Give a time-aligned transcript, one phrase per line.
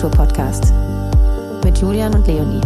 [0.00, 0.72] Feierkultur-Podcast
[1.62, 2.60] mit Julian und Leonie.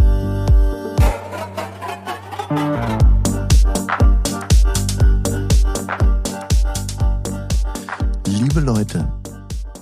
[8.25, 9.11] Liebe Leute,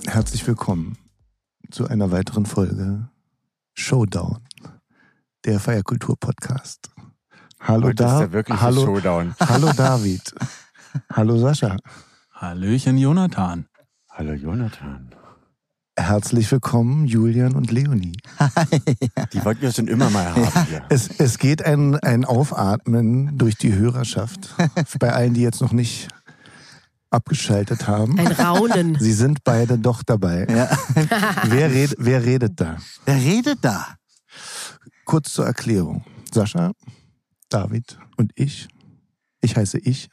[0.06, 0.98] herzlich willkommen
[1.70, 3.08] zu einer weiteren Folge
[3.74, 4.40] Showdown,
[5.44, 6.90] der Feierkultur-Podcast.
[7.60, 9.34] Hallo da, hallo, Showdown.
[9.40, 10.34] hallo David,
[11.12, 11.76] hallo Sascha,
[12.32, 13.68] Hallöchen, Jonathan.
[14.10, 15.14] Hallo Jonathan.
[15.96, 18.16] Herzlich willkommen Julian und Leonie.
[19.32, 20.84] Die wollten wir schon immer mal haben hier.
[20.88, 24.54] Es, es geht ein, ein Aufatmen durch die Hörerschaft,
[24.98, 26.08] bei allen, die jetzt noch nicht
[27.10, 28.18] abgeschaltet haben.
[28.18, 28.96] Ein Raunen.
[28.98, 30.46] Sie sind beide doch dabei.
[31.44, 32.78] Wer, red, wer redet da?
[33.04, 33.86] Wer redet da?
[35.04, 36.04] Kurz zur Erklärung.
[36.32, 36.72] Sascha,
[37.48, 38.68] David und ich.
[39.40, 40.08] Ich heiße ich.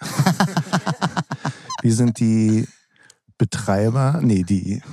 [1.82, 2.68] Wir sind die
[3.40, 4.84] Betreiber, nee, die,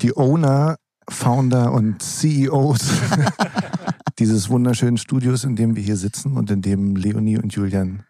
[0.00, 0.76] die Owner,
[1.08, 2.90] Founder und CEOs
[4.18, 8.04] dieses wunderschönen Studios, in dem wir hier sitzen und in dem Leonie und Julian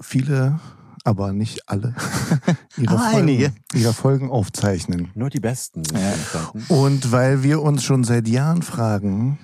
[0.00, 0.60] viele,
[1.04, 1.94] aber nicht alle,
[2.76, 3.52] ihre, Aber Folgen, einige.
[3.74, 5.10] ihre Folgen aufzeichnen.
[5.14, 6.64] Nur die Besten entstanden.
[6.68, 9.38] Und weil wir uns schon seit Jahren fragen,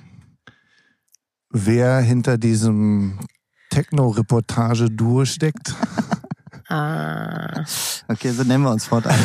[1.50, 3.18] wer hinter diesem
[3.70, 5.74] Techno-Reportage-Duo steckt,
[6.74, 7.64] Ah.
[8.08, 9.14] Okay, so nennen wir uns fortan.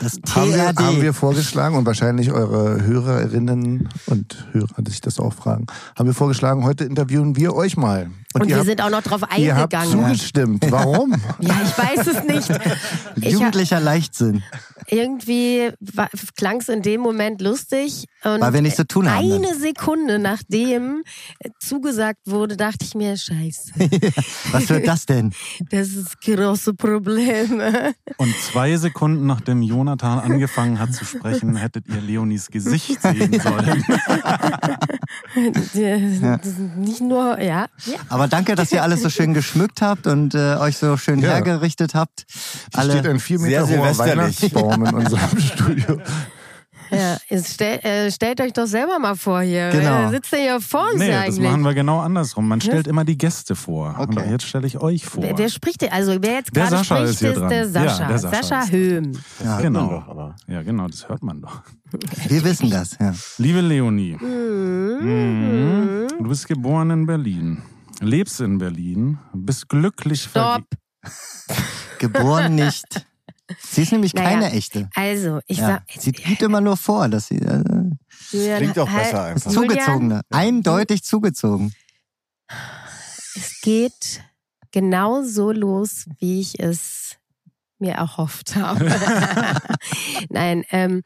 [0.00, 0.78] Das haben wir, TRD.
[0.78, 5.66] haben wir vorgeschlagen und wahrscheinlich eure Hörerinnen und Hörer, die sich das auch fragen,
[5.98, 8.10] haben wir vorgeschlagen, heute interviewen wir euch mal.
[8.34, 10.04] Und, ihr wir habt, sind auch noch drauf ihr habt eingegangen.
[10.14, 10.66] zugestimmt.
[10.70, 11.12] Warum?
[11.40, 12.60] Ja, ich weiß es nicht.
[13.16, 14.42] Ich, Jugendlicher Leichtsinn.
[14.88, 15.70] irgendwie
[16.36, 18.06] klang es in dem Moment lustig.
[18.24, 21.04] Und Weil wir nichts zu tun haben Eine Sekunde nachdem
[21.60, 23.72] zugesagt wurde, dachte ich mir, scheiße,
[24.52, 25.32] Was wird das denn?
[25.70, 27.94] das ist große Probleme.
[28.18, 33.84] Und zwei Sekunden nachdem Jonathan angefangen hat zu sprechen, hättet ihr Leonis Gesicht sehen sollen.
[35.34, 37.66] Das ist Nicht nur, ja.
[37.86, 37.98] ja.
[38.08, 41.30] Aber danke, dass ihr alles so schön geschmückt habt und äh, euch so schön Ja.
[41.30, 42.26] hergerichtet habt.
[42.74, 43.96] Hier steht ein vier Meter hoher.
[43.98, 46.00] Weihnachtsbaum in unserem Studio.
[46.94, 47.40] Ja.
[47.42, 49.70] Stell, äh, stellt euch doch selber mal vor hier.
[49.70, 49.84] Genau.
[50.02, 51.40] Wer sitzt denn hier vor uns Nee, das eigentlich?
[51.40, 52.48] machen wir genau andersrum.
[52.48, 53.96] Man stellt immer die Gäste vor.
[53.98, 54.30] Und Okay.
[54.30, 55.22] jetzt stelle ich euch vor.
[55.22, 55.92] Wer, wer spricht denn?
[55.92, 57.48] Also wer jetzt gerade spricht, ist hier ist dran.
[57.50, 58.02] der Sascha.
[58.02, 59.12] Ja, der Sascha Sascha Höhm.
[59.44, 59.80] Ja, genau.
[59.86, 60.36] Man doch, aber.
[60.46, 61.62] Ja, genau, das hört man doch.
[62.28, 62.96] wir wissen das.
[63.00, 63.14] Ja.
[63.38, 66.08] Liebe Leonie, mhm.
[66.18, 67.62] du bist geboren in Berlin,
[68.00, 70.64] lebst in Berlin, bist glücklich Stopp.
[71.02, 71.64] vergeben.
[71.98, 73.06] Geboren nicht.
[73.60, 74.88] Sie ist nämlich Naja, keine echte.
[74.94, 75.66] Also, ich Ja.
[75.66, 77.62] sag, Sie gibt immer nur vor, dass sie äh,
[78.30, 79.52] Julian, Klingt auch halt- besser einfach.
[79.52, 80.20] Julian, zugezogene.
[80.30, 81.72] Eindeutig zugezogen.
[83.36, 84.22] Es geht
[84.72, 87.16] genau so los, wie ich es
[87.78, 88.84] mir erhofft habe.
[90.30, 91.02] Nein, ähm,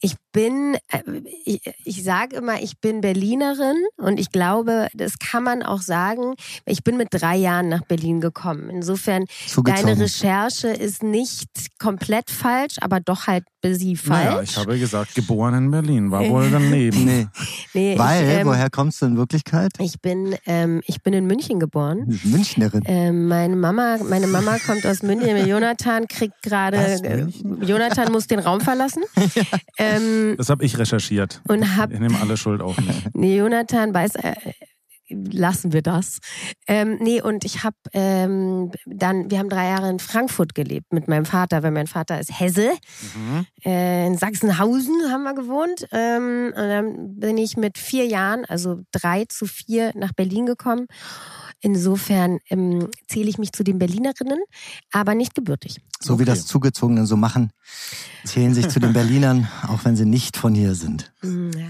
[0.00, 1.02] ich bin, äh,
[1.44, 6.34] ich, ich sage immer, ich bin Berlinerin und ich glaube, das kann man auch sagen.
[6.64, 8.70] Ich bin mit drei Jahren nach Berlin gekommen.
[8.70, 9.86] Insofern, Zugezogen.
[9.88, 11.48] deine Recherche ist nicht
[11.80, 14.50] komplett falsch, aber doch halt sie Naja, falsch.
[14.50, 17.04] ich habe gesagt, geboren in Berlin, war wohl daneben.
[17.04, 17.26] Nee.
[17.74, 19.72] nee, Weil, ich, ähm, woher kommst du in Wirklichkeit?
[19.80, 22.20] ich bin, ähm, ich bin in München geboren.
[22.22, 22.82] Münchnerin.
[22.86, 25.36] Ähm, meine Mama, meine Mama kommt aus München.
[25.48, 27.26] Jonathan kriegt gerade, äh?
[27.64, 29.02] Jonathan muss den Raum verlassen.
[29.78, 31.40] ähm, Das habe ich recherchiert.
[31.48, 33.06] und hab, Ich nehme alle Schuld auf mich.
[33.14, 34.34] nee, Jonathan weiß, äh,
[35.10, 36.18] lassen wir das.
[36.66, 41.08] Ähm, nee, und ich habe ähm, dann, wir haben drei Jahre in Frankfurt gelebt mit
[41.08, 42.72] meinem Vater, weil mein Vater ist Hesse.
[43.14, 43.46] Mhm.
[43.64, 45.86] Äh, in Sachsenhausen haben wir gewohnt.
[45.92, 50.86] Ähm, und dann bin ich mit vier Jahren, also drei zu vier, nach Berlin gekommen.
[51.60, 54.38] Insofern ähm, zähle ich mich zu den Berlinerinnen,
[54.92, 55.80] aber nicht gebürtig.
[56.00, 56.30] So wie Okay.
[56.32, 57.50] das Zugezogene so machen,
[58.24, 61.12] zählen sich zu den Berlinern, auch wenn sie nicht von hier sind.
[61.20, 61.66] Hm, Ja.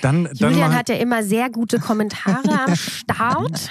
[0.00, 3.70] Dann, dann Julian mache hat ja immer sehr gute Kommentare am Start.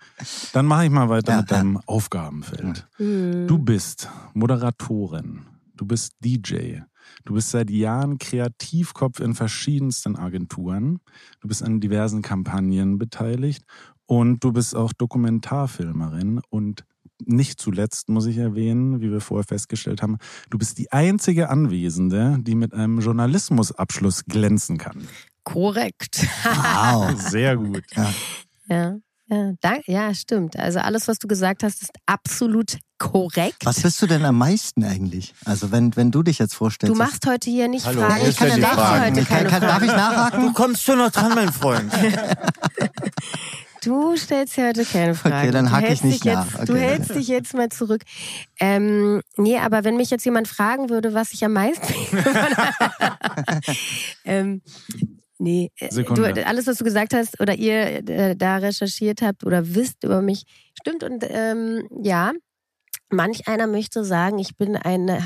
[0.52, 1.56] dann mach ich mal weiter Ja, mit ja.
[1.56, 2.86] deinem Aufgabenfeld.
[2.96, 3.46] Hm.
[3.48, 6.80] Du bist Moderatorin, du bist DJ,
[7.24, 11.00] du bist seit Jahren Kreativkopf in verschiedensten Agenturen,
[11.40, 13.64] du bist an diversen Kampagnen beteiligt
[14.08, 16.84] und du bist auch Dokumentarfilmerin und
[17.24, 20.18] nicht zuletzt muss ich erwähnen, wie wir vorher festgestellt haben,
[20.50, 25.06] du bist die einzige Anwesende, die mit einem Journalismusabschluss glänzen kann.
[25.44, 26.26] Korrekt.
[26.44, 27.20] Wow.
[27.30, 27.84] Sehr gut.
[28.68, 28.96] Ja.
[29.30, 30.58] Ja, dank, ja, stimmt.
[30.58, 33.58] Also alles, was du gesagt hast, ist absolut korrekt.
[33.64, 35.34] Was bist du denn am meisten eigentlich?
[35.44, 36.94] Also wenn, wenn du dich jetzt vorstellst.
[36.94, 38.20] Du machst heute hier nicht Hallo, Fragen.
[38.20, 39.04] hier Ich kann ja Fragen.
[39.04, 40.16] heute ich kann, keine kann, darf ich Fragen.
[40.16, 40.40] nachhaken?
[40.46, 41.92] Du kommst schon noch dran, mein Freund.
[43.88, 45.34] Du stellst ja heute keine Fragen.
[45.36, 46.44] Okay, dann Du hake ich hältst nicht dich nach.
[46.58, 46.82] Jetzt, Du Okay.
[46.82, 48.02] hältst dich jetzt mal zurück.
[48.60, 51.94] Ähm, nee, aber wenn mich jetzt jemand fragen würde, was ich am meisten
[54.26, 54.60] ähm,
[55.40, 56.32] Nee, äh, Sekunde.
[56.34, 60.20] du, alles, was du gesagt hast oder ihr äh, da recherchiert habt oder wisst über
[60.20, 60.42] mich,
[60.80, 61.04] stimmt.
[61.04, 62.32] Und ähm, ja,
[63.10, 65.22] manch einer möchte sagen, ich bin eine,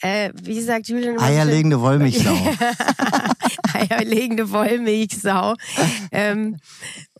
[0.00, 1.18] äh, wie sagt Julian?
[1.18, 2.36] Eierlegende Wollmilchsau.
[3.72, 5.54] Eierlegende Wollmilchsau.
[6.12, 6.56] ähm,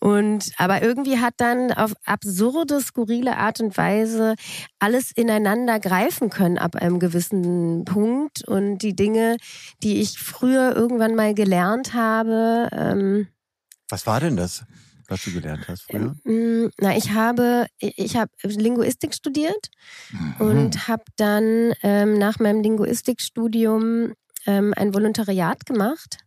[0.01, 4.35] und aber irgendwie hat dann auf absurde, skurrile Art und Weise
[4.79, 8.47] alles ineinander greifen können ab einem gewissen Punkt.
[8.47, 9.37] Und die Dinge,
[9.83, 13.29] die ich früher irgendwann mal gelernt habe, ähm,
[13.91, 14.65] Was war denn das,
[15.09, 16.15] was du gelernt hast früher?
[16.25, 19.69] Mm, Na, ich habe, ich habe Linguistik studiert
[20.11, 20.35] Mhm.
[20.39, 24.15] und habe dann ähm, nach meinem Linguistikstudium
[24.47, 26.19] ähm, ein Volontariat gemacht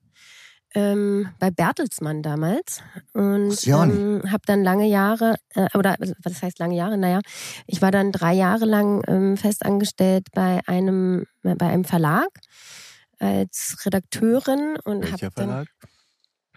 [0.74, 2.82] ähm, bei Bertelsmann damals
[3.14, 6.98] und ähm, habe dann lange Jahre äh, oder was heißt lange Jahre?
[6.98, 7.20] Naja,
[7.68, 12.30] ich war dann drei Jahre lang ähm, festangestellt bei einem äh, bei einem Verlag
[13.20, 15.68] als Redakteurin und habe dann?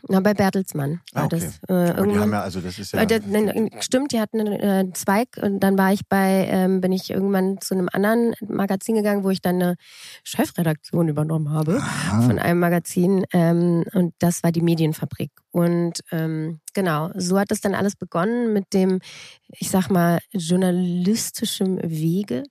[0.08, 1.50] Na, bei Bertelsmann war Ah, okay.
[1.68, 3.00] das äh, die haben ja, also das ist ja.
[3.00, 6.80] äh, der, nein, stimmt, die hatten einen äh, Zweig und dann war ich bei, ähm,
[6.80, 9.76] bin ich irgendwann zu einem anderen Magazin gegangen, wo ich dann eine
[10.24, 11.82] Chefredaktion übernommen habe
[12.26, 15.30] von einem Magazin ähm, und das war die Medienfabrik.
[15.50, 19.00] Und ähm, genau, so hat es dann alles begonnen mit dem,
[19.48, 22.44] ich sag mal, journalistischen Wege.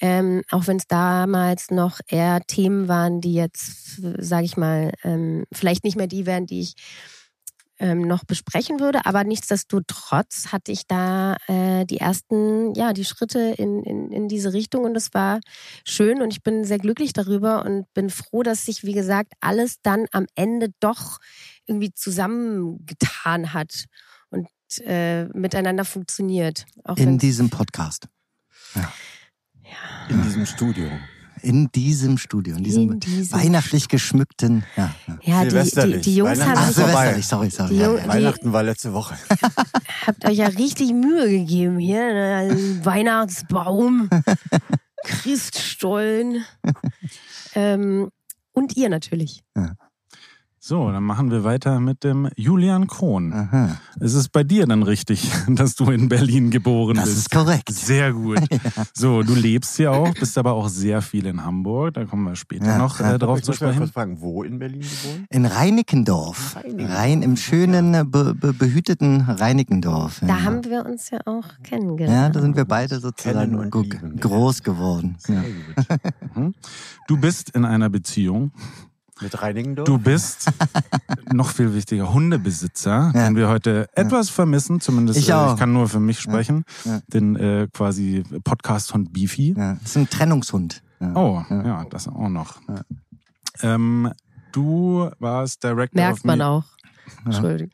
[0.00, 5.44] Ähm, auch wenn es damals noch eher Themen waren, die jetzt, sage ich mal, ähm,
[5.52, 6.74] vielleicht nicht mehr die wären, die ich
[7.82, 9.04] ähm, noch besprechen würde.
[9.06, 14.52] Aber nichtsdestotrotz hatte ich da äh, die ersten, ja, die Schritte in, in, in diese
[14.52, 15.40] Richtung und es war
[15.84, 19.82] schön und ich bin sehr glücklich darüber und bin froh, dass sich, wie gesagt, alles
[19.82, 21.18] dann am Ende doch
[21.66, 23.86] irgendwie zusammengetan hat
[24.30, 24.46] und
[24.86, 26.66] äh, miteinander funktioniert.
[26.84, 28.06] Auch In diesem Podcast.
[30.08, 30.88] in diesem Studio.
[31.42, 32.56] In diesem Studio.
[32.56, 34.64] In diesem In diesem weihnachtlich geschmückten.
[34.76, 35.18] Ja, ja.
[35.22, 36.02] ja, die, die, Silvesterlich.
[36.02, 36.72] die Jungs Weihnachten haben Ach.
[36.72, 37.74] Silvesterlich, sorry, sorry.
[37.76, 38.08] Ja, ja.
[38.08, 39.16] Weihnachten war letzte Woche.
[40.06, 42.12] habt euch ja richtig Mühe gegeben hier.
[42.12, 42.80] Ne?
[42.84, 44.08] Weihnachtsbaum,
[45.04, 46.44] Christstollen.
[47.54, 48.10] ähm,
[48.52, 49.42] und ihr natürlich.
[50.64, 53.32] So, dann machen wir weiter mit dem Julian Krohn.
[53.32, 53.78] Aha.
[53.98, 57.16] Es ist bei dir dann richtig, dass du in Berlin geboren Das bist.
[57.18, 57.72] ist korrekt.
[57.72, 58.38] Sehr gut.
[58.94, 61.94] So, du lebst hier auch, bist aber auch sehr viel in Hamburg.
[61.94, 63.14] Da kommen wir später Ja, noch ja.
[63.14, 63.92] äh, drauf ich zu muss mal kurz sprechen.
[63.92, 65.26] fragen, wo in Berlin geboren?
[65.30, 66.54] In Reinickendorf.
[66.56, 66.96] Reinickendorf.
[66.96, 70.20] Rein im schönen, be, be, behüteten Reinickendorf.
[70.20, 70.42] Da ja.
[70.42, 72.14] haben wir uns ja auch kennengelernt.
[72.14, 75.16] ja, da sind wir beide sozusagen lieben groß geworden.
[75.26, 75.34] Ja.
[75.34, 76.36] Sehr gut.
[76.36, 76.54] Mhm.
[77.08, 78.52] Du bist in einer Beziehung.
[79.22, 79.86] Mit Reinigendorf?
[79.86, 80.50] Du bist
[81.32, 83.26] noch viel wichtiger Hundebesitzer, Ja.
[83.26, 84.80] den wir heute etwas vermissen.
[84.80, 85.54] Zumindest Ich äh, auch.
[85.54, 86.64] ich kann nur für mich sprechen.
[86.84, 87.00] Ja.
[87.06, 89.54] Den äh, quasi Podcast-Hund Beefy.
[89.56, 89.74] Ja.
[89.74, 90.82] Das ist ein Trennungshund.
[91.00, 91.14] Ja.
[91.14, 91.66] Oh, Ja.
[91.66, 92.56] ja, das auch noch.
[93.62, 94.12] Ähm,
[94.52, 96.64] du warst Director Merkt of man Me- auch.
[97.24, 97.72] Entschuldigung.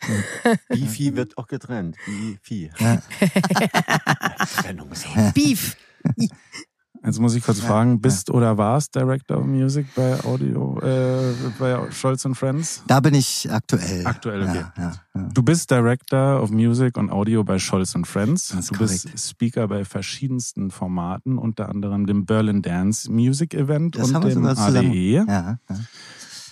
[0.69, 1.97] Beefy wird auch getrennt.
[2.07, 2.71] Beefy.
[2.79, 2.99] Ja.
[5.35, 5.77] Beef.
[7.09, 11.91] Jetzt muss ich kurz fragen, bist oder warst Director of Music bei Audio, äh, bei
[11.91, 12.83] Scholz and Friends?
[12.87, 14.07] Da bin ich aktuell.
[14.07, 14.65] Aktuell, okay.
[14.77, 15.29] Ja, ja.
[15.33, 18.49] Du bist Director of Music und Audio bei Scholz and Friends.
[18.49, 19.19] Du bist korrekt.
[19.19, 24.45] Speaker bei verschiedensten Formaten, unter anderem dem Berlin Dance Music Event Das und dem.
[24.45, 25.25] ADE.
[25.27, 25.59] Ja.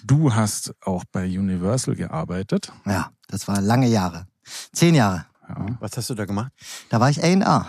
[0.07, 2.73] Du hast auch bei Universal gearbeitet.
[2.87, 4.27] ja, das war lange Jahre.
[4.73, 5.27] Zehn Jahre.
[5.49, 5.67] Ja.
[5.81, 6.53] Was hast du da gemacht?
[6.91, 7.67] Da war ich A&R.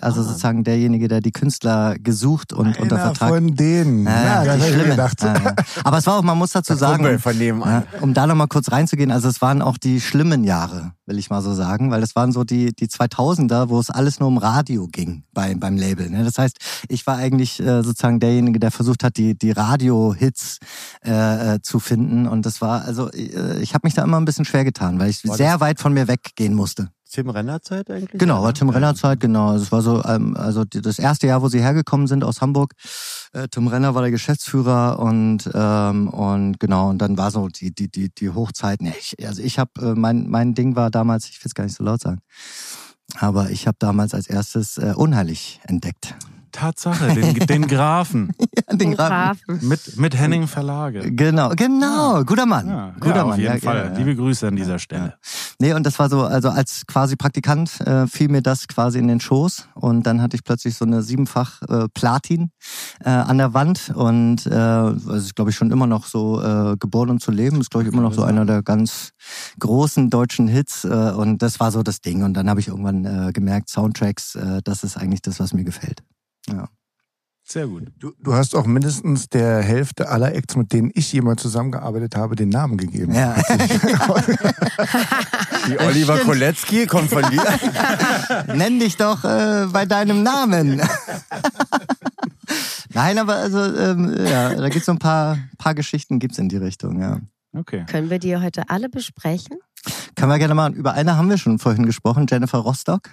[0.00, 3.28] Also sozusagen derjenige, der die Künstler gesucht und unter Einer Vertrag.
[3.30, 4.04] von denen.
[4.04, 5.22] Ja, die das habe ich gedacht.
[5.22, 5.54] Ja, ja.
[5.84, 7.84] Aber es war auch, man muss dazu sagen, Kumpel von nebenan.
[7.92, 11.30] ja, um da nochmal kurz reinzugehen, also es waren auch die schlimmen Jahre, will ich
[11.30, 14.38] mal so sagen, weil das waren so die, die 2000er, wo es alles nur um
[14.38, 16.10] Radio ging bei, beim Label.
[16.10, 16.24] Ne?
[16.24, 20.58] Das heißt, ich war eigentlich äh, sozusagen derjenige, der versucht hat, die, die Radio-Hits
[21.04, 24.24] äh, äh, zu finden und das war, also äh, ich habe mich da immer ein
[24.24, 26.90] bisschen schwer getan, weil ich War sehr weit von mir weggehen musste.
[27.12, 28.18] Tim Renner Zeit eigentlich?
[28.18, 28.74] Genau, war Tim ne?
[28.74, 29.50] Renner Zeit, genau.
[29.50, 32.72] Also Es war so, ähm, also das erste Jahr, wo sie hergekommen sind aus Hamburg.
[33.34, 37.74] Äh, Tim Renner war der Geschäftsführer und ähm, und genau und dann war so die
[37.74, 38.80] die die die Hochzeit.
[38.80, 41.64] Nee, ich, also ich habe äh, mein mein Ding war damals, ich will es gar
[41.64, 42.20] nicht so laut sagen,
[43.18, 46.14] aber ich habe damals als erstes äh, unheilig entdeckt.
[46.52, 48.32] Tatsache, den, den Grafen
[48.70, 49.40] Den Den Grafen.
[49.46, 49.68] Grafen.
[49.68, 51.12] mit, mit Henning Verlage.
[51.12, 52.68] Genau, genau, guter Mann.
[52.68, 53.32] Ja, guter ja, Mann.
[53.32, 53.76] auf jeden ja, Fall.
[53.76, 53.98] ja, ja.
[53.98, 55.14] Liebe Grüße an dieser Stelle.
[55.58, 59.08] Nee, und das war so, also als quasi Praktikant äh, fiel mir das quasi in
[59.08, 62.50] den Schoß und dann hatte ich plötzlich so eine siebenfach äh, Platin
[63.04, 66.76] äh, an der Wand und äh, das ist glaube ich schon immer noch so äh,
[66.78, 69.10] geboren um zu leben, ist glaube ich immer noch so einer der ganz
[69.58, 73.04] großen deutschen Hits äh, und das war so das Ding und dann habe ich irgendwann
[73.04, 76.02] äh, gemerkt, Soundtracks, äh, das ist eigentlich das, was mir gefällt.
[76.48, 76.68] Ja.
[77.44, 77.88] Sehr gut.
[77.98, 82.36] Du, du hast auch mindestens der Hälfte aller Acts, mit denen ich jemals zusammengearbeitet habe,
[82.36, 83.14] den Namen gegeben.
[83.14, 83.34] Ja.
[85.68, 86.30] Die Oliver stimmt.
[86.30, 87.44] Kolecki kommt von dir.
[88.54, 90.80] Nenn dich doch äh, bei deinem Namen.
[92.94, 96.58] Nein, aber also ähm, ja, da gibt's so ein paar, paar Geschichten gibt's in die
[96.58, 97.18] Richtung, ja.
[97.54, 97.84] Okay.
[97.86, 99.58] Können wir die heute alle besprechen?
[100.14, 103.10] Können wir gerne mal, über eine haben wir schon vorhin gesprochen, Jennifer Rostock.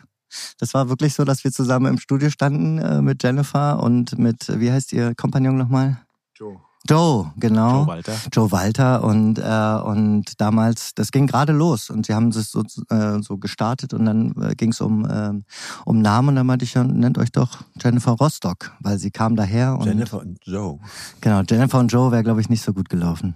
[0.57, 4.49] Das war wirklich so, dass wir zusammen im Studio standen äh, mit Jennifer und mit,
[4.49, 6.01] äh, wie heißt ihr Kompagnon nochmal?
[6.35, 6.57] Joe.
[6.87, 7.79] Joe, genau.
[7.79, 8.13] Joe Walter.
[8.31, 12.63] Joe Walter und äh, und damals, das ging gerade los und sie haben es so,
[12.89, 15.43] äh, so gestartet und dann äh, ging es um ähm,
[15.85, 19.35] um Namen und dann meinte ich ja, nennt euch doch Jennifer Rostock, weil sie kam
[19.35, 20.79] daher und Jennifer und Joe.
[21.19, 23.35] genau Jennifer und Joe wäre glaube ich nicht so gut gelaufen.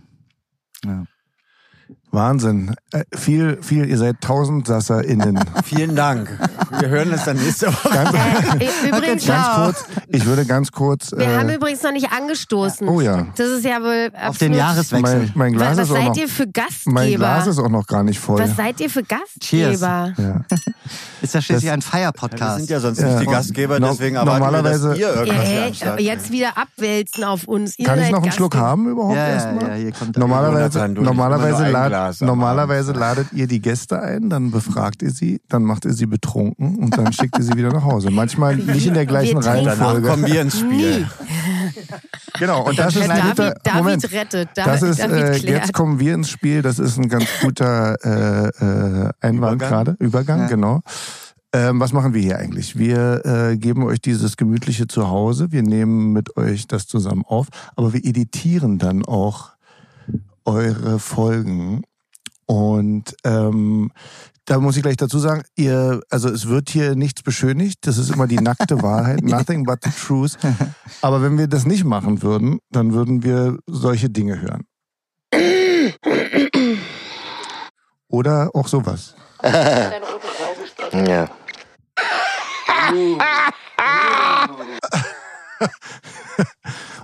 [0.85, 1.03] Ja.
[2.13, 2.75] Wahnsinn.
[2.91, 5.39] Äh, viel, viel, ihr seid TausendsasserInnen.
[5.65, 6.29] Vielen Dank.
[6.79, 7.89] Wir hören uns dann nächste Woche.
[7.89, 8.13] Ganz,
[8.59, 11.11] Äh, übrigens, ganz kurz, ich würde ganz kurz.
[11.15, 12.87] wir haben Äh, übrigens noch nicht angestoßen.
[12.87, 13.25] oh ja.
[13.35, 15.19] Das ist ja wohl Auf den absolut- Jahreswechsel.
[15.19, 16.15] mein, mein Glas Was, was ist auch seid noch.
[16.17, 16.43] ihr für
[16.85, 17.51] Mein Glas Gastgeber?
[17.51, 18.39] ist auch noch gar nicht voll.
[18.39, 20.13] Was seid ihr für Gastgeber?
[20.17, 20.41] Ja.
[21.21, 22.57] Ist ja schließlich ein Wir Feier-Podcast.
[22.59, 23.07] sind ja sonst Ja.
[23.07, 25.99] nicht die Gastgeber, No- deswegen erwarten wir, dass normalerweise- ihr Ja, irgendwas ey, am Start
[26.01, 27.79] jetzt wieder abwälzen auf uns.
[27.79, 28.69] Ihr Kann ich noch einen Schluck Gastgeber.
[28.69, 29.67] haben überhaupt ja, ja, erstmal?
[29.69, 32.99] ja, hier kommt Normalerweise, normalerweise, immer nur ein lad, Glas normalerweise Abend.
[32.99, 36.97] ladet ihr die Gäste ein, dann befragt ihr sie, dann macht ihr sie betrunken und
[36.97, 38.09] dann schickt ihr sie wieder nach Hause.
[38.11, 40.07] Manchmal nicht in der gleichen Wir trinken- Danach Reihenfolge.
[40.09, 40.99] kommen wir ins Spiel.
[40.99, 41.05] Nie.
[42.39, 44.11] Genau, und das ist ein David, guter David Moment.
[44.11, 44.49] rettet.
[44.55, 46.61] Da, Das ist, David äh, jetzt kommen wir ins Spiel.
[46.61, 49.57] Das ist ein ganz guter äh, äh, Einwand Übergang.
[49.69, 49.95] gerade.
[49.99, 50.47] Übergang, Ja.
[50.47, 50.81] genau.
[51.55, 52.79] Ähm, was machen wir hier eigentlich?
[52.79, 55.51] Wir äh, geben euch dieses gemütliche Zuhause.
[55.51, 59.51] Wir nehmen mit euch das zusammen auf, aber wir editieren dann auch
[60.45, 61.83] eure Folgen.
[62.45, 63.91] Und ähm,
[64.45, 67.87] da muss ich gleich dazu sagen, ihr, also es wird hier nichts beschönigt.
[67.87, 69.21] Das ist immer die nackte Wahrheit.
[69.23, 70.37] Nothing but the truth.
[71.01, 74.65] Aber wenn wir das nicht machen würden, dann würden wir solche Dinge hören.
[78.09, 79.15] Oder auch sowas.
[80.93, 81.27] Ja.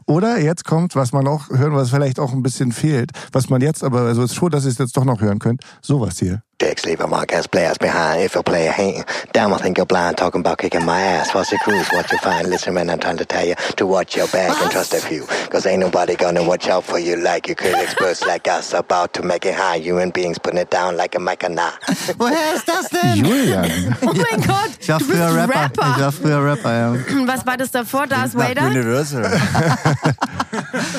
[0.10, 3.62] Oder jetzt kommt, was man auch hören, was vielleicht auch ein bisschen fehlt, was man
[3.62, 6.18] jetzt aber, also es ist schon, dass ihr es jetzt doch noch hören könnt, sowas
[6.18, 6.42] hier.
[6.60, 8.22] Dicks leaving my gas players behind.
[8.22, 10.18] If a player hating, damn, I think you're blind.
[10.18, 11.34] Talking about kicking my ass.
[11.34, 11.88] What's the cruise?
[11.94, 12.50] What you find?
[12.50, 15.26] Listen, man, I'm trying to tell you to watch your back and trust a few.
[15.50, 18.74] Cause ain't nobody gonna watch out for you like you critics burst like us.
[18.74, 19.78] About to make it high.
[19.78, 21.80] Human beings putting it down like a Mackinac.
[22.18, 23.16] Woher ist das denn?
[23.16, 23.96] Julian.
[24.10, 25.62] Oh mein Gott, Ich war früher Rapper.
[25.62, 25.94] Rapper.
[25.96, 26.94] Ich war früher Rapper, ja.
[27.28, 28.06] Was war das davor?
[28.08, 28.64] Darth Vader?
[28.64, 29.32] Universal.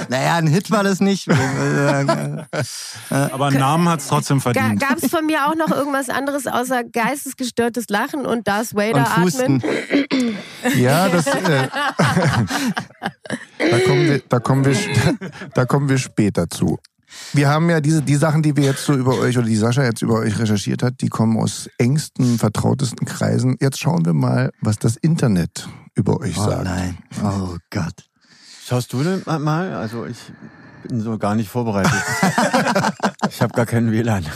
[0.08, 1.26] Naja, ein Hit war das nicht.
[1.28, 2.46] ich mal sagen.
[3.32, 4.80] Aber einen Namen hat es trotzdem verdient.
[4.80, 9.18] Gab es von mir auch noch irgendwas anderes außer geistesgestörtes Lachen und Darth Vader Und
[9.18, 9.62] atmen?
[9.62, 9.62] Husten.
[10.76, 11.68] Ja, das, äh,
[13.58, 14.76] da kommen wir, da kommen wir,
[15.54, 16.78] da kommen wir später zu.
[17.32, 19.82] Wir haben ja diese, die Sachen, die wir jetzt so über euch oder die Sascha
[19.82, 23.56] jetzt über euch recherchiert hat, die kommen aus engsten, vertrautesten Kreisen.
[23.60, 26.64] Jetzt schauen wir mal, was das Internet über euch Oh sagt.
[26.64, 26.98] nein.
[27.24, 28.04] Oh Gott.
[28.64, 29.74] Schaust du denn mal?
[29.74, 30.18] Also ich
[30.86, 31.92] bin so gar nicht vorbereitet.
[33.28, 34.26] ich habe gar keinen WLAN.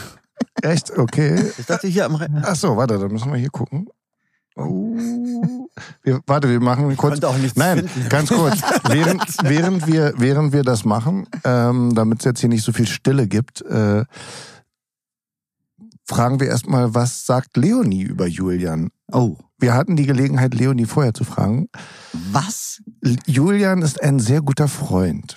[0.62, 0.96] Echt?
[0.96, 1.52] Okay.
[1.58, 3.88] Ich dachte hier am Re Ach so, warte, da müssen wir hier gucken.
[4.56, 4.96] Oh.
[6.02, 7.22] Wir, warte, wir machen kurz.
[7.24, 8.08] auch nichts Nein, finden.
[8.08, 8.60] ganz kurz.
[8.88, 12.86] Während, während, wir, während wir das machen, ähm, damit es jetzt hier nicht so viel
[12.86, 14.04] Stille gibt, äh,
[16.04, 18.90] fragen wir erstmal, was sagt Leonie über Julian?
[19.10, 19.36] Oh.
[19.58, 21.68] Wir hatten die Gelegenheit, Leonie vorher zu fragen.
[22.30, 22.82] Was?
[23.26, 25.36] Julian ist ein sehr guter Freund.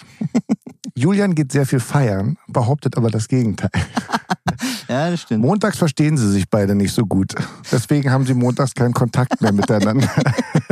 [0.96, 3.70] Julian geht sehr viel feiern, behauptet aber das Gegenteil.
[4.88, 5.44] Ja, das stimmt.
[5.44, 7.36] Montags verstehen sie sich beide nicht so gut.
[7.72, 10.10] Deswegen haben sie montags keinen Kontakt mehr miteinander.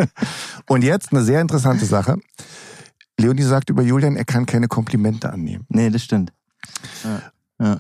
[0.67, 2.17] Und jetzt eine sehr interessante Sache.
[3.19, 5.65] Leonie sagt über Julian, er kann keine Komplimente annehmen.
[5.69, 6.31] Nee, das stimmt.
[7.03, 7.21] Ja.
[7.59, 7.79] Ja.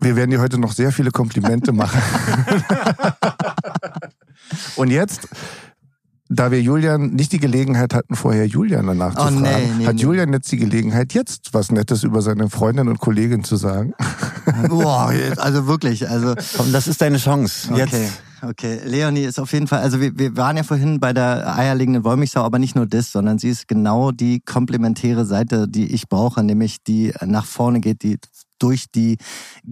[0.00, 2.00] Wir werden dir heute noch sehr viele Komplimente machen.
[4.76, 5.28] Und jetzt
[6.28, 9.86] da wir Julian nicht die Gelegenheit hatten, vorher Julian danach Oh, zu fragen, nee, nee,
[9.86, 10.02] hat nee.
[10.02, 13.94] Julian jetzt die Gelegenheit, jetzt was Nettes über seine Freundin und Kollegin zu sagen.
[14.68, 17.72] Boah, jetzt- also wirklich, also Komm, das ist deine Chance.
[17.74, 17.94] Jetzt.
[17.94, 18.08] Okay,
[18.42, 18.80] okay.
[18.84, 22.42] Leonie ist auf jeden Fall, also wir, wir waren ja vorhin bei der eierlegenden Wollmilchsau,
[22.42, 26.82] aber nicht nur das, sondern sie ist genau die komplementäre Seite, die ich brauche, nämlich
[26.82, 28.18] die nach vorne geht, die
[28.58, 29.18] durch die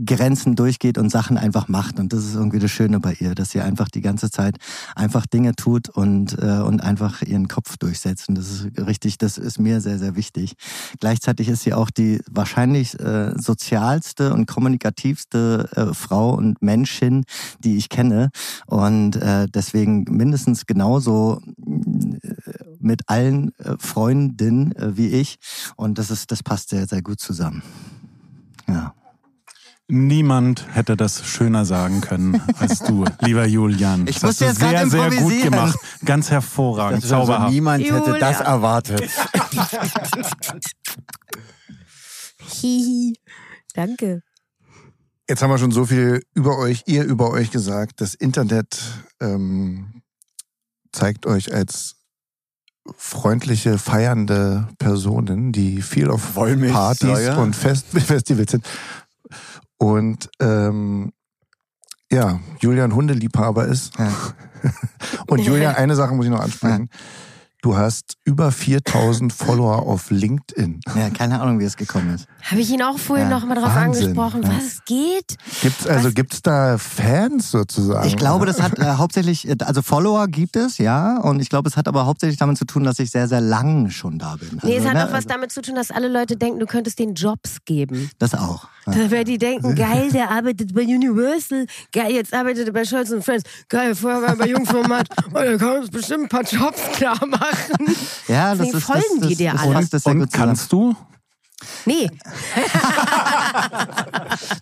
[0.05, 1.99] Grenzen durchgeht und Sachen einfach macht.
[1.99, 4.59] Und das ist irgendwie das Schöne bei ihr, dass sie einfach die ganze Zeit
[4.95, 8.29] einfach Dinge tut und, äh, und einfach ihren Kopf durchsetzt.
[8.29, 10.55] Und das ist richtig, das ist mir sehr, sehr wichtig.
[11.01, 17.25] Gleichzeitig ist sie auch die wahrscheinlich äh, sozialste und kommunikativste äh, Frau und Menschin,
[17.59, 18.31] die ich kenne.
[18.67, 22.29] Und äh, deswegen mindestens genauso äh,
[22.79, 25.39] mit allen äh, Freundinnen äh, wie ich.
[25.77, 27.63] Und das ist, das passt sehr, sehr gut zusammen.
[28.69, 28.95] Ja.
[29.87, 34.07] Niemand hätte das schöner sagen können als du, lieber Julian.
[34.07, 35.79] Ich das musste hast du sehr, sehr gut gemacht.
[36.05, 37.53] Ganz hervorragend, Das ist also zauberhaft.
[37.53, 39.03] niemand hätte das erwartet.
[42.41, 43.15] Hihi.
[43.75, 44.23] Danke.
[45.29, 48.01] Jetzt haben wir schon so viel über euch, ihr über euch gesagt.
[48.01, 48.81] Das Internet
[49.21, 50.03] ähm,
[50.93, 51.94] zeigt euch als
[52.97, 56.73] freundliche, feiernde Personen, die viel auf Wollmilchsäue.
[56.73, 58.65] Partys und Fest Festivals sind.
[59.79, 61.13] Und ähm,
[62.11, 63.99] ja, Julian Hundeliebhaber ist.
[63.99, 64.13] Ja.
[65.27, 66.89] Und Julian, eine Sache muss ich noch ansprechen.
[67.65, 70.81] Du hast über 4000 Follower auf LinkedIn.
[70.95, 72.27] ja, keine Ahnung, wie es gekommen ist.
[72.43, 74.09] Habe ich ihn auch vorhin Ja, noch mal drauf Wahnsinn.
[74.19, 74.51] angesprochen, Ja.
[74.51, 75.39] was geht?
[75.63, 76.15] Gibt's also Was?
[76.15, 78.07] gibt's da Fans sozusagen?
[78.07, 81.79] Ich glaube, das hat äh, hauptsächlich, also Follower gibt es, ja, und ich glaube, es
[81.79, 84.61] hat aber hauptsächlich damit zu tun, dass ich sehr, sehr lang schon da bin.
[84.63, 86.67] Nee, es Also, hat ne, auch was damit zu tun, dass alle Leute denken, du
[86.67, 88.11] könntest denen Jobs geben.
[88.19, 88.69] Das auch.
[88.87, 93.11] Da Weil die denken, geil, der arbeitet bei Universal, geil, jetzt arbeitet er bei Scholz
[93.11, 96.45] und Friends, geil, vorher war er bei Jungformat, oh, der kann uns bestimmt ein paar
[96.45, 97.95] Jobs klar machen.
[98.29, 99.73] Ja, das Deswegen ist folgen das, die dir das, alle.
[99.73, 100.95] Passt das Und kannst du?
[101.87, 102.11] Nee,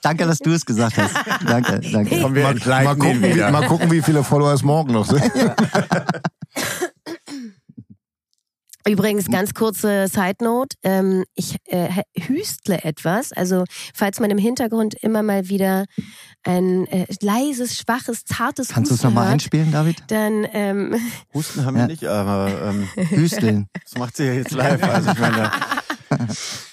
[0.02, 1.14] Danke, dass du es gesagt hast.
[1.46, 2.16] Danke, danke.
[2.16, 2.30] Mal,
[2.84, 5.22] mal, gucken, wie, mal gucken, wie viele Follower es morgen noch sind.
[8.88, 10.76] Übrigens, ganz kurze Side Note.
[10.82, 13.32] Ähm, ich äh, hüstle etwas.
[13.32, 15.84] Also, falls man im Hintergrund immer mal wieder
[16.42, 20.02] ein äh, leises, schwaches, zartes Kannst du es Husten nochmal hört, einspielen, David?
[20.08, 20.96] Dann, ähm,
[21.32, 21.86] Husten haben wir Ja.
[21.88, 23.68] nicht, aber ähm, Hüsteln.
[23.84, 24.82] das macht sie ja jetzt live.
[24.82, 25.50] Also ich meine,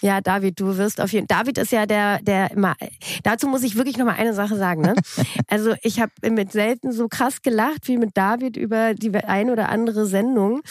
[0.01, 2.75] ja, David, du wirst auf jeden David ist ja der, der immer.
[3.23, 4.81] Dazu muss ich wirklich nochmal eine Sache sagen.
[4.81, 4.95] Ne?
[5.47, 9.69] Also, ich habe mit selten so krass gelacht wie mit David über die ein oder
[9.69, 10.61] andere Sendung,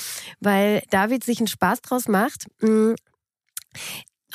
[0.40, 2.46] weil David sich einen Spaß draus macht.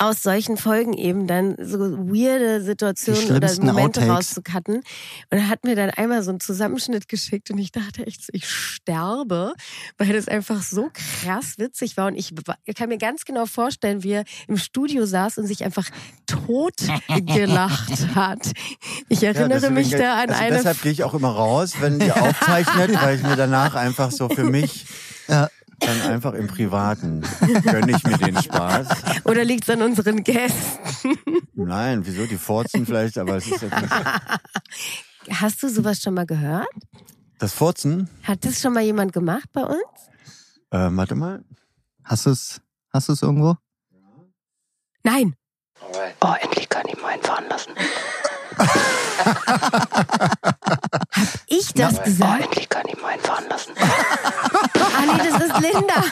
[0.04, 4.08] Aus solchen Folgen eben dann so weirde Situationen oder Momente Outtakes.
[4.36, 4.76] rauszucutten.
[4.76, 4.84] Und
[5.30, 9.54] er hat mir dann einmal so einen Zusammenschnitt geschickt und ich dachte echt, ich sterbe,
[9.98, 12.06] weil das einfach so krass witzig war.
[12.08, 12.32] Und ich,
[12.76, 15.88] kann mir ganz genau vorstellen, wie er im Studio saß und sich einfach
[16.26, 16.74] tot
[17.26, 18.52] gelacht hat.
[19.08, 22.00] Ich erinnere deswegen- mich da an also eine Deshalb gehe ich auch immer raus, wenn
[22.00, 24.86] ihr aufzeichnet, weil ich mir danach einfach so für mich
[25.28, 25.48] Ja.
[25.80, 27.22] Dann einfach im Privaten
[27.62, 28.88] gönne ich mir den Spaß.
[29.24, 31.18] oder liegt es an unseren Gästen?
[31.54, 32.26] Nein, wieso?
[32.26, 33.92] Die Furzen vielleicht, aber es ist jetzt nicht.
[35.30, 36.68] Hast du sowas schon mal gehört?
[37.38, 39.78] Das Furzen, Hat das schon mal jemand gemacht bei uns?
[40.70, 41.42] äh, warte mal.
[42.04, 42.60] Hast du es
[42.92, 43.56] hast du's irgendwo?
[45.02, 45.34] Nein.
[46.20, 47.72] Oh, endlich kann ich mal einfahren lassen.
[51.46, 52.44] Ich das Oh, gesagt?
[52.44, 53.72] endlich kann ich mal einfahren lassen.
[53.76, 56.04] Ah nee, das ist Linda.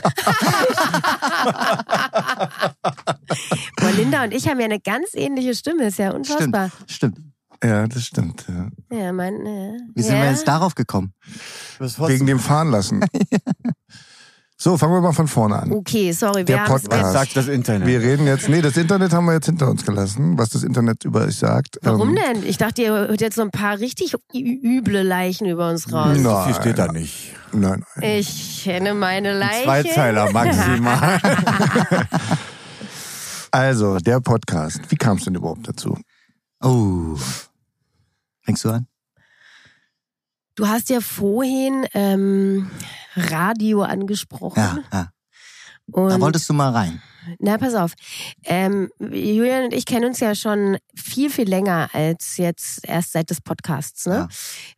[3.76, 6.70] Boah, Linda und ich haben ja eine ganz ähnliche Stimme, ist ja unfassbar.
[6.86, 7.18] Stimmt.
[7.62, 8.44] Ja, das stimmt.
[8.48, 8.96] Ja.
[8.96, 10.22] Ja, mein, äh, Wie sind ja.
[10.22, 11.12] wir jetzt darauf gekommen?
[11.78, 13.04] Wegen dem Fahren lassen.
[14.62, 15.72] So, fangen wir mal von vorne an.
[15.72, 17.12] Okay, sorry, wir Der haben Podcast.
[17.12, 17.88] Sagt das Internet.
[17.88, 21.04] Wir reden jetzt, nee, das Internet haben wir jetzt hinter uns gelassen, was das Internet
[21.04, 21.80] über euch sagt.
[21.82, 22.48] Warum Ähm, denn?
[22.48, 26.16] Ich dachte, ihr hört jetzt so ein paar richtig üble Leichen über uns raus.
[26.16, 26.22] Nein.
[26.22, 27.34] so viel steht da nicht.
[27.50, 28.10] Nein, nein.
[28.20, 29.64] Ich kenne meine Leiche.
[29.64, 31.20] Zweizeiler maximal.
[33.54, 34.80] Also, der Podcast.
[34.90, 35.98] Wie kam es denn überhaupt dazu?
[36.62, 37.16] Oh.
[38.42, 38.86] Fängst du an?
[40.54, 42.70] Du hast ja vorhin ähm,
[43.16, 44.58] Radio angesprochen.
[44.58, 45.08] Ja, ja.
[45.90, 47.02] Und Da wolltest du mal rein.
[47.38, 47.92] Na, pass auf.
[48.44, 53.30] Ähm, Julian und ich kennen uns ja schon viel, viel länger als jetzt erst seit
[53.30, 54.06] des Podcasts.
[54.06, 54.14] Ne?
[54.14, 54.28] Ja.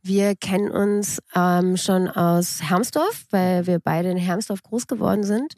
[0.02, 5.54] Wir kennen uns ähm, schon aus Hermsdorf, weil wir beide in Hermsdorf groß geworden sind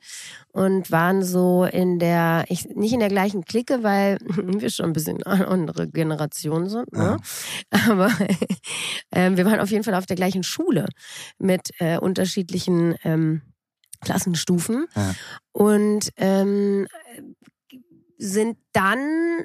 [0.56, 4.16] und waren so in der, ich, nicht in der gleichen Clique, weil
[4.60, 6.90] wir schon ein bisschen andere Generation sind.
[6.94, 7.18] Ne?
[7.86, 8.10] Aber
[9.12, 10.86] ähm, wir waren auf jeden Fall auf der gleichen Schule
[11.38, 13.42] mit äh, unterschiedlichen ähm,
[14.00, 14.86] Klassenstufen.
[14.94, 15.14] Ja.
[15.52, 16.86] Und ähm,
[18.16, 19.44] sind dann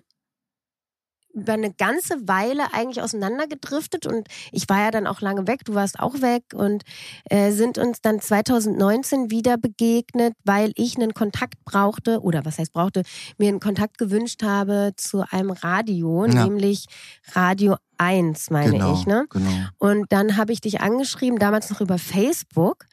[1.34, 5.74] über eine ganze Weile eigentlich auseinandergedriftet und ich war ja dann auch lange weg, du
[5.76, 6.84] warst auch weg und
[7.30, 12.74] äh, sind uns dann 2019 wieder begegnet, weil ich einen Kontakt brauchte oder was heißt
[12.74, 13.04] brauchte,
[13.38, 16.44] mir einen Kontakt gewünscht habe zu einem Radio, Ja.
[16.44, 16.86] nämlich
[17.34, 19.26] Radio 1, meine genau, ich, ne?
[19.30, 19.50] Genau.
[19.78, 22.86] Und dann habe ich dich angeschrieben, damals noch über Facebook.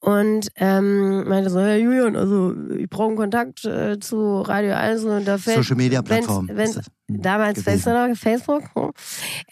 [0.00, 5.04] Und ähm, meinte so, hey Julian, also ich brauche einen Kontakt äh, zu Radio 1
[5.04, 6.48] und da Social Media wenn's- Plattform.
[6.52, 6.82] wenn's- hm,
[7.22, 8.16] damals gewesen.
[8.16, 8.62] Facebook.
[8.74, 8.90] hm.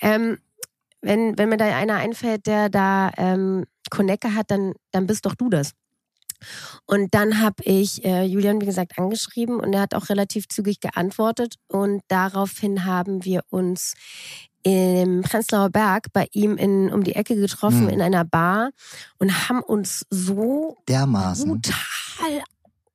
[0.00, 0.38] Ähm,
[1.00, 5.34] wenn, wenn mir da einer einfällt, der da ähm, Konecke hat, dann, dann bist doch
[5.34, 5.72] du das.
[6.86, 10.80] Und dann habe ich äh, Julian, wie gesagt, angeschrieben und er hat auch relativ zügig
[10.80, 11.54] geantwortet.
[11.68, 13.94] Und daraufhin haben wir uns
[14.64, 17.88] im Prenzlauer Berg bei ihm in, um die Ecke getroffen Hm.
[17.88, 18.70] in einer Bar
[19.18, 21.48] und haben uns so Dermaßen.
[21.48, 22.42] brutal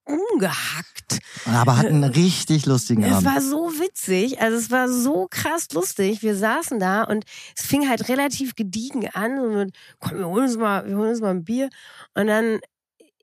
[0.08, 1.20] umgehackt.
[1.46, 3.26] Aber hatten einen richtig lustigen Es Abend.
[3.26, 6.22] war so witzig, also es war so krass lustig.
[6.22, 10.44] Wir saßen da und es fing halt relativ gediegen an und mit, komm, wir holen
[10.46, 11.70] uns mal, wir holen uns mal ein Bier
[12.16, 12.60] und dann,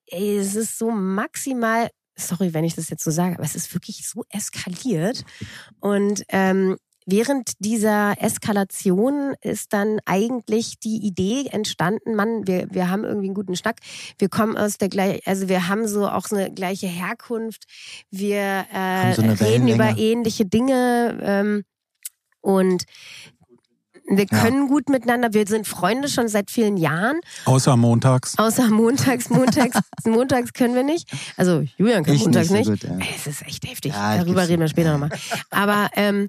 [0.07, 3.73] ey, es ist so maximal, sorry, wenn ich das jetzt so sage, aber es ist
[3.75, 5.25] wirklich so eskaliert
[5.81, 13.05] und ähm, Während dieser Eskalation ist dann eigentlich die Idee entstanden, Mann, wir, wir haben
[13.05, 13.77] irgendwie einen guten Schnack.
[14.19, 17.65] Wir kommen aus der gleichen, also wir haben so auch so eine gleiche Herkunft.
[18.11, 21.65] Wir äh, so reden über ähnliche Dinge ähm,
[22.41, 22.85] und
[24.07, 24.43] wir Ja.
[24.43, 25.33] können gut miteinander.
[25.33, 27.21] Wir sind Freunde schon seit vielen Jahren.
[27.47, 28.39] Außer montags.
[28.39, 31.11] Außer montags, montags, montags können wir nicht.
[31.39, 32.83] Also Julian kann Ich montags nicht nicht.
[32.83, 33.07] so gut, ja.
[33.17, 33.93] Es ist echt heftig.
[33.93, 35.11] Ja, Darüber reden wir später nochmal.
[35.51, 36.29] Aber ähm,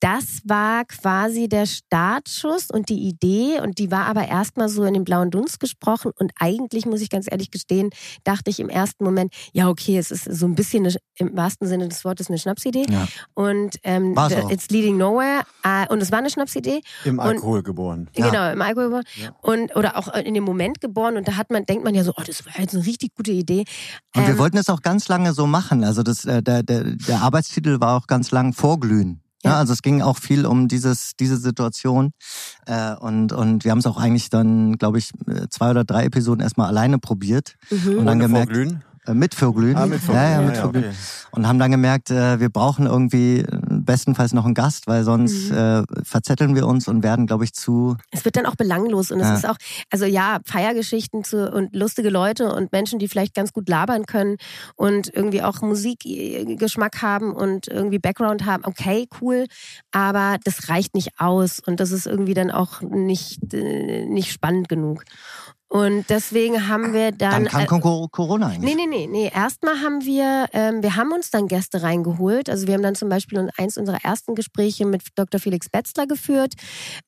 [0.00, 4.94] das war quasi der Startschuss und die Idee und die war aber erstmal so in
[4.94, 7.90] den blauen Dunst gesprochen und eigentlich muss ich ganz ehrlich gestehen,
[8.24, 11.66] dachte ich im ersten Moment, ja okay, es ist so ein bisschen eine, im wahrsten
[11.66, 13.06] Sinne des Wortes eine Schnapsidee Ja.
[13.34, 14.14] und ähm,
[14.50, 18.08] it's leading nowhere äh, und es war eine Schnapsidee Im Und- Alkohol geboren.
[18.16, 18.28] Ja.
[18.30, 19.04] Genau, im Alkohol geboren.
[19.16, 19.30] Ja.
[19.42, 21.16] Und, oder auch in dem Moment geboren.
[21.16, 23.32] Und da hat man, denkt man ja so, oh, das war jetzt eine richtig gute
[23.32, 23.64] Idee.
[24.14, 25.84] Und wir Ähm, wollten es auch ganz lange so machen.
[25.84, 29.20] Also das, äh, der, der, der Arbeitstitel war auch ganz lang Vorglühen.
[29.44, 29.50] Ja.
[29.52, 29.58] Ja.
[29.58, 32.12] also es ging auch viel um dieses, diese Situation.
[32.66, 36.04] Äh, und, und wir haben es auch eigentlich dann, glaube ich, äh, zwei oder drei
[36.04, 37.54] Episoden erstmal alleine probiert.
[37.70, 37.98] Mhm.
[37.98, 38.84] Und dann Ohne gemerkt, Vorglühen?
[39.06, 39.76] äh, mit Vorglühen.
[39.76, 40.30] Ah, mit Vorglühen.
[40.30, 40.84] Ja, ja, mit ja, Vorglühen.
[40.86, 40.96] okay.
[41.30, 45.50] Und haben dann gemerkt, äh, wir brauchen irgendwie äh, bestenfalls noch einen Gast, weil sonst
[45.50, 45.56] Mhm.
[45.56, 47.96] äh, verzetteln wir uns und werden, glaube ich, zu.
[48.10, 49.34] Es wird dann auch belanglos und es Ja.
[49.34, 49.56] ist auch,
[49.90, 54.36] also ja, Feiergeschichten zu, und lustige Leute und Menschen, die vielleicht ganz gut labern können
[54.76, 58.62] und irgendwie auch Musikgeschmack haben und irgendwie Background haben.
[58.66, 59.46] Okay, cool,
[59.90, 64.68] aber das reicht nicht aus und das ist irgendwie dann auch nicht, äh, nicht spannend
[64.68, 65.04] genug.
[65.70, 67.44] Und deswegen haben wir dann.
[67.44, 68.74] Dann kam Cor- Corona eigentlich.
[68.74, 69.30] Nee, nee, nee, nee.
[69.34, 72.48] Erstmal haben wir, ähm, wir haben uns dann Gäste reingeholt.
[72.48, 75.38] Also wir haben dann zum Beispiel eins unserer ersten Gespräche mit Dr.
[75.38, 76.54] Felix Betzler geführt.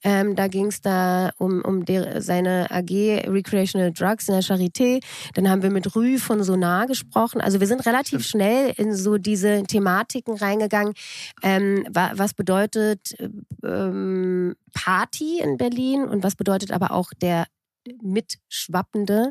[0.04, 2.90] Ähm, da ging es da um, um der, seine AG
[3.26, 5.02] Recreational Drugs in der Charité.
[5.34, 7.40] Dann haben wir mit Rü von Sonar gesprochen.
[7.40, 10.92] Also wir sind relativ schnell in so diese Thematiken reingegangen.
[11.42, 13.16] Ähm, wa was bedeutet
[13.64, 17.46] ähm, Party in Berlin und was bedeutet aber auch der
[18.02, 19.30] mitschwappende,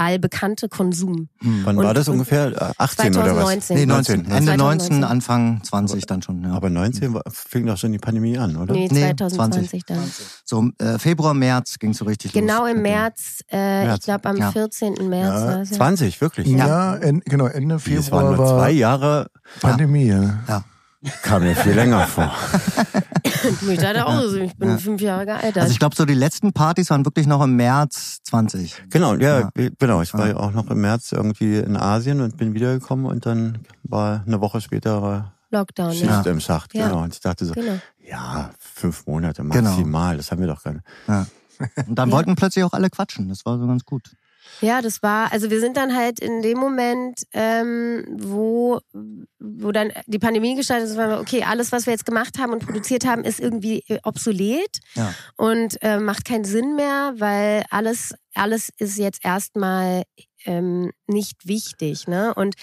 [0.00, 1.28] allbekannte Konsum.
[1.40, 1.62] Hm.
[1.64, 2.52] Wann Und- war das ungefähr?
[2.52, 3.44] Äh, 18 oder was?
[3.66, 3.76] 2019.
[3.78, 4.58] Nee, 19, 19, Ende 19,
[5.02, 5.04] 2019.
[5.04, 6.44] Anfang 20 dann schon.
[6.44, 6.52] Ja.
[6.52, 8.74] Aber 19 war, fing doch schon die Pandemie an, oder?
[8.74, 9.98] Nee, Nee, 2020 dann.
[10.44, 12.70] So äh, Februar, März ging so richtig Genau los.
[12.70, 13.56] im mit dem- März, äh,
[13.86, 13.98] März.
[13.98, 14.52] ich glaube am Ja.
[14.52, 14.94] 14.
[15.08, 15.70] März Ja, es.
[15.70, 15.76] Ja.
[15.78, 16.46] 20, wirklich.
[16.46, 19.26] Ja, en, genau, Ende Es waren Februar nur zwei Jahre,
[19.60, 20.06] Pandemie.
[20.06, 20.62] Ja.
[21.22, 22.32] Kam mir viel länger vor.
[23.70, 24.78] Ich dachte auch, so, ich bin Ja.
[24.78, 25.58] fünf Jahre gealtert.
[25.58, 28.74] Also ich glaube, so die letzten Partys waren wirklich noch im März 20.
[28.90, 29.50] Genau, ja, Ja.
[29.78, 30.02] genau.
[30.02, 30.36] Ich war Ja.
[30.36, 34.60] auch noch im März irgendwie in Asien und bin wiedergekommen und dann war eine Woche
[34.60, 36.22] später war Lockdown, Schicht ja.
[36.22, 36.74] im Schacht.
[36.74, 36.88] Ja.
[36.88, 37.02] Genau.
[37.02, 37.78] Und ich dachte so, Genau.
[38.04, 39.62] ja, fünf Monate Genau.
[39.70, 40.16] maximal.
[40.16, 40.84] Das haben wir doch gar nicht.
[41.86, 42.14] Und dann Ja.
[42.14, 43.28] wollten plötzlich auch alle quatschen.
[43.28, 44.02] Das war so ganz gut.
[44.60, 48.80] Ja, das war, also wir sind dann halt in dem Moment, ähm, wo,
[49.38, 52.52] wo dann die Pandemie gestartet ist, waren wir, okay, alles, was wir jetzt gemacht haben
[52.52, 55.14] und produziert haben, ist irgendwie äh, obsolet Ja.
[55.36, 60.02] und äh, macht keinen Sinn mehr, weil alles, alles ist jetzt erstmal
[60.44, 62.06] ähm, nicht wichtig.
[62.08, 62.34] Ne?
[62.34, 62.54] Und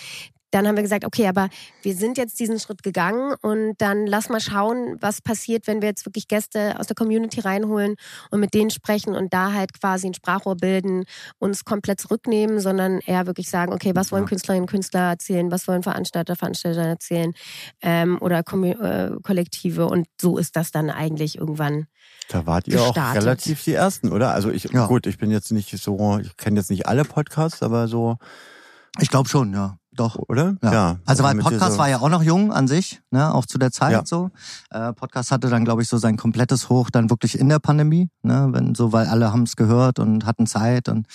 [0.55, 1.49] dann haben wir gesagt, okay, aber
[1.81, 5.89] wir sind jetzt diesen Schritt gegangen und dann lass mal schauen, was passiert, wenn wir
[5.89, 7.95] jetzt wirklich Gäste aus der Community reinholen
[8.31, 11.03] und mit denen sprechen und da halt quasi ein Sprachrohr bilden,
[11.39, 14.29] uns komplett zurücknehmen, sondern eher wirklich sagen, okay, was wollen Ja.
[14.29, 17.33] Künstlerinnen und Künstler erzählen, was wollen Veranstalter, Veranstalter erzählen
[17.81, 21.87] ähm, oder Kommu- äh, Kollektive und so ist das dann eigentlich irgendwann.
[22.29, 23.23] Da wart ihr auch Gestartet.
[23.23, 24.31] relativ die Ersten, oder?
[24.31, 24.87] Also ich, Ja.
[24.87, 28.17] gut, ich bin jetzt nicht so, ich kenne jetzt nicht alle Podcasts, aber so
[29.01, 29.77] Ich glaube schon, ja.
[29.95, 30.17] Doch.
[30.27, 30.55] Oder?
[30.61, 30.97] Ja.
[31.05, 33.45] Also weil damit wir Podcast so- war ja auch noch jung an sich, ne, auch
[33.45, 34.03] zu der Zeit Ja.
[34.05, 34.29] so.
[34.71, 38.09] Äh, Podcast hatte dann, glaube ich, so sein komplettes Hoch dann wirklich in der Pandemie,
[38.23, 41.07] ne, wenn so, weil alle haben es gehört und hatten Zeit und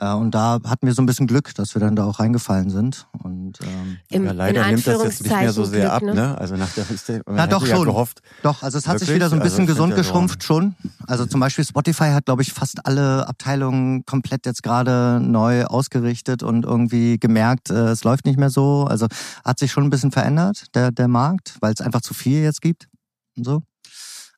[0.00, 3.06] und da hatten wir so ein bisschen Glück, dass wir dann da auch reingefallen sind
[3.24, 6.14] und ähm, Im, ja, leider in nimmt das jetzt nicht mehr so sehr ab, Glück,
[6.14, 6.36] ne?
[6.38, 6.84] Also nach der
[7.26, 7.86] man Na, doch ja schon.
[7.86, 9.16] gehofft, Doch, also es hat sich Wirklich?
[9.16, 10.74] wieder so ein Also bisschen ich gesund ja geschrumpft schon.
[11.06, 16.42] Also zum Beispiel Spotify hat, glaube ich, fast alle Abteilungen komplett jetzt gerade neu ausgerichtet
[16.42, 18.84] und irgendwie gemerkt, äh, es läuft nicht mehr so.
[18.84, 19.06] Also
[19.44, 22.62] hat sich schon ein bisschen verändert, der, der Markt, weil es einfach zu viel jetzt
[22.62, 22.88] gibt
[23.36, 23.62] und so.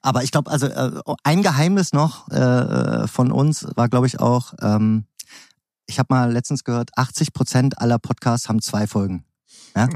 [0.02, 0.90] Aber ich glaube, also äh,
[1.24, 5.04] ein Geheimnis noch äh, von uns war, glaube ich, auch, ähm,
[5.90, 9.24] ich habe mal letztens gehört, 80 Prozent aller Podcasts haben zwei Folgen.
[9.76, 9.88] Ja?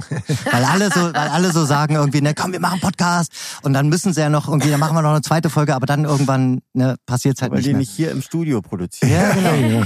[0.53, 3.73] weil alle so, weil alle so sagen irgendwie, ne, komm, wir machen einen Podcast und
[3.73, 6.05] dann müssen sie ja noch irgendwie, dann machen wir noch eine zweite Folge, aber dann
[6.05, 7.79] irgendwann ne, passiert's halt weil nicht die mehr.
[7.81, 9.11] nicht hier im Studio produzieren.
[9.11, 9.85] ja, genau.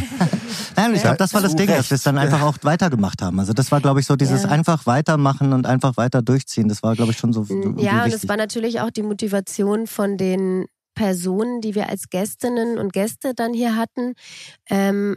[0.77, 1.79] Nein, ich glaube, das war das Ding, Recht.
[1.81, 3.41] dass wir es dann einfach auch weitergemacht haben.
[3.41, 4.49] Also das war, glaube ich, so dieses Ja.
[4.51, 6.69] einfach weitermachen und einfach weiter durchziehen.
[6.69, 7.47] Das war, glaube ich, schon so.
[7.49, 10.67] irgendwie Ja, und es war natürlich auch die Motivation von den
[10.99, 14.15] Personen, die wir als Gästinnen und Gäste dann hier hatten.
[14.69, 15.17] Ähm,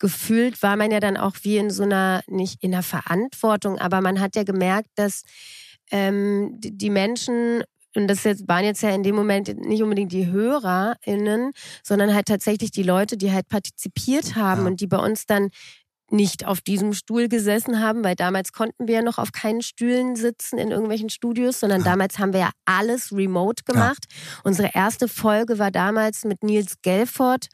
[0.00, 4.00] gefühlt war man ja dann auch wie in so einer, nicht in einer Verantwortung, aber
[4.00, 5.22] man hat ja gemerkt, dass
[5.92, 7.62] ähm, die die Menschen
[7.96, 11.52] und das jetzt, waren jetzt ja in dem Moment nicht unbedingt die HörerInnen,
[11.84, 14.66] sondern halt tatsächlich die Leute, die halt partizipiert haben Ja.
[14.66, 15.50] und die bei uns dann
[16.10, 20.16] nicht auf diesem Stuhl gesessen haben, weil damals konnten wir ja noch auf keinen Stühlen
[20.16, 21.90] sitzen in irgendwelchen Studios, sondern Ja.
[21.92, 24.04] damals haben wir ja alles remote gemacht.
[24.44, 27.46] Unsere erste Folge war damals mit Nils Gelford,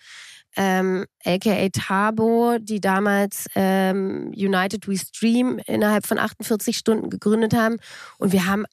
[0.57, 7.77] ähm, aka Tabo, die damals ähm, United We Stream innerhalb von 48 Stunden gegründet haben.
[8.19, 8.65] Und wir haben,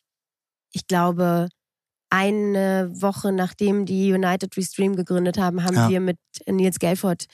[0.71, 1.49] ich glaube,
[2.09, 5.89] eine Woche nachdem die United Restream gegründet haben, haben Ja.
[5.89, 6.17] wir mit
[6.47, 7.25] Nils Gelford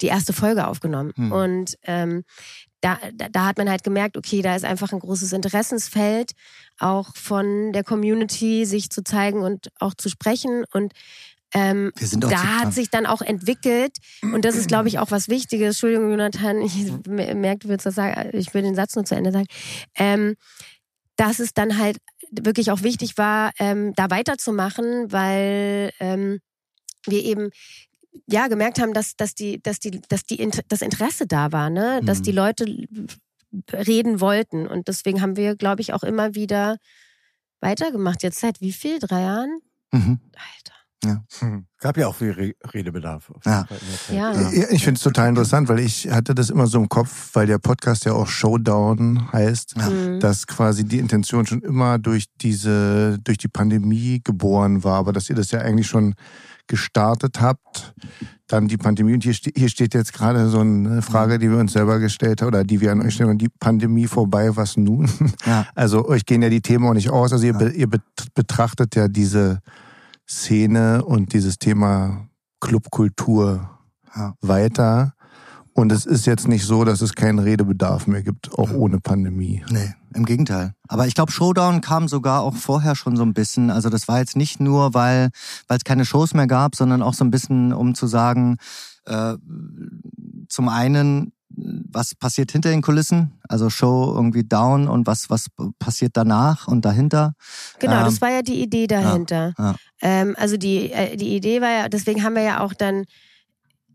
[0.00, 1.12] die erste Folge aufgenommen.
[1.16, 1.32] Hm.
[1.32, 2.24] Und ähm,
[2.80, 6.32] da, da, da hat man halt gemerkt, okay, da ist einfach ein großes Interessensfeld,
[6.78, 10.64] auch von der Community sich zu zeigen und auch zu sprechen.
[10.72, 10.92] Und
[11.52, 15.74] ähm, da hat sich dann auch entwickelt, und das ist, glaube ich, auch was Wichtiges.
[15.74, 19.32] Entschuldigung, Jonathan, ich merke, du willst das sagen, ich will den Satz nur zu Ende
[19.32, 19.46] sagen.
[19.96, 20.36] Ähm,
[21.16, 21.98] dass es dann halt
[22.30, 26.40] wirklich auch wichtig war, ähm, da weiterzumachen, weil ähm,
[27.06, 27.50] wir eben
[28.26, 32.00] ja gemerkt haben, dass, dass die, dass die, dass die das Interesse da war, ne?
[32.04, 32.22] Dass Mhm.
[32.24, 32.86] die Leute
[33.72, 34.66] reden wollten.
[34.66, 36.76] Und deswegen haben wir, glaube ich, auch immer wieder
[37.60, 38.22] weitergemacht.
[38.22, 38.98] Jetzt seit wie viel?
[38.98, 39.60] Drei Jahren?
[39.92, 40.20] Mhm.
[40.34, 40.74] Alter.
[41.80, 43.32] Gab ja auch viel Re Redebedarf.
[43.46, 43.66] Ja.
[44.12, 44.32] Ja.
[44.50, 47.46] Ja, ich finde es total interessant, weil ich hatte das immer so im Kopf, weil
[47.46, 49.88] der Podcast ja auch Showdown heißt, Ja.
[49.88, 50.20] Mhm.
[50.20, 55.30] dass quasi die Intention schon immer durch diese, durch die Pandemie geboren war, aber dass
[55.30, 56.14] ihr das ja eigentlich schon
[56.66, 57.94] gestartet habt,
[58.46, 59.14] dann die Pandemie.
[59.14, 62.42] Und hier, ste hier steht jetzt gerade so eine Frage, die wir uns selber gestellt
[62.42, 63.30] haben oder die wir an euch stellen.
[63.30, 65.08] Und die Pandemie vorbei, was nun?
[65.46, 65.66] Ja.
[65.74, 67.32] Also euch gehen ja die Themen auch nicht aus.
[67.32, 68.02] Also ihr, ihr bet-
[68.34, 69.60] betrachtet ja diese
[70.30, 72.28] Szene und dieses Thema
[72.60, 73.68] Clubkultur
[74.14, 74.34] Ja.
[74.40, 75.14] weiter.
[75.72, 79.64] Und es ist jetzt nicht so, dass es keinen Redebedarf mehr gibt, auch ohne Pandemie.
[79.70, 80.74] Nee, im Gegenteil.
[80.88, 83.70] Aber ich glaube, Showdown kam sogar auch vorher schon so ein bisschen.
[83.70, 85.30] Also das war jetzt nicht nur, weil
[85.68, 88.56] weil es keine Shows mehr gab, sondern auch so ein bisschen, um zu sagen,
[89.06, 89.36] äh,
[90.48, 95.46] zum einen, was passiert hinter den Kulissen, also Show irgendwie down und was was
[95.78, 97.34] passiert danach und dahinter.
[97.80, 99.54] Genau, Ähm, das war ja die Idee dahinter.
[99.58, 99.74] ja.
[100.00, 103.04] Ähm, also die, äh, die Idee war ja, deswegen haben wir ja auch dann,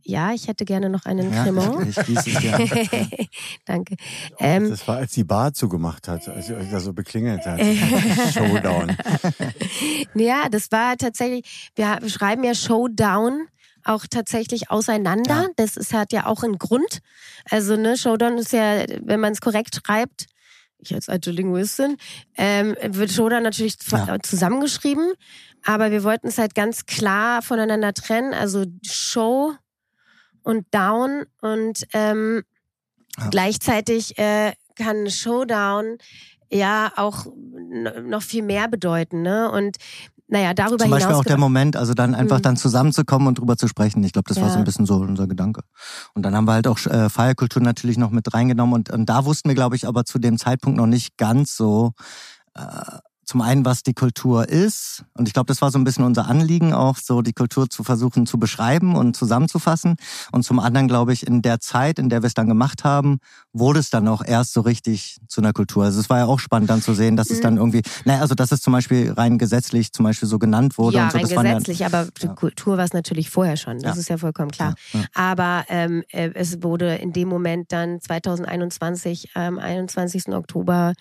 [0.03, 1.87] ja, ich hätte gerne noch einen Ja, Cremant.
[1.87, 2.59] ich, ich es dir.
[3.65, 3.95] Danke.
[4.37, 7.59] Ähm, Das war, als die Bar zugemacht hat, als sie euch da so beklingelt hat.
[8.33, 8.95] Showdown.
[10.13, 13.47] ja, das war tatsächlich, wir schreiben ja Showdown
[13.85, 15.43] auch tatsächlich auseinander.
[15.43, 15.47] Ja.
[15.55, 16.99] Das ist, hat ja auch einen Grund.
[17.49, 20.25] Also, ne, Showdown ist ja, wenn man es korrekt schreibt,
[20.79, 21.97] ich als alte Linguistin,
[22.37, 24.17] ähm, wird Showdown natürlich Ja.
[24.21, 25.13] zusammengeschrieben.
[25.63, 28.33] Aber wir wollten es halt ganz klar voneinander trennen.
[28.33, 29.53] Also Show
[30.43, 32.43] und Down und ähm,
[33.17, 33.29] Ja.
[33.29, 35.97] gleichzeitig äh, kann Showdown
[36.51, 37.25] ja auch
[38.03, 39.49] noch viel mehr bedeuten, ne?
[39.49, 39.77] Und
[40.27, 42.43] naja, darüber Zum Beispiel hinaus auch der Moment, also dann einfach Mhm.
[42.43, 44.03] dann zusammenzukommen und drüber zu sprechen.
[44.03, 44.61] Ich glaube, das war so Ja.
[44.61, 45.61] ein bisschen so unser Gedanke.
[46.13, 49.25] Und dann haben wir halt auch äh, Feierkultur natürlich noch mit reingenommen und, und da
[49.25, 51.91] wussten wir, glaube ich, aber zu dem Zeitpunkt noch nicht ganz so.
[52.55, 52.61] Äh,
[53.25, 55.03] zum einen, was die Kultur ist.
[55.17, 57.83] Und ich glaube, das war so ein bisschen unser Anliegen, auch so die Kultur zu
[57.83, 59.95] versuchen zu beschreiben und zusammenzufassen.
[60.31, 63.17] Und zum anderen, glaube ich, in der Zeit, in der wir es dann gemacht haben,
[63.51, 65.83] wurde es dann auch erst so richtig zu einer Kultur.
[65.85, 68.35] Also es war ja auch spannend dann zu sehen, dass es dann irgendwie, naja, also
[68.35, 70.97] dass es zum Beispiel rein gesetzlich zum Beispiel so genannt wurde.
[70.97, 71.17] Ja, und so.
[71.17, 73.79] rein das gesetzlich, ja, aber die Kultur war es natürlich vorher schon.
[73.79, 73.99] Das Ja.
[74.01, 74.75] ist ja vollkommen klar.
[74.93, 75.05] Ja, ja.
[75.13, 80.27] Aber ähm, äh, es wurde in dem Moment dann 2021, am 21.
[80.29, 80.93] Oktober,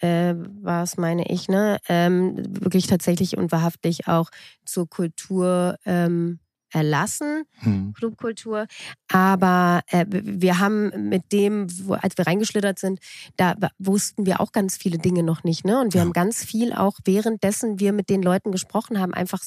[0.00, 4.30] äh, war es, meine ich, ne, ähm, wirklich tatsächlich und wahrhaftig auch
[4.64, 6.40] zur Kultur ähm,
[6.72, 7.42] erlassen.
[7.62, 7.92] Hm.
[7.94, 8.66] Clubkultur.
[9.10, 13.00] Aber äh, wir haben mit dem, wo, als wir reingeschlittert sind,
[13.36, 15.64] da wussten wir auch ganz viele Dinge noch nicht.
[15.64, 15.80] Ne?
[15.80, 16.04] Und wir Ja.
[16.04, 19.40] haben ganz viel auch währenddessen wir mit den Leuten gesprochen haben, einfach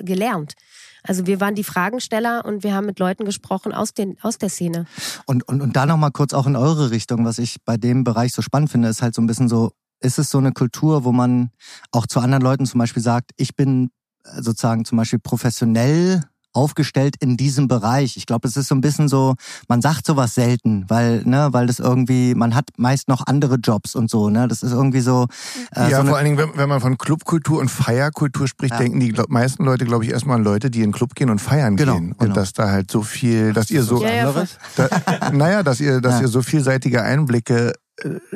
[0.00, 0.54] gelernt.
[1.02, 4.50] Also wir waren die Fragensteller und wir haben mit Leuten gesprochen aus, den, aus der
[4.50, 4.84] Szene.
[5.24, 8.32] Und, und, und da nochmal kurz auch in eure Richtung, was ich bei dem Bereich
[8.32, 11.12] so spannend finde, ist halt so ein bisschen so, ist es so eine Kultur, wo
[11.12, 11.50] man
[11.92, 13.90] auch zu anderen Leuten zum Beispiel sagt, ich bin
[14.24, 16.22] äh, sozusagen zum Beispiel professionell
[16.54, 18.16] aufgestellt in diesem Bereich.
[18.16, 19.34] Ich glaube, es ist so ein bisschen so,
[19.68, 23.94] man sagt sowas selten, weil, ne, weil das irgendwie, man hat meist noch andere Jobs
[23.94, 24.48] und so, ne?
[24.48, 25.26] Das ist irgendwie so.
[25.76, 28.78] Äh, ja, so vor allen Dingen, wenn, wenn man von Clubkultur und Feierkultur spricht, Ja.
[28.78, 31.30] denken die glaub, meisten Leute, glaube ich, erstmal an Leute, die in den Club gehen
[31.30, 32.12] und feiern Genau, gehen.
[32.12, 32.34] Und genau.
[32.34, 34.88] dass da halt so viel, dass ihr so, Ja, ja, da,
[35.30, 36.20] naja, dass ihr, dass Ja.
[36.22, 37.74] ihr so vielseitige Einblicke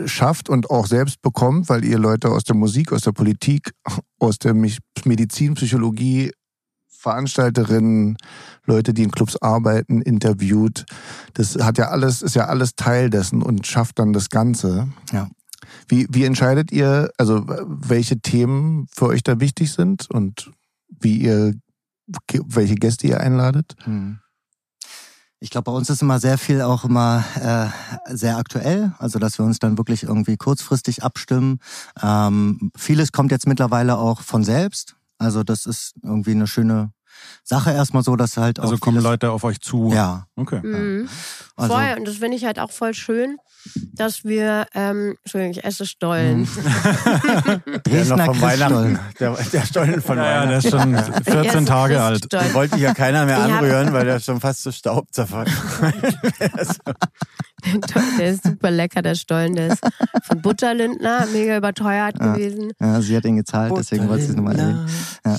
[0.07, 3.73] schafft und auch selbst bekommt, weil ihr Leute aus der Musik, aus der Politik,
[4.19, 6.33] aus der Medizin, Psychologie,
[6.89, 8.17] Veranstalterinnen,
[8.65, 10.85] Leute, die in Clubs arbeiten, interviewt.
[11.35, 14.89] Das hat ja alles, ist ja alles Teil dessen und schafft dann das Ganze.
[15.13, 15.29] Ja.
[15.89, 20.53] Wie, wie entscheidet ihr, also welche Themen für euch da wichtig sind und
[20.89, 21.55] wie ihr,
[22.47, 23.75] welche Gäste ihr einladet?
[23.85, 24.19] Hm.
[25.43, 29.39] Ich glaube, bei uns ist immer sehr viel auch immer äh, sehr aktuell, also dass
[29.41, 31.59] wir uns dann wirklich irgendwie kurzfristig abstimmen.
[32.01, 34.95] Ähm, vieles kommt jetzt mittlerweile auch von selbst.
[35.19, 36.93] Also das ist irgendwie eine schöne
[37.45, 39.91] Sache erstmal so, dass halt auch Also kommen Leute auf euch zu.
[39.93, 40.61] Ja, Okay.
[40.63, 41.09] Mhm.
[41.57, 41.95] also Voll.
[41.99, 43.37] Und das finde ich halt auch voll schön,
[43.93, 46.49] dass wir, ähm, Entschuldigung, ich esse Stollen.
[47.87, 48.99] Der noch Dresdner von Weihnachten.
[48.99, 48.99] Christstollen.
[49.21, 50.67] Der, der Stollen von Ja, ja, der Weihnachten.
[50.67, 50.95] ist schon
[51.27, 52.33] Ich 14 esse Tage alt.
[52.33, 55.53] Den wollte ja keiner mehr Ich anrühren, weil der schon fast zu Staub zerfallen
[58.19, 59.55] Der ist super lecker, der Stollen.
[59.55, 59.81] Der ist
[60.25, 62.33] von Butterlindner, mega überteuert Ja.
[62.35, 62.73] gewesen.
[62.81, 64.89] Ja, sie hat ihn gezahlt, deswegen wollte sie es nochmal erwähnen.
[65.25, 65.37] Ja.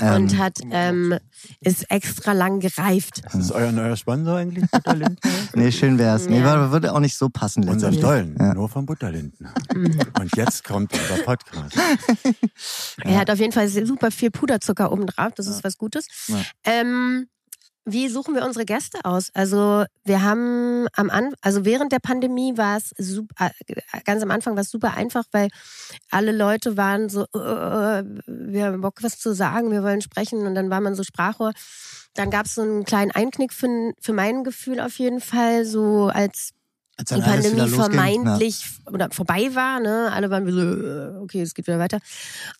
[0.00, 1.18] Ähm, und hat, ähm,
[1.60, 3.22] ist extra lang gereift.
[3.24, 5.18] Das ist euer neuer Sponsor eigentlich, Butterlinden?
[5.54, 6.26] nee, schön wär's.
[6.28, 6.54] Nee, Ja.
[6.54, 8.00] aber würde auch nicht so passen Unser letztendlich.
[8.00, 8.54] Stollen, Ja.
[8.54, 9.48] nur von Butterlinden.
[9.74, 9.98] Mhm.
[10.18, 11.76] Und jetzt kommt unser Podcast.
[13.04, 15.32] Er hat auf jeden Fall super viel Puderzucker oben drauf.
[15.36, 16.06] Das ist was Gutes.
[16.28, 16.36] Ja.
[16.64, 17.26] Ähm,
[17.92, 19.30] wie suchen wir unsere Gäste aus?
[19.34, 24.30] Also wir haben am An also während der Pandemie war es super, äh, ganz am
[24.30, 25.48] Anfang war es super einfach, weil
[26.10, 30.54] alle Leute waren so, äh, wir haben Bock was zu sagen, wir wollen sprechen und
[30.54, 31.52] dann war man so Sprachrohr.
[32.14, 36.10] Dann gab es so einen kleinen Einknick für, für mein Gefühl auf jeden Fall, so
[36.12, 36.50] als
[36.98, 40.10] Als die Pandemie vermeintlich oder vorbei war, ne?
[40.12, 42.00] Alle waren so, äh, okay, es geht wieder weiter.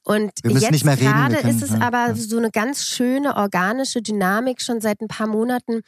[0.04, 2.14] Und jetzt gerade ist es ja, aber ja.
[2.14, 5.80] so eine ganz schöne organische Dynamik schon seit ein paar Monaten,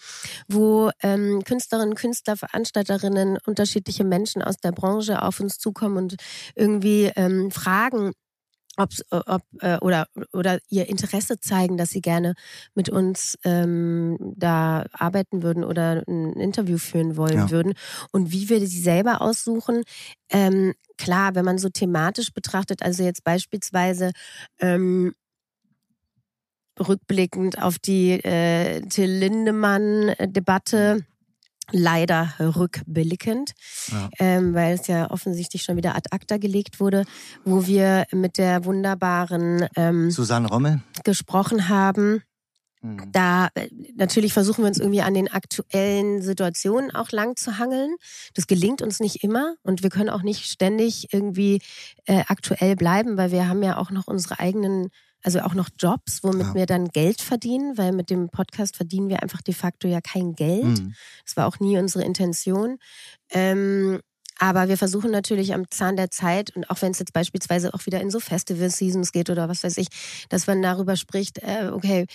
[0.48, 6.16] wo ähm, Künstlerinnen, Künstler, Veranstalterinnen, unterschiedliche Menschen aus der Branche auf uns zukommen und
[6.56, 8.14] irgendwie ähm, fragen,
[8.82, 12.34] ob's, äh, ob äh, oder oder ihr Interesse zeigen, dass sie gerne
[12.74, 17.50] mit uns ähm, da arbeiten würden oder ein Interview führen wollen Ja.
[17.50, 17.74] würden
[18.12, 19.82] und wie wir sie selber aussuchen.
[20.30, 24.12] Ähm, klar, wenn man so thematisch betrachtet, also jetzt beispielsweise
[24.58, 25.14] ähm,
[26.78, 31.04] rückblickend auf die äh, Till Lindemann-Debatte.
[31.72, 33.52] Leider rückblickend,
[33.90, 34.08] Ja.
[34.18, 37.04] ähm, weil es ja offensichtlich schon wieder ad acta gelegt wurde,
[37.44, 40.82] wo wir mit der wunderbaren ähm, Susanne Rommel.
[41.04, 42.22] gesprochen haben.
[42.82, 43.12] Mhm.
[43.12, 47.94] Da äh, natürlich versuchen wir uns irgendwie an den aktuellen Situationen auch lang zu hangeln.
[48.34, 51.60] Das gelingt uns nicht immer und wir können auch nicht ständig irgendwie
[52.06, 54.88] äh, aktuell bleiben, weil wir haben ja auch noch unsere eigenen,
[55.22, 56.54] also auch noch Jobs, womit Ja.
[56.54, 60.34] wir dann Geld verdienen, weil mit dem Podcast verdienen wir einfach de facto ja kein
[60.34, 60.64] Geld.
[60.80, 60.94] Mhm.
[61.24, 62.78] Das war auch nie unsere Intention.
[63.30, 64.00] Ähm,
[64.40, 67.84] aber wir versuchen natürlich am Zahn der Zeit und auch wenn es jetzt beispielsweise auch
[67.84, 69.88] wieder in so Festival-Seasons geht oder was weiß ich,
[70.30, 72.06] dass man darüber spricht, äh, okay,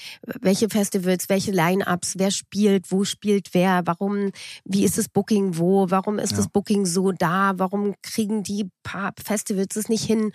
[0.41, 4.31] welche Festivals, welche Line-Ups, wer spielt, wo spielt wer, warum,
[4.65, 6.37] wie ist das Booking wo, warum ist Ja.
[6.37, 10.31] das Booking so da, warum kriegen die paar Festivals es nicht hin,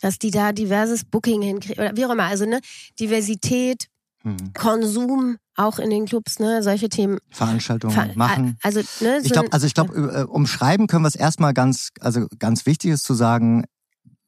[0.00, 2.24] dass die da diverses Booking hinkriegen oder wie auch immer.
[2.24, 2.60] Also ne,
[2.98, 3.88] Diversität,
[4.24, 4.52] Mhm.
[4.54, 8.58] Konsum, auch in den Clubs, ne, solche Themen Veranstaltungen Ver- machen.
[8.62, 11.54] Also, ne, Ich so glaube, ein- also ich glaube, äh, umschreiben können wir es erstmal
[11.54, 13.64] ganz, also ganz wichtig ist zu sagen,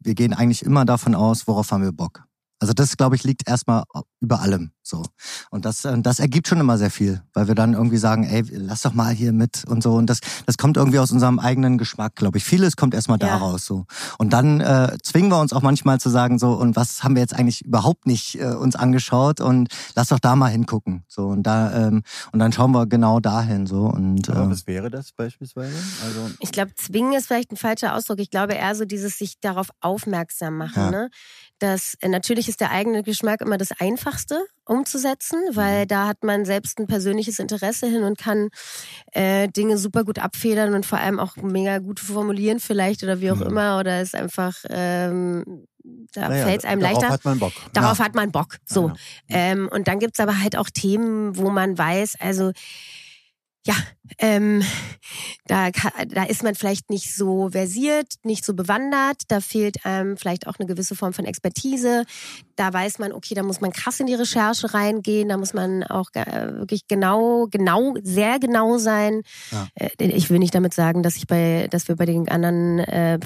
[0.00, 2.22] wir gehen eigentlich immer davon aus, worauf haben wir Bock.
[2.60, 3.84] Also das, glaube ich, liegt erstmal
[4.20, 5.04] über allem so.
[5.50, 8.42] Und das, äh, das ergibt schon immer sehr viel, weil wir dann irgendwie sagen, ey,
[8.50, 9.94] lass doch mal hier mit und so.
[9.94, 12.44] Und das, das kommt irgendwie aus unserem eigenen Geschmack, glaube ich.
[12.44, 13.28] Vieles kommt erstmal Ja.
[13.38, 13.84] daraus so.
[14.18, 17.22] Und dann äh, zwingen wir uns auch manchmal zu sagen so, und was haben wir
[17.22, 21.04] jetzt eigentlich überhaupt nicht äh, uns angeschaut und lass doch da mal hingucken.
[21.06, 22.02] So und da ähm,
[22.32, 25.76] und dann schauen wir genau dahin so und Aber äh, was wäre das beispielsweise?
[26.04, 28.18] Also Ich glaube, zwingen ist vielleicht ein falscher Ausdruck.
[28.20, 30.82] Ich glaube eher so dieses sich darauf aufmerksam machen.
[30.82, 30.90] Ja.
[30.90, 31.10] Ne?
[31.60, 35.88] Das, äh, natürlich ist der eigene Geschmack immer das Einfachste umzusetzen, weil Mhm.
[35.88, 38.48] da hat man selbst ein persönliches Interesse hin und kann
[39.12, 43.30] äh, Dinge super gut abfedern und vor allem auch mega gut formulieren vielleicht oder wie
[43.30, 43.42] auch Mhm.
[43.46, 43.78] immer.
[43.78, 45.66] Oder ist einfach, ähm,
[46.12, 47.12] da naja, fällt es einem darauf leichter.
[47.14, 47.52] hat man Bock.
[47.72, 48.56] Darauf hat man Bock.
[48.66, 48.88] So.
[48.88, 48.94] Ja,
[49.28, 49.36] ja.
[49.52, 52.52] Ähm, und dann gibt's aber halt auch Themen, wo man weiß, also
[53.68, 53.74] ja,
[54.18, 54.62] ähm,
[55.46, 55.68] da,
[56.08, 60.54] da ist man vielleicht nicht so versiert, nicht so bewandert, da fehlt einem vielleicht auch
[60.58, 62.04] eine gewisse Form von Expertise.
[62.56, 65.82] Da weiß man, okay, da muss man krass in die Recherche reingehen, da muss man
[65.84, 69.20] auch äh, wirklich genau, genau, sehr genau sein.
[69.52, 69.68] Ja.
[69.74, 73.18] Äh, Ich will nicht damit sagen, dass ich bei, dass wir bei den anderen äh,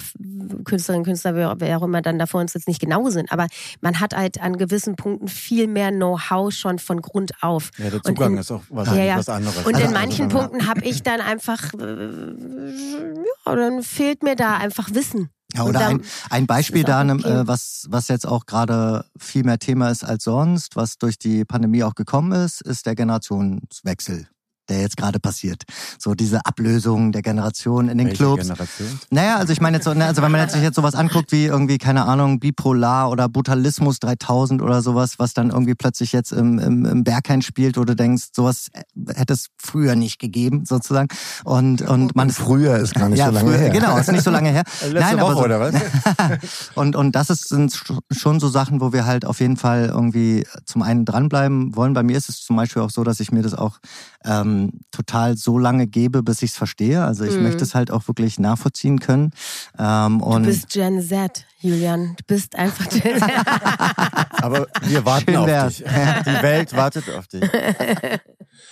[0.65, 3.47] Künstlerinnen und Künstlern, wer auch immer dann da vor uns jetzt nicht genau sind, aber
[3.81, 7.71] man hat halt an gewissen Punkten viel mehr Know-how schon von Grund auf.
[7.79, 9.17] Ja, der Zugang in- ist auch was, Ja, ja.
[9.19, 9.57] was anderes.
[9.65, 13.15] Und Also, in manchen also, Punkten habe ich dann einfach, äh,
[13.47, 15.31] ja, dann fehlt mir da einfach Wissen.
[15.55, 17.29] Ja, oder ein, ein Beispiel da, okay.
[17.29, 21.45] äh, was, was jetzt auch gerade viel mehr Thema ist als sonst, was durch die
[21.45, 24.29] Pandemie auch gekommen ist, ist der Generationswechsel,
[24.73, 25.63] der jetzt gerade passiert.
[25.99, 28.43] So diese Ablösung der Generation in den welche Clubs.
[28.43, 29.01] Generation?
[29.11, 31.45] Naja, also ich meine jetzt so, ne, also wenn man sich jetzt sowas anguckt wie
[31.45, 36.59] irgendwie, keine Ahnung, Bipolar oder Brutalismus 3000 oder sowas, was dann irgendwie plötzlich jetzt im,
[36.59, 38.69] im, im Berghain spielt, wo du denkst, sowas
[39.15, 41.09] hätte es früher nicht gegeben, sozusagen.
[41.45, 43.71] Und, und man Früher ist gar nicht ja, so lange früher, her.
[43.71, 44.65] Genau, ist nicht so lange her.
[44.83, 45.75] Äh, Letzte aber Woche, so, oder was?
[46.75, 49.91] und, und das ist, sind sch- schon so Sachen, wo wir halt auf jeden Fall
[49.93, 51.93] irgendwie zum einen dranbleiben wollen.
[51.93, 53.79] Bei mir ist es zum Beispiel auch so, dass ich mir das auch
[54.25, 57.05] ähm, total so lange gebe, bis ich es verstehe.
[57.05, 57.45] Also ich Mhm.
[57.45, 59.31] möchte es halt auch wirklich nachvollziehen können.
[59.79, 62.15] Ähm, Du und bist Gen Z, Julian.
[62.17, 63.23] Du bist einfach Gen Z.
[64.43, 65.77] Aber wir warten Schön auf wär's.
[65.77, 65.85] dich.
[66.27, 67.43] Die Welt wartet auf dich.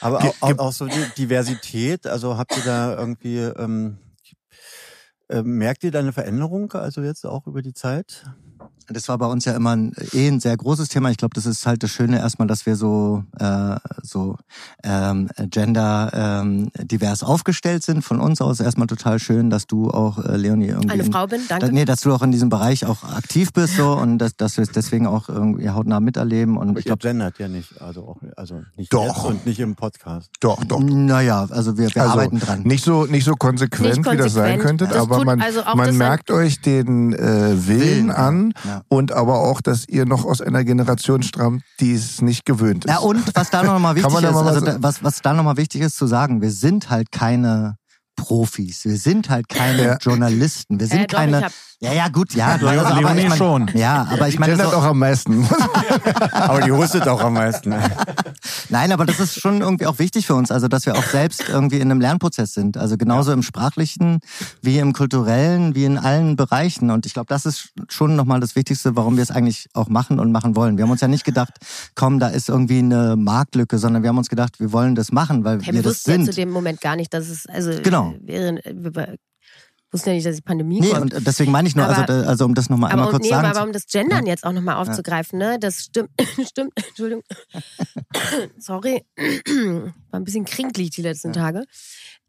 [0.01, 3.99] Aber auch, auch, auch so die Diversität, also habt ihr da irgendwie, ähm,
[5.29, 8.25] äh, merkt ihr da eine Veränderung, also jetzt auch über die Zeit?
[8.89, 11.11] Das war bei uns ja immer ein, eh ein sehr großes Thema.
[11.11, 14.37] Ich glaube, das ist halt das Schöne erstmal, dass wir so, äh, so
[14.83, 18.03] ähm, gender ähm, divers aufgestellt sind.
[18.03, 20.91] Von uns aus erstmal total schön, dass du auch, äh, Leonie, irgendwie...
[20.91, 21.75] Eine in- Frau bin, Da, danke.
[21.75, 24.63] nee, dass du auch in diesem Bereich auch aktiv bist so und dass, dass wir
[24.63, 26.57] es deswegen auch irgendwie hautnah miterleben.
[26.57, 29.17] Und Aber ich ihr glaube, gendert ja nicht, also auch, also nicht Doch.
[29.19, 30.31] jetzt und nicht im Podcast.
[30.41, 30.81] Doch, doch.
[30.81, 32.63] naja, also wir, wir Also, arbeiten dran.
[32.63, 34.81] Nicht so, nicht so konsequent, Nicht wie das sein konsequent.
[34.81, 38.80] könnte, aber man, also man merkt euch den äh, Willen Willen, an ja.
[38.89, 42.91] Und aber auch, dass ihr noch aus einer Generation stammt, die es nicht gewöhnt ist.
[42.91, 45.81] Ja, und was da nochmal wichtig ist, also was- da, was, was da nochmal wichtig
[45.83, 47.77] ist zu sagen, wir sind halt keine
[48.17, 48.85] Profis.
[48.85, 49.97] Wir sind halt keine Ja.
[49.99, 50.79] Journalisten.
[50.79, 51.47] Wir sind Äh, doch, keine.
[51.81, 52.59] ja, ja, gut, ja.
[52.59, 53.71] Du, also, aber Leonie ich mein, schon.
[53.75, 55.49] Ja, aber ich meine, so, auch am meisten.
[56.33, 57.75] Aber die hustet auch am meisten.
[58.71, 61.45] Nein, aber das ist schon irgendwie auch wichtig für uns, also dass wir auch selbst
[61.49, 62.77] irgendwie in einem Lernprozess sind.
[62.77, 64.21] Also genauso im sprachlichen,
[64.63, 66.91] wie im kulturellen, wie in allen Bereichen.
[66.91, 70.19] Und ich glaube, das ist schon nochmal das Wichtigste, warum wir es eigentlich auch machen
[70.19, 70.77] und machen wollen.
[70.77, 71.55] Wir haben uns ja nicht gedacht,
[71.95, 75.45] komm, da ist irgendwie eine Marktlücke, sondern wir haben uns gedacht, wir wollen das machen,
[75.45, 76.27] weil Hey, wir wir das wussten ja sind.
[76.27, 78.15] zu dem Moment gar nicht, dass es, also, Genau.
[78.21, 79.17] wäre, wir
[79.93, 81.15] wussten ja nicht, dass die Pandemie Nee, kommt.
[81.15, 83.31] und deswem meine ich nur, Aber- also, also um das nochmal aber einmal kurz nee,
[83.31, 83.47] sagen.
[83.47, 85.59] aber zu- um das Gendern jetzt auch nochmal aufzugreifen, ne?
[85.59, 86.11] Das stimmt,
[86.49, 87.23] stimmt, Entschuldigung.
[88.59, 89.05] Sorry.
[89.17, 91.65] War ein bisschen krinklig die letzten Tage.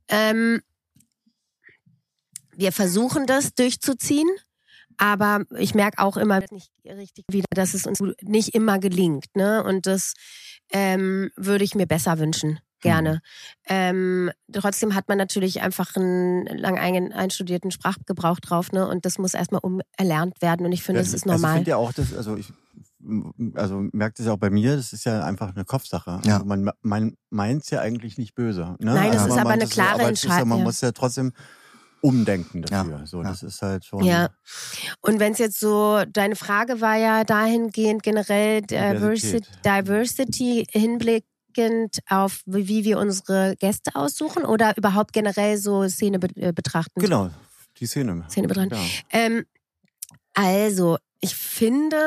[0.07, 0.61] Ähm,
[2.55, 4.27] wir versuchen das durchzuziehen,
[4.97, 9.63] aber ich merke auch immer nicht richtig wieder, dass es uns nicht immer gelingt, ne?
[9.63, 10.13] Und das
[10.71, 12.59] ähm, würde ich mir besser wünschen.
[12.81, 13.21] Gerne.
[13.67, 18.87] Ähm, trotzdem hat man natürlich einfach einen lang ein, einstudierten Sprachgebrauch drauf, ne?
[18.87, 20.65] Und das muss erstmal umerlernt werden.
[20.65, 21.55] Und ich finde, das ist Also ich normal.
[21.57, 22.51] finde ja auch, das, also ich
[23.55, 26.21] also merkt es ja auch bei mir, das ist ja einfach eine Kopfsache.
[26.23, 26.35] Ja.
[26.35, 28.75] Also man, man meint es ja eigentlich nicht böse.
[28.79, 28.93] Ne?
[28.93, 30.63] Nein, also es ist man aber eine klare aber es ist ja, Entscheidung, Man ja.
[30.65, 31.33] muss ja trotzdem
[32.01, 32.99] umdenken dafür.
[32.99, 33.05] Ja.
[33.05, 33.29] So, Ja.
[33.29, 34.03] das ist halt schon.
[34.03, 34.29] Ja.
[35.01, 39.45] Und wenn es jetzt so, deine Frage war ja dahingehend generell Diversity.
[39.63, 40.67] Diversity
[41.55, 46.99] hinblickend auf, wie wir unsere Gäste aussuchen oder überhaupt generell so Szene be äh, betrachten?
[46.99, 47.29] Genau,
[47.77, 48.25] die Szene.
[48.29, 48.75] Szene betrachten.
[48.75, 48.79] Ja.
[49.11, 49.45] Ähm,
[50.33, 51.97] also, ich finde,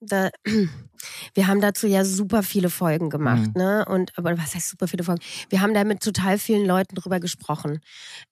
[0.00, 0.30] da,
[1.34, 3.62] wir haben dazu ja super viele Folgen gemacht, Mhm.
[3.62, 3.84] ne?
[3.88, 5.20] Und aber was heißt super viele Folgen?
[5.48, 7.80] Wir haben da mit total vielen Leuten drüber gesprochen.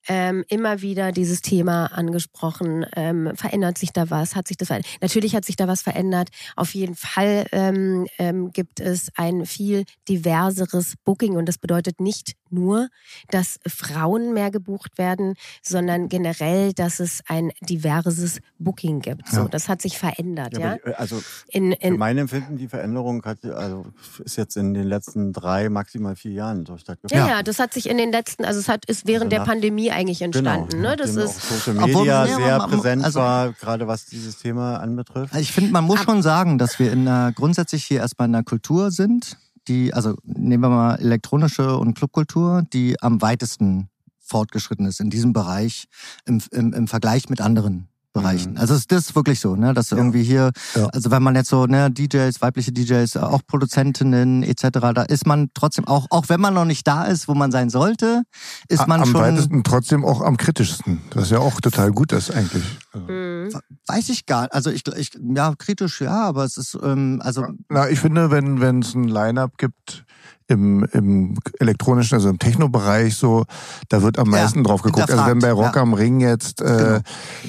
[0.07, 2.85] Ähm, immer wieder dieses Thema angesprochen.
[2.95, 4.35] Ähm, verändert sich da was?
[4.35, 4.89] Hat sich das verändert?
[5.01, 6.29] Natürlich hat sich da was verändert.
[6.55, 12.33] Auf jeden Fall ähm, ähm, gibt es ein viel diverseres Booking und das bedeutet nicht
[12.49, 12.87] nur,
[13.29, 19.27] dass Frauen mehr gebucht werden, sondern generell, dass es ein diverses Booking gibt.
[19.27, 19.47] So, Ja.
[19.47, 20.45] das hat sich verändert, ja.
[20.45, 23.85] aber die- also In, für in, mein Empfinden, die Veränderung hat, also
[24.23, 27.27] ist jetzt in den letzten drei, maximal vier Jahren so ja, stattgefunden.
[27.27, 29.47] ja, das hat sich in den letzten, also es hat ist während Also der nach-
[29.47, 30.81] Pandemie eigentlich entstanden.
[30.81, 30.95] ne?
[30.95, 34.37] Das ist auch Social Obwohl, Media ja, sehr man- präsent also- war, gerade was dieses
[34.37, 35.33] Thema anbetrifft.
[35.33, 38.27] Also ich finde, man muss Ab- schon sagen, dass wir in einer, grundsätzlich hier erstmal
[38.27, 43.89] in einer Kultur sind, die, also nehmen wir mal elektronische und Clubkultur, die am weitesten
[44.19, 45.85] fortgeschritten ist in diesem Bereich
[46.25, 48.53] im, im, im Vergleich mit anderen Bereichen.
[48.53, 48.57] Mhm.
[48.57, 50.87] Also es das ist wirklich so, ne, dass irgendwie hier, Ja.
[50.87, 55.49] also wenn man jetzt so, ne, DJs, weibliche DJs, auch Produzentinnen etc., da ist man
[55.53, 58.23] trotzdem auch, auch wenn man noch nicht da ist, wo man sein sollte,
[58.67, 61.01] ist man am schon, weitesten trotzdem auch am kritischsten.
[61.11, 62.63] Das ja auch total gut ist eigentlich.
[62.93, 63.49] Mhm.
[63.87, 67.89] weiß ich gar, also ich, ich, ja, kritisch, ja, aber es ist, ähm, also Na,
[67.89, 70.05] ich finde, wenn wenn es ein Line-up gibt
[70.47, 73.45] im, im elektronischen, also im Techno-Bereich, so,
[73.89, 75.09] da wird am Ja, meisten drauf geguckt.
[75.09, 75.81] Also wenn bei Rock ja.
[75.81, 77.01] am Ring jetzt äh,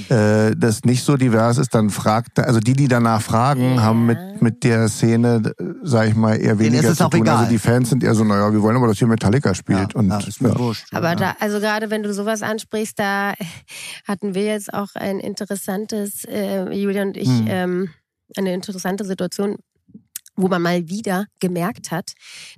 [0.08, 3.82] äh, das nicht so divers ist, dann fragt, also die, die danach fragen, Ja.
[3.82, 7.20] haben mit mit der Szene, äh, sag ich mal, eher weniger zu auch tun.
[7.22, 7.36] egal.
[7.38, 9.94] Also die Fans sind eher so, naja, wir wollen aber, dass hier Metallica spielt.
[9.94, 10.58] ja, und ja, ist mir ja.
[10.58, 10.86] wurscht.
[10.92, 11.14] Aber ja.
[11.16, 13.34] da, also gerade wenn du sowas ansprichst, da
[14.08, 17.46] hatten wir jetzt auch ein interessantes, äh, Julia und ich, Hm.
[17.48, 17.88] ähm,
[18.36, 19.56] eine interessante Situation,
[20.36, 22.12] wo man mal wieder gemerkt hat,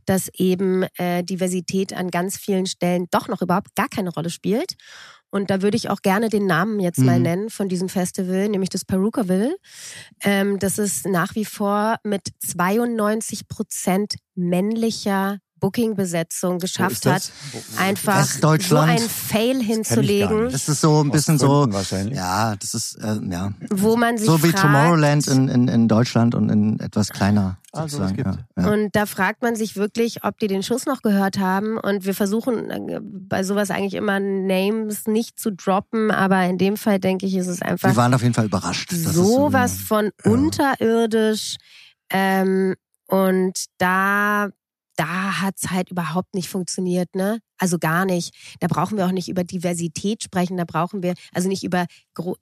[0.07, 4.75] dass eben äh, Diversität an ganz vielen Stellen doch noch überhaupt gar keine Rolle spielt.
[5.31, 7.23] Und da würde ich auch gerne den Namen jetzt mal Mhm.
[7.23, 9.57] nennen von diesem Festival, nämlich das Perukaville.
[10.23, 17.31] Ähm, das ist nach wie vor mit 92 Prozent männlicher Booking-Besetzung geschafft hat,
[17.79, 18.91] einfach so Westdeutschland.
[18.91, 20.55] ein Fail hinzulegen, nicht.
[20.55, 21.67] Das ist so ein bisschen so,
[22.13, 23.53] ja, das ist, äh, ja.
[23.71, 27.59] wo man sich So wie fragt, Tomorrowland in, in, in Deutschland und in etwas kleiner.
[27.75, 28.19] Gibt.
[28.19, 28.71] ja, ja.
[28.71, 31.77] Und da fragt man sich wirklich, ob die den Schuss noch gehört haben.
[31.77, 36.77] Und wir versuchen äh, bei sowas eigentlich immer Names nicht zu droppen, aber in dem
[36.77, 38.93] Fall denke ich, ist es Wir einfach waren auf jeden Fall überrascht.
[38.93, 41.57] sowas so, von unterirdisch.
[42.11, 42.75] Ähm,
[43.09, 44.49] und da,
[44.97, 47.39] da hat's halt überhaupt nicht funktioniert, ne?
[47.59, 48.35] Also gar nicht.
[48.61, 51.87] Da brauchen wir auch nicht über Diversität sprechen, da brauchen wir, also nicht über
[52.19, 52.33] äh,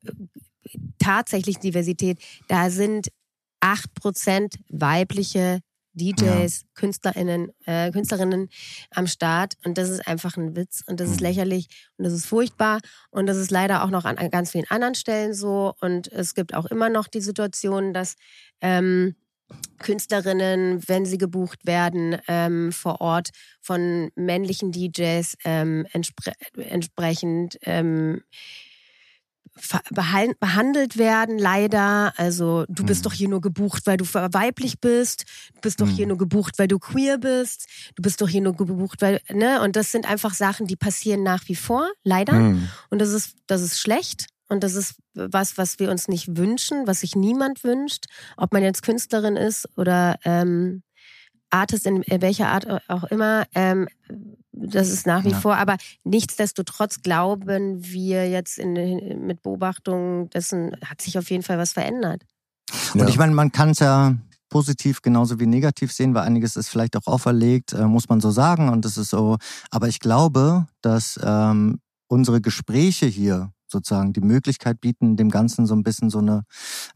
[0.98, 2.18] tatsächlich Diversität.
[2.48, 3.08] Da sind
[3.60, 5.60] acht Prozent weibliche
[5.94, 8.48] DJs, KünstlerInnen, äh, Künstlerinnen
[8.92, 11.26] am Start und das ist einfach ein Witz und das ist Mhm.
[11.26, 11.66] lächerlich
[11.98, 12.78] und das ist furchtbar
[13.10, 16.34] und das ist leider auch noch an, an ganz vielen anderen Stellen so und es
[16.34, 18.14] gibt auch immer noch die Situation, dass
[18.62, 19.16] ähm,
[19.78, 23.30] Künstlerinnen, wenn sie gebucht werden, ähm, vor Ort
[23.60, 28.22] von männlichen DJs ähm, entspre entsprechend ähm,
[30.40, 32.14] behandelt werden, leider.
[32.16, 33.04] Also du bist Mhm.
[33.04, 35.24] doch hier nur gebucht, weil du weiblich bist.
[35.54, 36.10] Du bist doch hier Mhm.
[36.10, 37.66] nur gebucht, weil du queer bist.
[37.94, 39.60] Du bist doch hier nur gebucht, weil, ne?
[39.60, 42.32] Und das sind einfach Sachen, die passieren nach wie vor, leider.
[42.32, 42.68] Hm.
[42.88, 44.26] Und das ist, das ist schlecht.
[44.52, 48.04] Und das ist was, was wir uns nicht wünschen, was sich niemand wünscht.
[48.36, 50.82] Ob man jetzt Künstlerin ist oder ähm,
[51.50, 53.44] Artist in welcher Art auch immer.
[53.54, 53.88] Ähm,
[54.52, 55.40] das ist nach wie Ja.
[55.40, 55.56] vor.
[55.56, 58.72] Aber nichtsdestotrotz glauben wir jetzt in,
[59.26, 62.22] mit Beobachtung dessen, hat sich auf jeden Fall was verändert.
[62.94, 63.08] Und Ja.
[63.08, 64.14] ich meine, man kann es ja
[64.48, 68.30] positiv genauso wie negativ sehen, weil einiges ist vielleicht auch auferlegt, äh, muss man so
[68.30, 68.68] sagen.
[68.68, 69.38] Und das ist so.
[69.70, 75.74] Aber ich glaube, dass ähm, unsere Gespräche hier sozusagen die Möglichkeit bieten, dem Ganzen so
[75.74, 76.44] ein bisschen so eine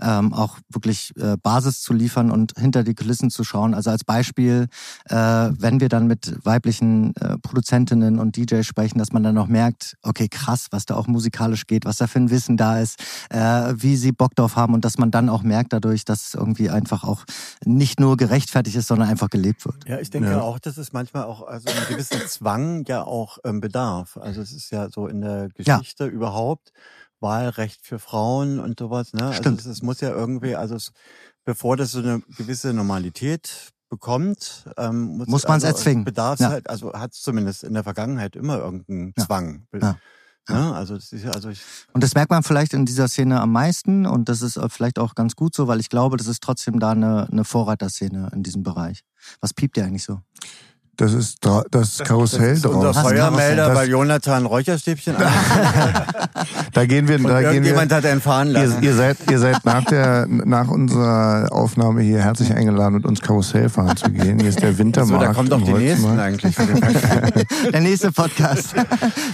[0.01, 3.75] ähm, auch wirklich äh, Basis zu liefern und hinter die Kulissen zu schauen.
[3.75, 4.67] Also als Beispiel,
[5.07, 9.49] äh, wenn wir dann mit weiblichen äh, Produzentinnen und DJs sprechen, dass man dann noch
[9.49, 13.01] merkt, okay, krass, was da auch musikalisch geht, was da für ein Wissen da ist,
[13.31, 16.35] äh, wie sie Bock drauf haben und dass man dann auch merkt dadurch, dass es
[16.35, 17.25] irgendwie einfach auch
[17.65, 19.77] nicht nur gerechtfertigt ist, sondern einfach gelebt wird.
[19.89, 20.41] Ja, ich denke Ja.
[20.43, 24.17] auch, dass es manchmal auch also einen gewissen Zwang ja auch ähm, bedarf.
[24.19, 26.66] Also es ist ja so in der Geschichte überhaupt
[27.21, 29.13] Wahlrecht für Frauen und sowas.
[29.13, 29.27] Ne?
[29.27, 29.61] Also Stimmt.
[29.61, 30.93] es, es muss ja irgendwie, also es,
[31.45, 36.05] bevor das so eine gewisse Normalität bekommt, ähm, muss, Muss man's also, erzwingen.
[36.05, 36.51] Bedarf Ja.
[36.51, 39.25] halt, also hat es zumindest in der Vergangenheit immer irgendeinen Ja.
[39.25, 39.67] Zwang.
[39.81, 39.97] Ja.
[40.49, 40.75] Ne?
[40.75, 41.61] Also das ist ja, also ich,
[41.93, 44.99] Und das merkt man vielleicht in dieser Szene am meisten und das ist äh, vielleicht
[44.99, 48.43] auch ganz gut so, weil ich glaube, das ist trotzdem da eine, eine Vorreiterszene in
[48.45, 49.01] diesem Bereich.
[49.41, 50.21] Was piept dir eigentlich so?
[50.97, 53.03] Das ist dra- das Karussell Das ist unser draußen.
[53.03, 55.15] Feuermelder, Das- weil Jonathan Räucherstäbchen.
[56.73, 57.75] Da gehen wir, Und da gehen wir.
[57.77, 58.83] hat einen fahren lassen.
[58.83, 63.21] Ihr, ihr seid, ihr seid nach der, nach unserer Aufnahme hier herzlich eingeladen, mit uns
[63.23, 64.39] Karussell fahren zu gehen.
[64.39, 65.25] Hier ist der so, Wintermarkt.
[65.25, 66.55] da kommen doch die nächsten eigentlich.
[66.55, 67.47] Podcast.
[67.73, 68.75] Der nächste Podcast.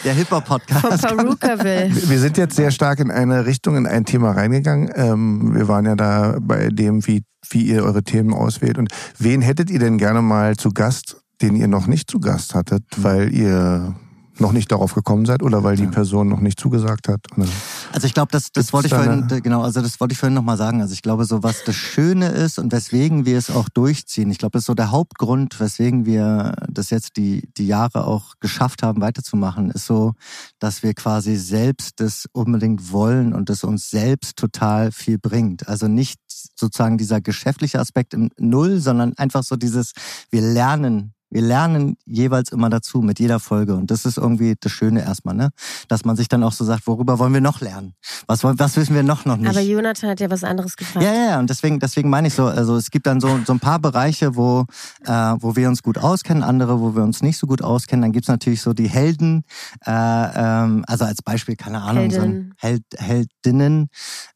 [0.04, 1.02] Der Vom Hip-Hop-Podcast.
[1.08, 1.90] Perukaville.
[2.08, 4.90] Wir sind jetzt sehr stark in eine Richtung, in ein Thema reingegangen.
[4.94, 8.78] Ähm, wir waren ja da bei dem, wie, wie ihr eure Themen auswählt.
[8.78, 8.88] Und
[9.18, 12.84] wen hättet ihr denn gerne mal zu Gast, den ihr noch nicht zu Gast hattet,
[12.96, 13.94] weil ihr
[14.38, 17.20] noch nicht darauf gekommen seid oder weil die Person noch nicht zugesagt hat?
[17.36, 17.46] Oder?
[17.92, 20.34] Also ich glaube, das, das Gibt's wollte ich vorhin, genau, also das wollte ich vorhin
[20.34, 20.80] nochmal sagen.
[20.80, 24.38] Also ich glaube, so was das Schöne ist und weswegen wir es auch durchziehen, ich
[24.38, 28.82] glaube, das ist so der Hauptgrund, weswegen wir das jetzt die, die Jahre auch geschafft
[28.82, 30.12] haben, weiterzumachen, ist so,
[30.58, 35.68] dass wir quasi selbst das unbedingt wollen und das uns selbst total viel bringt.
[35.68, 36.18] Also nicht
[36.56, 39.92] sozusagen dieser geschäftliche Aspekt im Null, sondern einfach so dieses,
[40.30, 44.70] wir lernen wir lernen jeweils immer dazu mit jeder Folge und das ist irgendwie das
[44.70, 45.50] Schöne erstmal, ne?
[45.88, 47.94] Dass man sich dann auch so sagt, worüber wollen wir noch lernen?
[48.26, 49.48] Was was wissen wir noch noch nicht?
[49.48, 51.04] Aber Jonathan hat ja was anderes gefragt.
[51.04, 53.52] Ja, ja, ja, und deswegen, deswegen meine ich so, also es gibt dann so, so
[53.52, 54.66] ein paar Bereiche, wo,
[55.04, 58.02] äh, wo wir uns gut auskennen, andere, wo wir uns nicht so gut auskennen.
[58.02, 59.44] Dann gibt's natürlich so die Helden,
[59.86, 62.82] äh, ähm, also als Beispiel, keine Ahnung, so ein Heldin.
[62.98, 63.88] Held, Heldinnen.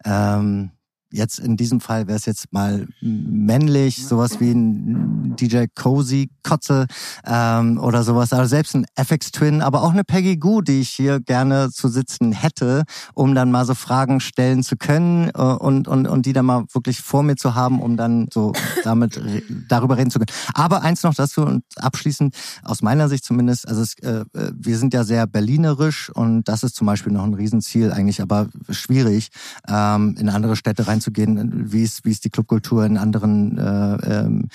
[0.05, 0.71] Ähm,
[1.17, 6.87] jetzt in diesem Fall wäre es jetzt mal männlich, sowas wie ein DJ Cozy Kotze
[7.25, 8.33] ähm, oder sowas.
[8.33, 11.89] Also selbst ein FX Twin, aber auch eine Peggy Goo, die ich hier gerne zu
[11.89, 16.33] sitzen hätte, um dann mal so Fragen stellen zu können äh, und, und, und die
[16.33, 18.53] dann mal wirklich vor mir zu haben, um dann so
[18.85, 20.37] damit re- darüber reden zu können.
[20.55, 24.79] Aber eins noch dazu und abschließend, aus meiner Sicht zumindest, also es, äh, äh, wir
[24.79, 29.29] sind ja sehr berlinerisch und das ist zum Beispiel noch ein Riesenziel eigentlich, aber schwierig,
[29.69, 31.73] ähm, in andere Städte reinzugehen.
[31.73, 34.49] Wie ist, wie ist die Clubkultur in anderen äh, ähm,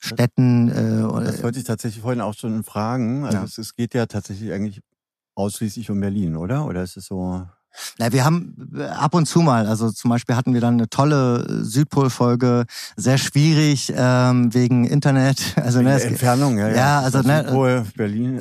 [0.00, 0.68] Städten?
[0.68, 3.24] Äh, Das wollte ich tatsächlich vorhin auch schon fragen.
[3.24, 3.44] Also Ja.
[3.44, 4.80] es, es geht ja tatsächlich eigentlich
[5.34, 6.66] ausschließlich um Berlin, oder?
[6.66, 7.46] Oder ist es so?
[7.98, 10.88] Na, wir haben äh, ab und zu mal, also zum Beispiel hatten wir dann eine
[10.88, 12.64] tolle äh, Südpol-Folge,
[12.96, 15.54] sehr schwierig ähm, wegen Internet.
[15.68, 16.68] Also ne, Die es, Entfernung, ja.
[16.68, 18.40] Ja, also, ne, Südpol, Berlin.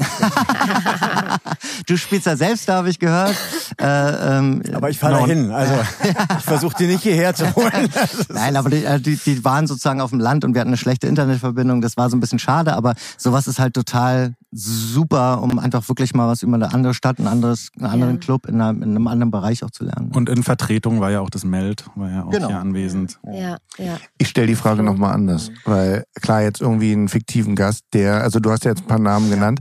[1.87, 3.35] du spielst ja selbst, da habe ich gehört.
[3.81, 5.27] Äh, ähm, Aber ich fahre genau.
[5.27, 5.51] dahin.
[5.51, 5.73] Also
[6.37, 7.89] ich versuche die nicht hierher zu holen.
[8.29, 10.77] Nein, aber die, äh, die, die waren sozusagen auf dem Land und wir hatten eine
[10.77, 11.81] schlechte Internetverbindung.
[11.81, 16.13] Das war so ein bisschen schade, aber sowas ist halt total super, um einfach wirklich
[16.13, 18.19] mal was über eine andere Stadt, ein anderes, einen anderen Ja.
[18.19, 20.11] Club in einem, in einem anderen Bereich auch zu lernen.
[20.15, 22.47] Und in Vertretung war ja auch das Meld, war ja auch Genau.
[22.47, 23.19] hier anwesend.
[23.25, 23.97] Ja, ja.
[24.17, 28.39] Ich stelle die Frage nochmal anders, weil klar, jetzt irgendwie einen fiktiven Gast, der, also
[28.39, 29.59] du hast ja jetzt ein paar Namen genannt.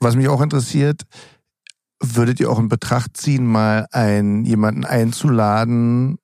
[0.00, 1.02] Was mich auch interessiert,
[2.02, 6.18] würdet ihr auch in Betracht ziehen, mal einen, jemanden einzuladen,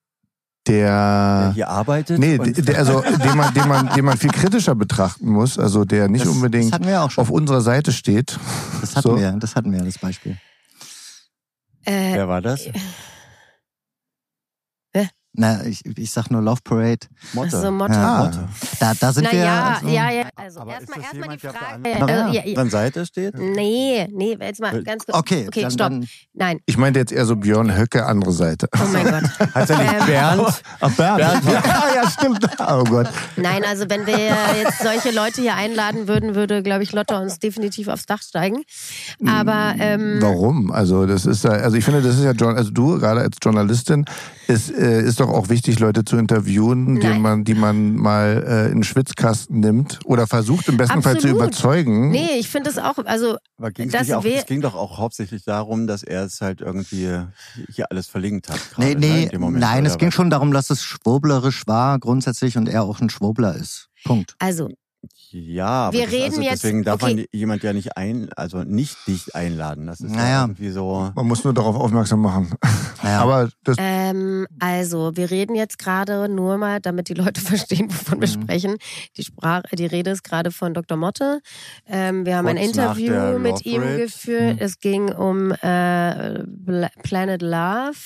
[0.66, 2.18] Der der, hier arbeitet.
[2.18, 6.08] nee, der, also, den man, den man, den man viel kritischer betrachten muss, also der
[6.08, 8.38] nicht das, unbedingt das auf unserer Seite steht.
[8.80, 9.16] Das hatten so.
[9.16, 10.36] wir, das hatten wir, das Beispiel.
[11.84, 12.66] Äh, Wer war das?
[15.36, 17.06] Na, ich, ich sag nur Love Parade.
[17.32, 17.60] Motte.
[17.60, 17.92] so Motto.
[17.92, 18.24] Ja.
[18.24, 18.48] Motte.
[18.80, 19.38] Da, da sind Na wir.
[19.40, 20.28] ja, also, ja, ja.
[20.34, 21.82] Also erstmal erstmal die Frage.
[21.84, 22.54] der Äh, anderen- ja, ja.
[22.54, 23.38] Dann Seite steht?
[23.38, 25.16] Nee, nee, jetzt mal ganz kurz.
[25.18, 25.90] Okay, okay, dann, stopp.
[25.90, 26.60] Dann, Nein.
[26.66, 28.68] Ich meinte jetzt eher so Björn Höcke, andere Seite.
[28.74, 29.22] Oh mein Gott.
[29.54, 30.62] Heißt er nicht Ähm, Bernd?
[30.80, 31.20] Ach, Bernd.
[31.46, 31.62] Ja,
[32.02, 32.46] ja, stimmt.
[32.60, 33.08] Oh Gott.
[33.36, 37.38] Nein, also wenn wir jetzt solche Leute hier einladen würden, würde, glaube ich, Lotta uns
[37.38, 38.62] definitiv aufs Dach steigen.
[39.26, 40.70] Aber ähm, Warum?
[40.70, 44.04] Also das ist ja, also ich finde, das ist ja, also du gerade als Journalistin,
[44.48, 48.66] ist, äh, ist doch auch wichtig, Leute zu interviewen, die man, die man mal äh,
[48.66, 51.36] in den Schwitzkasten nimmt oder versucht im besten Fall zu Absolut.
[51.36, 52.10] überzeugen.
[52.10, 55.86] nee, ich finde es auch, also Aber Das auch, es ging doch auch hauptsächlich darum,
[55.86, 57.20] dass er es halt irgendwie
[57.70, 58.60] hier alles verlinkt hat.
[58.78, 61.66] nee, gerade, ne, nee, in dem Moment, nein, es ging schon darum, dass es schwoblerisch
[61.66, 63.88] war grundsätzlich und er auch ein Schwobler ist.
[64.04, 64.36] Punkt.
[64.38, 64.68] also
[65.30, 67.14] Ja, aber Wir das, reden also jetzt- deswegen darf okay.
[67.14, 69.86] man jemand ja nicht ein, also nicht dich einladen.
[69.86, 70.40] Das ist ja Naja.
[70.42, 71.10] irgendwie so.
[71.14, 72.54] Man muss nur darauf aufmerksam machen.
[73.02, 73.20] Naja.
[73.22, 78.20] Aber das, Ähm, also, wir reden jetzt gerade nur mal, damit die Leute verstehen, wovon
[78.20, 78.42] wir Mhm.
[78.42, 78.76] sprechen.
[79.16, 80.96] Die Sprache, die Rede ist gerade von Dr.
[80.96, 81.40] Motte.
[81.86, 84.54] Ähm, wir haben ein Kurz nach Interview mit ihm geführt.
[84.56, 84.58] Mhm.
[84.60, 86.44] Es ging um äh,
[87.02, 87.96] Planet Love,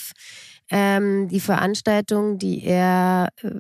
[0.71, 3.51] ähm, die Veranstaltung, die er äh,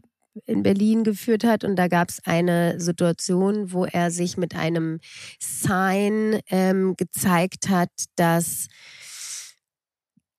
[0.46, 1.64] in Berlin geführt hat.
[1.64, 5.00] Und da gab es eine Situation, wo er sich mit einem
[5.38, 8.68] Sign ähm, gezeigt hat, dass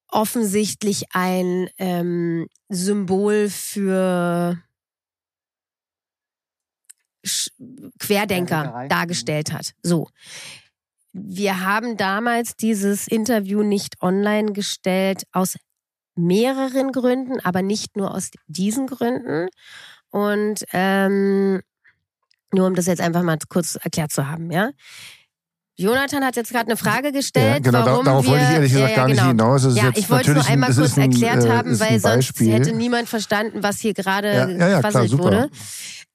[0.08, 4.58] offensichtlich ein ähm, Symbol für
[7.26, 7.52] Sch-
[8.00, 9.74] Querdenker dargestellt hat.
[9.82, 10.10] So.
[11.14, 15.58] Wir haben damals dieses Interview nicht online gestellt aus
[16.16, 19.48] mehreren Gründen, aber nicht nur aus diesen Gründen.
[20.10, 21.62] Und ähm,
[22.54, 24.72] nur um das jetzt einfach mal kurz erklärt zu haben, ja.
[25.78, 27.66] Jonathan hat jetzt gerade eine Frage gestellt.
[27.66, 29.30] Ja, genau, warum darauf wir, wollte ich ehrlich gesagt ja, ja, gar nicht genau.
[29.30, 29.64] hinaus.
[29.64, 32.00] Es ja, ich wollte nur natürlich ein- einmal es kurz ein, erklärt äh, haben, weil
[32.00, 35.24] sonst hätte niemand verstanden, was hier gerade Ja, super.
[35.24, 35.50] wurde.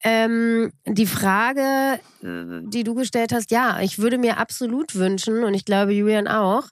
[0.05, 5.55] Ähm, die Frage, äh, die du gestellt hast, ja, ich würde mir absolut wünschen, und
[5.55, 6.69] ich glaube Julian auch,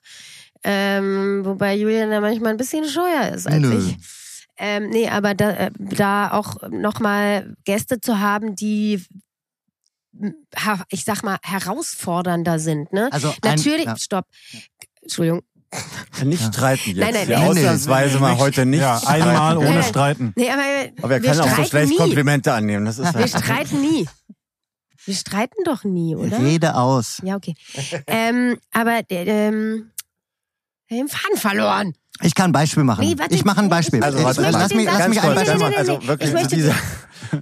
[0.65, 3.77] ähm, wobei Julian da manchmal ein bisschen scheuer ist als Nö.
[3.77, 3.97] ich.
[4.57, 9.01] Ähm, nee, aber da, äh, da auch nochmal Gäste zu haben, die
[10.89, 12.93] ich sag mal, herausfordernder sind.
[12.93, 13.09] Ne?
[13.11, 13.97] Also ein- Natürlich, ja.
[13.97, 14.25] stopp.
[15.01, 15.41] Entschuldigung.
[16.23, 16.99] Nicht streiten jetzt.
[16.99, 17.49] Nein, nein, ja, nein.
[17.49, 18.79] ausnahmsweise mal heute nicht.
[18.79, 19.23] Ja, streiten.
[19.27, 19.83] einmal ohne.
[19.83, 20.33] Streiten.
[20.37, 20.61] Nee, aber,
[21.01, 21.97] Aber er wir kann auch so schlecht nie.
[21.97, 22.85] Komplimente annehmen.
[22.85, 24.07] Das ist Wir halt streiten nie.
[25.03, 26.39] Wir streiten doch nie, oder?
[26.39, 27.19] Rede aus.
[27.23, 27.55] Ja, okay.
[28.07, 29.91] ähm, aber äh, ähm,
[30.89, 31.93] den Faden verloren.
[32.21, 33.05] Ich kann ein Beispiel machen.
[33.05, 34.01] Nee, warte, ich mache ein Beispiel.
[34.03, 36.17] Also, Ich warte, möchte lass mich, lass mich ein Nein, Beispiel nein, nein, Also nein,
[36.21, 36.75] ich wirklich zu dieser,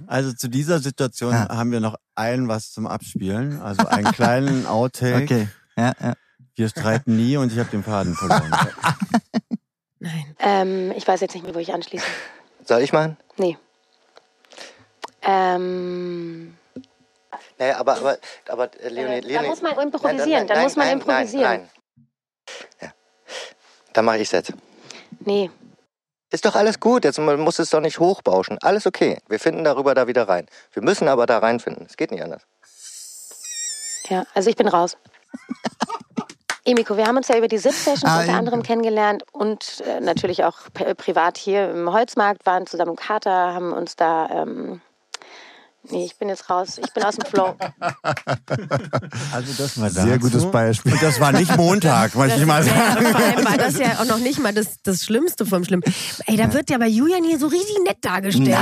[0.06, 1.48] also zu dieser Situation Ja.
[1.48, 3.60] haben wir noch allen was zum Abspielen.
[3.60, 5.22] Also einen kleinen Outtake.
[5.24, 5.48] Okay.
[5.76, 6.14] Ja, ja.
[6.56, 8.50] Wir streiten nie und ich habe den Faden verloren.
[10.00, 10.34] Nein.
[10.38, 12.04] Ähm, ich weiß jetzt nicht mehr, wo ich anschließe.
[12.64, 13.16] Soll ich machen?
[13.36, 13.56] Nee.
[15.22, 16.54] Ähm,
[17.58, 18.18] Naja, aber, aber,
[18.48, 19.48] aber äh, Leonie, Äh, da Leonie.
[19.48, 21.42] muss man Nein, improvisieren, nein, da nein, muss man nein, improvisieren.
[21.42, 21.68] Nein, nein.
[23.94, 24.52] Dann mache ich jetzt.
[25.20, 25.50] nee.
[26.30, 28.58] Ist doch alles gut, jetzt man muss es doch nicht hochbauschen.
[28.60, 29.18] Alles okay.
[29.28, 30.46] Wir finden darüber da wieder rein.
[30.72, 31.86] Wir müssen aber da reinfinden.
[31.88, 32.42] Es geht nicht anders.
[34.08, 34.96] Ja, also ich bin raus.
[36.64, 40.42] Emiko, wir haben uns ja über die SIP-Sessions Ah, unter anderem kennengelernt und äh, natürlich
[40.42, 44.28] auch privat hier im Holzmarkt, waren zusammen im Kater, haben uns da.
[44.30, 44.80] Ähm,
[45.90, 46.78] nee, ich bin jetzt raus.
[46.84, 47.54] Ich bin aus dem Flow.
[49.32, 50.92] Also das war Sehr gutes Beispiel.
[50.92, 53.06] Und das war nicht Montag, muss ich mal Ja, sagen.
[53.06, 55.82] vor allem war das ja auch noch nicht mal das, das Schlimmste vom Schlimmen.
[56.26, 58.48] Ey, da wird ja bei Julian hier so richtig nett dargestellt.
[58.48, 58.54] Ne?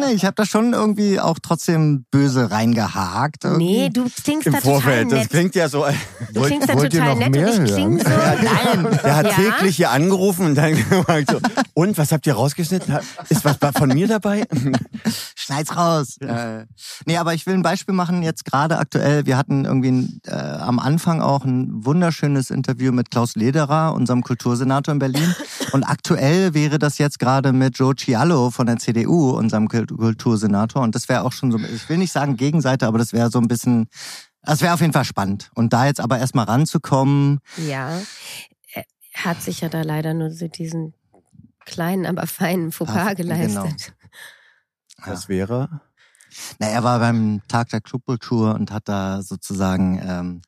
[0.00, 3.44] Nein, ich habe da schon irgendwie auch trotzdem böse reingehakt.
[3.44, 3.64] irgendwie.
[3.82, 5.12] Nee, du klingst Im da total Vorfeld.
[5.12, 5.30] Das nett.
[5.30, 5.84] klingt ja so.
[6.32, 7.64] Du klingst da wollt total nett und ich hören?
[7.66, 8.08] kling so.
[8.08, 9.32] Nein, der hat Ja?
[9.32, 11.40] täglich hier angerufen und dann gesagt so,
[11.74, 12.98] und was habt ihr rausgeschnitten?
[13.28, 14.44] Ist was von mir dabei?
[15.34, 16.16] Schneid's raus.
[16.62, 19.26] Äh, nee, aber ich will ein Beispiel machen, jetzt gerade aktuell.
[19.26, 24.22] Wir hatten irgendwie ein, äh, am Anfang auch ein wunderschönes Interview mit Klaus Lederer, unserem
[24.22, 25.34] Kultursenator in Berlin.
[25.72, 30.82] Und aktuell wäre das jetzt gerade mit Joe Cialo von der CDU, unserem Kult- Kultursenator.
[30.82, 33.38] Und das wäre auch schon so, ich will nicht sagen Gegenseite, aber das wäre so
[33.38, 33.88] ein bisschen,
[34.42, 35.50] das wäre auf jeden Fall spannend.
[35.54, 37.98] Und da jetzt aber erstmal ranzukommen, Ja,
[38.74, 38.84] er
[39.24, 40.94] hat sich ja da leider nur so diesen
[41.64, 43.94] kleinen, aber feinen Fauxpas Ah, geleistet.
[45.04, 45.80] Das wäre.
[46.58, 50.42] Na, er war beim Tag der Clubkultur und hat da sozusagen, ähm,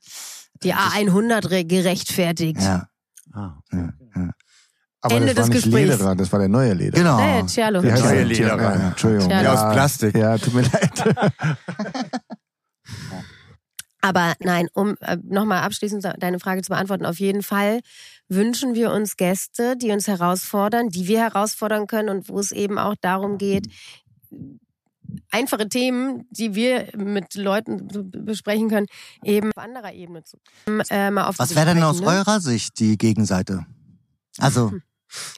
[0.62, 2.61] Die A100 re- gerechtfertigt.
[2.61, 2.89] ja,
[3.32, 3.55] Ah.
[3.72, 4.30] ja, ja.
[5.01, 5.91] Aber Ende das war des nicht Gesprächs.
[5.99, 7.03] Lederer, das war der neue Lederer.
[7.03, 7.18] genau.
[7.18, 7.82] Hey, Cialo.
[7.82, 8.24] Heißt Neue der?
[8.24, 8.62] Lederer.
[8.78, 9.30] Ja, Entschuldigung.
[9.30, 10.16] Ja, Ja, aus Plastik.
[10.16, 11.16] Ja, tut mir leid.
[14.01, 17.80] Aber nein, um äh, nochmal abschließend deine Frage zu beantworten, auf jeden Fall
[18.28, 22.78] wünschen wir uns Gäste, die uns herausfordern, die wir herausfordern können und wo es eben
[22.78, 23.68] auch darum geht,
[25.30, 27.88] einfache Themen, die wir mit Leuten
[28.24, 28.86] besprechen können,
[29.22, 30.38] eben auf anderer Ebene zu
[30.90, 32.06] äh, mal Was wäre denn aus ne?
[32.06, 33.66] eurer Sicht die Gegenseite?
[34.38, 34.72] Also,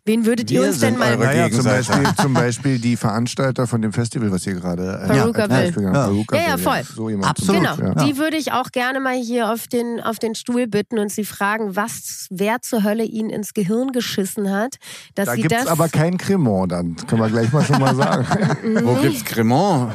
[0.05, 1.65] Wen würdet ihr Wir uns denn mal Naja, zum.
[1.65, 5.15] Beispiel, zum Beispiel die Veranstalter von dem Festival, was ihr gerade äh, habt.
[5.17, 5.23] Ja.
[5.25, 5.93] Perukaville,
[6.33, 6.83] Ja, ja, voll.
[6.85, 7.63] So jemand Absolut.
[7.77, 8.05] Genau, Ja.
[8.05, 11.25] die würde ich auch gerne mal hier auf den, auf den Stuhl bitten und sie
[11.25, 14.77] fragen, was, wer zur Hölle ihnen ins Gehirn geschissen hat,
[15.15, 15.67] dass Da sie gibt's das.
[15.69, 18.27] aber kein Cremant, dann können wir gleich mal schon mal sagen.
[18.85, 19.93] Wo gibt's Cremant?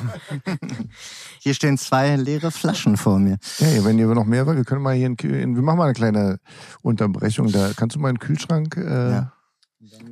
[1.39, 3.37] hier stehen zwei leere Flaschen vor mir.
[3.57, 5.17] hey, wenn ihr noch mehr wollt, wir können mal hier, in,
[5.55, 6.37] wir machen mal eine kleine
[6.81, 7.51] Unterbrechung.
[7.51, 8.77] Da kannst du mal in den Kühlschrank.
[8.77, 9.31] Äh, Ja.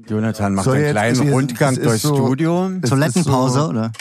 [0.10, 2.72] Jonathan macht So, einen kleinen ist- Rundgang durchs so- Studio.
[2.88, 3.92] Toilettenpause, so- oder?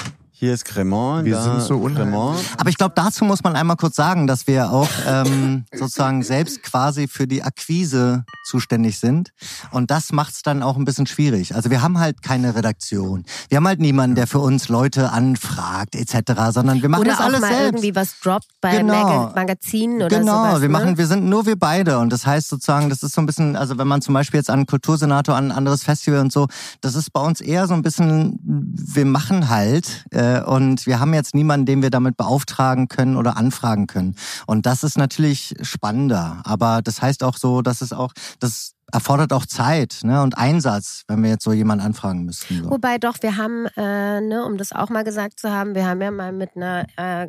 [0.41, 1.81] Hier ist Cremant, Wir da sind so.
[1.81, 2.39] Cremant.
[2.59, 6.63] Aber ich glaube, dazu muss man einmal kurz sagen, dass wir auch ähm, sozusagen selbst
[6.63, 9.31] quasi für die Akquise zuständig sind.
[9.73, 11.57] Und das macht's dann auch ein bisschen schwierig.
[11.57, 13.25] Also wir haben halt keine Redaktion.
[13.49, 17.19] Wir haben halt niemanden, der für uns Leute anfragt etc., sondern wir machen oder das
[17.21, 17.65] auch alles mal selbst.
[17.65, 18.93] irgendwie was droppt bei Genau.
[18.95, 20.61] Maga Magazinen oder genau, sowas.
[20.61, 20.73] wir ne?
[20.73, 23.57] machen, wir sind nur wir beide und das heißt sozusagen, das ist so ein bisschen,
[23.57, 26.47] also wenn man zum Beispiel jetzt an einen Kultursenator, an ein anderes Festival und so,
[26.81, 31.15] das ist bei uns eher so ein bisschen, wir machen halt äh, und wir haben
[31.15, 34.17] jetzt niemanden, den wir damit beauftragen können oder anfragen können
[34.47, 39.33] und das ist natürlich spannender, aber das heißt auch so, dass es auch, das erfordert
[39.33, 42.65] auch Zeit ne, und Einsatz, wenn wir jetzt so jemanden anfragen müssten.
[42.65, 42.71] So.
[42.71, 46.01] Wobei doch, wir haben, äh, ne, um das auch mal gesagt zu haben, wir haben
[46.01, 47.29] ja mal mit einer äh,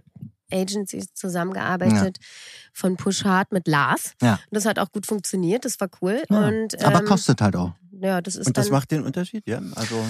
[0.52, 2.18] Agency zusammengearbeitet
[2.74, 4.14] von Push Hard mit Lars.
[4.22, 4.34] Ja.
[4.34, 6.24] Und das hat auch gut funktioniert, das war cool.
[6.30, 6.48] Ja.
[6.48, 7.74] Und, aber ähm, kostet halt auch.
[8.02, 9.62] Ja, das ist Und das dann, macht den Unterschied, ja?
[9.76, 10.04] Also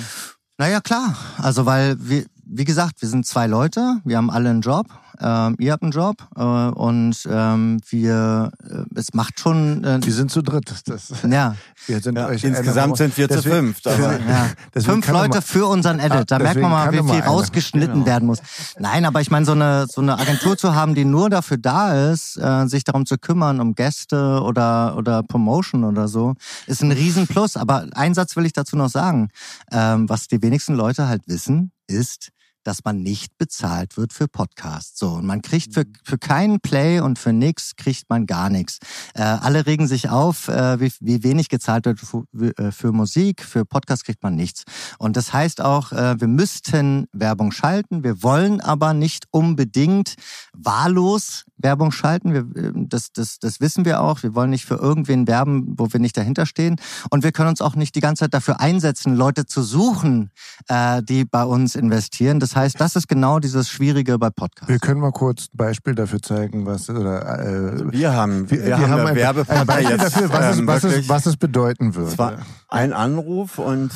[0.58, 1.16] Naja, klar.
[1.38, 4.88] Also, weil wir, wie gesagt, wir sind zwei Leute, wir haben alle einen Job,
[5.22, 9.84] ähm, ihr habt einen Job äh, und ähm, wir, äh, es macht schon.
[9.84, 10.74] Äh, wir sind zu dritt.
[10.88, 11.56] Das, ja.
[11.88, 14.50] Wir sind Ja, euch insgesamt sind wir zu deswegen- fünft, aber- Ja.
[14.82, 16.12] Fünf Leute mal- für unseren Edit.
[16.14, 18.06] Ah, Da merkt man mal, wie viel rausgeschnitten Genau.
[18.06, 18.39] werden muss.
[18.80, 22.12] Nein, aber ich meine, so eine, so eine Agentur zu haben, die nur dafür da
[22.12, 26.34] ist, äh, sich darum zu kümmern, um Gäste oder, oder Promotion oder so,
[26.66, 27.58] ist ein Riesenplus.
[27.58, 29.30] Aber einen Satz will ich dazu noch sagen.
[29.72, 32.30] Ähm, was die wenigsten Leute halt wissen, ist,
[32.70, 34.99] dass man nicht bezahlt wird für Podcasts.
[34.99, 38.78] So, und man kriegt für, für keinen Play und für nix kriegt man gar nichts.
[39.15, 42.28] Äh, alle regen sich auf, äh, wie, wie wenig gezahlt wird für,
[42.59, 44.65] äh, für Musik, für Podcast kriegt man nichts.
[44.99, 50.13] Und das heißt auch, äh, wir müssten Werbung schalten, wir wollen aber nicht unbedingt
[50.53, 52.34] wahllos Werbung schalten.
[52.34, 54.24] Wir, äh, das, das, das wissen wir auch.
[54.24, 56.78] Wir wollen nicht für irgendwen werben, wo wir nicht dahinter stehen.
[57.09, 60.32] Und wir können uns auch nicht die ganze Zeit dafür einsetzen, Leute zu suchen,
[60.67, 62.39] äh, die bei uns investieren.
[62.39, 64.68] Das heißt, das ist genau dieses Schwierige bei Podcasts.
[64.70, 68.78] Wir können mal kurz ein Beispiel dafür zeigen, was oder äh, Wir haben, wir, wir,
[68.78, 71.38] haben, haben ja ein, ein Beispiel jetzt, dafür, was, ähm, es, was, es, was es
[71.38, 72.12] bedeuten würde.
[72.12, 72.34] Es war
[72.68, 73.91] ein Anruf und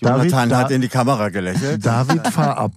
[0.00, 1.84] David, Jonathan da- hat in die Kamera gelächelt.
[1.84, 2.72] David, fahr ab.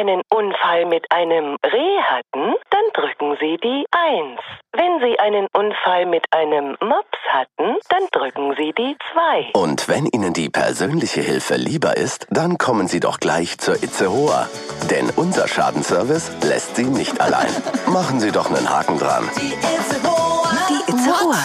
[0.00, 4.40] Wenn Sie einen Unfall mit einem Reh hatten, dann drücken Sie die 1.
[4.72, 9.50] Wenn Sie einen Unfall mit einem Mops hatten, dann drücken Sie die 2.
[9.52, 14.48] Und wenn Ihnen die persönliche Hilfe lieber ist, dann kommen Sie doch gleich zur Itzehoa.
[14.90, 17.50] Denn unser Schadenservice lässt Sie nicht allein.
[17.86, 19.28] Machen Sie doch einen Haken dran.
[19.36, 19.52] Die
[20.90, 21.36] Itzehoa.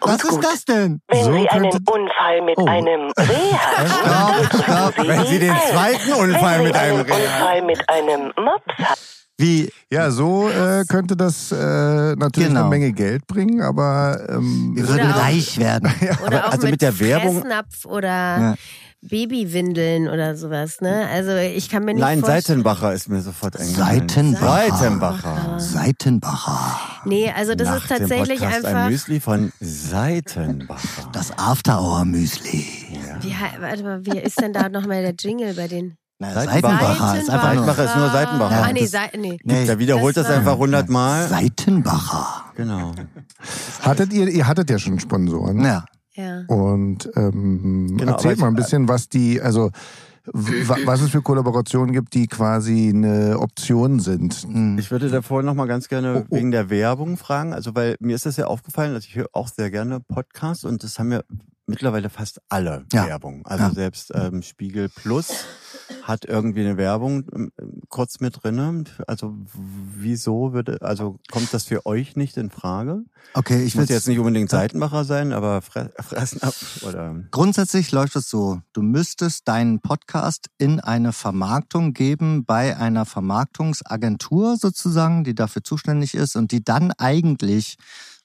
[0.00, 1.00] Was ist das denn?
[1.08, 2.66] Wenn So Sie einen Unfall mit Oh.
[2.66, 4.62] einem Reh hatten, Stopp,
[4.94, 5.06] stopp.
[5.06, 8.78] Wenn Sie den zweiten Unfall Wenn mit Sie einem einen Reh Unfall mit einem Mops
[8.78, 9.00] hatten,
[9.38, 11.56] Wie, Ja, so äh, könnte das äh,
[12.16, 12.60] natürlich Genau.
[12.62, 15.92] eine Menge Geld bringen, aber ähm, wir würden reich werden.
[16.26, 18.54] Oder auch also mit, mit der Werbung- Fressnapf oder Ja.
[19.02, 21.06] Babywindeln oder sowas, ne?
[21.12, 22.42] Also ich kann mir nicht Nein, vorstellen.
[22.62, 24.08] Seitenbacher ist mir sofort eingefallen.
[24.08, 24.76] Seitenbacher.
[24.76, 25.60] Seitenbacher.
[25.60, 26.80] Seitenbacher.
[27.04, 28.80] Nee, also das Nach ist tatsächlich dem Podcast einfach.
[28.84, 31.10] ein Müsli von Seitenbacher.
[31.12, 32.66] Das After-Hour-Müsli.
[33.20, 35.96] Wie, hei- warte mal, wie ist denn da nochmal der Jingle bei den?
[36.18, 36.78] Na, Seitenbacher.
[36.96, 37.64] Seitenbacher ist einfach nur...
[37.66, 38.56] Seitenbacher ist nur Seitenbacher.
[38.56, 39.38] Ja, ah, nee, das- Sei- nee.
[39.44, 41.28] Nee, Der wiederholt Das das, war- einfach hundertmal.
[41.28, 42.44] Seitenbacher.
[42.56, 42.92] Genau.
[43.82, 45.62] hattet ihr, ihr hattet ja schon Sponsoren.
[45.62, 45.84] Ja.
[46.16, 46.44] Ja.
[46.48, 49.70] Und ähm, Genau, erzählt mal ein bisschen, was die, also
[50.32, 54.34] was es für Kollaborationen gibt, die quasi eine Option sind.
[54.34, 54.76] Hm.
[54.78, 56.36] Ich würde davor noch mal ganz gerne Oh, oh.
[56.36, 57.52] wegen der Werbung fragen.
[57.52, 60.82] Also, weil mir ist das ja aufgefallen, also ich höre auch sehr gerne Podcasts und
[60.82, 61.20] das haben ja
[61.66, 63.06] mittlerweile fast alle Ja.
[63.06, 63.44] Werbung.
[63.46, 63.70] Also Ja.
[63.72, 65.28] selbst ähm, Spiegel Plus
[66.02, 67.52] hat irgendwie eine Werbung ähm,
[67.88, 68.84] kurz mit drinne.
[69.06, 73.04] Also wieso würde, also kommt das für euch nicht in Frage?
[73.34, 78.16] Okay, ich will jetzt nicht unbedingt Seitenbacher sein, aber fre fressen ab oder Grundsätzlich läuft
[78.16, 85.34] es so, du müsstest deinen Podcast in eine Vermarktung geben bei einer Vermarktungsagentur sozusagen, die
[85.34, 87.76] dafür zuständig ist und die dann eigentlich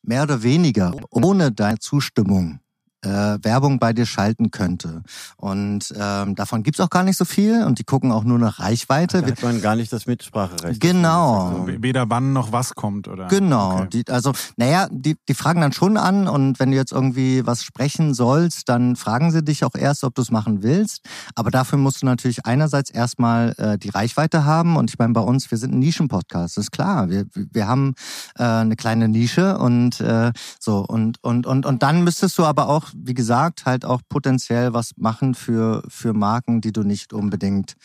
[0.04, 2.60] mehr oder weniger ohne deine Zustimmung
[3.04, 5.04] äh, Werbung bei dir schalten könnte.
[5.38, 8.60] Und ähm, davon gibt's auch gar nicht so viel und die gucken auch nur nach
[8.60, 9.22] Reichweite.
[9.22, 10.80] da hat man gar nicht das Mitspracherecht.
[10.80, 11.48] Genau.
[11.48, 13.28] Also, Weder wann noch was kommt, oder?
[13.28, 13.80] Genau.
[13.80, 14.04] Okay.
[14.06, 17.64] Die, also, naja, die, die fragen dann schon an und wenn du jetzt irgendwie was
[17.64, 21.02] sprechen sollst, dann fragen sie dich auch erst, ob du es machen willst.
[21.36, 25.22] Aber dafür musst du natürlich einerseits erstmal äh, die Reichweite haben und ich meine, bei
[25.22, 27.10] uns, wir sind ein Nischenpodcast, das ist klar.
[27.10, 27.94] Wir, wir haben
[28.38, 32.68] äh, eine kleine Nische und äh, so und, und, und, und dann müsstest du aber
[32.68, 37.76] auch, wie gesagt, halt auch potenziell was machen für, für Marken, die du nicht unbedingt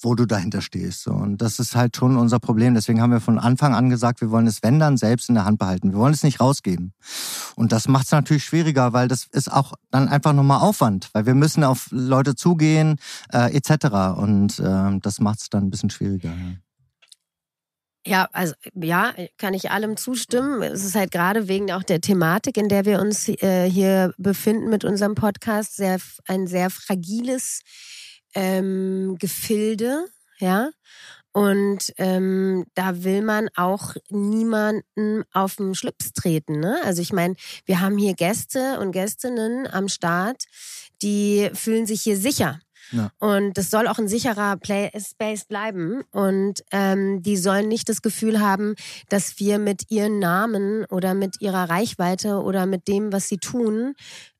[0.00, 1.08] wo du dahinter stehst.
[1.08, 2.74] Und das ist halt schon unser Problem.
[2.74, 5.44] Deswegen haben wir von Anfang an gesagt, wir wollen es, wenn dann, selbst in der
[5.44, 5.92] Hand behalten.
[5.92, 6.92] Wir wollen es nicht rausgeben.
[7.56, 11.26] Und das macht es natürlich schwieriger, weil das ist auch dann einfach nochmal Aufwand, weil
[11.26, 12.96] wir müssen auf Leute zugehen,
[13.32, 14.16] äh, etc.
[14.16, 16.30] Und äh, das macht es dann ein bisschen schwieriger.
[16.30, 16.56] Ja.
[18.08, 20.62] Ja, also ja, kann ich allem zustimmen.
[20.62, 24.70] Es ist halt gerade wegen auch der Thematik, in der wir uns äh, hier befinden
[24.70, 27.60] mit unserem Podcast, sehr ein sehr fragiles
[28.34, 30.06] ähm, Gefilde,
[30.38, 30.70] ja.
[31.32, 36.58] Und ähm, da will man auch niemanden auf den Schlips treten.
[36.58, 36.80] Ne?
[36.84, 37.36] Also ich meine,
[37.66, 40.44] wir haben hier Gäste und Gästinnen am Start,
[41.02, 42.58] die fühlen sich hier sicher.
[43.18, 46.02] Und das soll auch ein sicherer Play Space bleiben.
[46.10, 48.74] Und ähm, die sollen nicht das Gefühl haben,
[49.08, 53.94] dass wir mit ihren Namen oder mit ihrer Reichweite oder mit dem, was sie tun,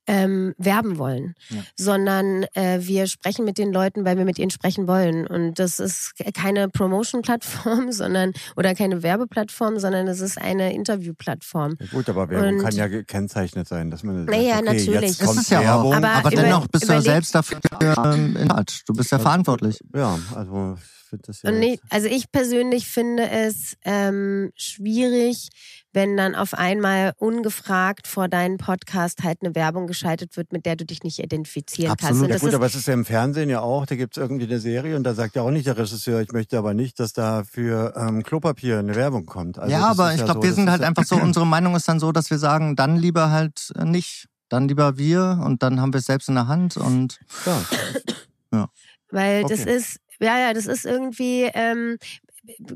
[0.09, 1.59] ähm, werben wollen, Ja.
[1.77, 5.27] sondern äh, wir sprechen mit den Leuten, weil wir mit ihnen sprechen wollen.
[5.27, 11.77] Und das ist keine Promotion-Plattform, sondern oder keine Werbeplattform, sondern es ist eine Interview-Plattform.
[11.79, 15.01] Ja, gut, aber Werbung Und- kann ja gekennzeichnet sein, dass man sagt, Naja, okay, natürlich.
[15.11, 15.61] Jetzt Ist kommt es ja.
[15.61, 15.93] Werbung.
[15.95, 18.81] Aber, Aber über- dennoch bist du ja selbst dafür ähm, in Charge.
[18.87, 19.79] Du bist ja verantwortlich.
[19.95, 20.77] Ja, also
[21.09, 21.51] finde das ja.
[21.51, 25.49] Und nee, also ich persönlich finde es ähm, schwierig,
[25.93, 30.77] wenn dann auf einmal ungefragt vor deinen Podcast halt eine Werbung geschaltet wird, mit der
[30.77, 32.05] du dich nicht identifizieren kannst.
[32.05, 32.23] Absolut.
[32.25, 34.17] Und ja das gut, ist, aber es ist ja im Fernsehen ja auch, da gibt
[34.17, 36.75] es irgendwie eine Serie und da sagt ja auch nicht der Regisseur, ich möchte aber
[36.75, 39.59] nicht, dass da für ähm, Klopapier eine Werbung kommt.
[39.59, 41.05] Also ja, das aber ich ja glaube, so, wir das sind ist halt ja- einfach
[41.05, 44.27] so, unsere Meinung ist dann so, dass wir sagen, dann lieber halt äh, nicht.
[44.51, 47.19] Dann lieber wir und dann haben wir es selbst in der Hand und
[48.53, 48.69] Ja.
[49.11, 49.77] Weil das Okay.
[49.77, 51.99] ist, ja, ja, das ist irgendwie, ähm,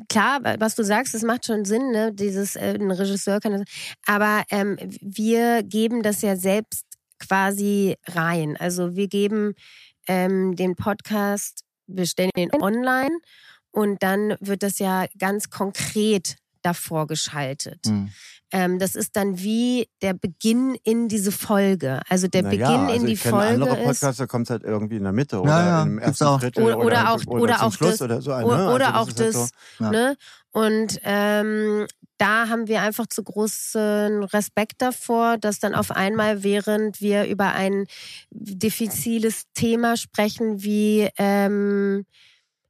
[0.09, 2.13] klar, was du sagst, das macht schon Sinn, ne?
[2.13, 3.63] Dieses, äh, ein Regisseur kann das,
[4.07, 6.87] aber ähm, wir geben das ja selbst
[7.19, 8.57] quasi rein.
[8.59, 9.55] Also wir geben
[10.09, 13.19] ähm, den Podcast, wir stellen den online
[13.71, 17.81] und dann wird das ja ganz konkret davor geschaltet.
[17.87, 18.11] hm.
[18.55, 22.03] Ähm, das ist dann wie der Beginn in diese Folge.
[22.11, 23.85] Also der Naja, Beginn also in die Folge andere ist.
[24.01, 26.39] Podcasts, da kommt es halt irgendwie in der Mitte oder ja, im ersten auch.
[26.39, 28.31] Drittel Oder- oder auch- oder, oder zum auch Schluss das- oder so.
[28.35, 28.75] Oder, ne?
[28.75, 29.35] oder also auch halt das,
[29.79, 29.91] so, Ja.
[29.91, 30.17] ne?
[30.51, 31.87] Und ähm,
[32.19, 37.53] da haben wir einfach zu großen Respekt davor, dass dann auf einmal, während wir über
[37.55, 37.87] ein
[38.31, 42.05] diffiziles Thema sprechen wie ähm,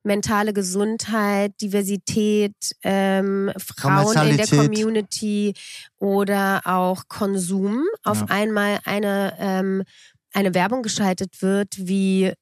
[0.05, 4.47] mentale Gesundheit, Diversität, ähm, Frauen in der.
[4.47, 5.55] Community
[5.99, 8.27] oder auch Konsum, auf Ja.
[8.29, 9.83] einmal eine, ähm,
[10.33, 12.33] eine Werbung geschaltet wird wie,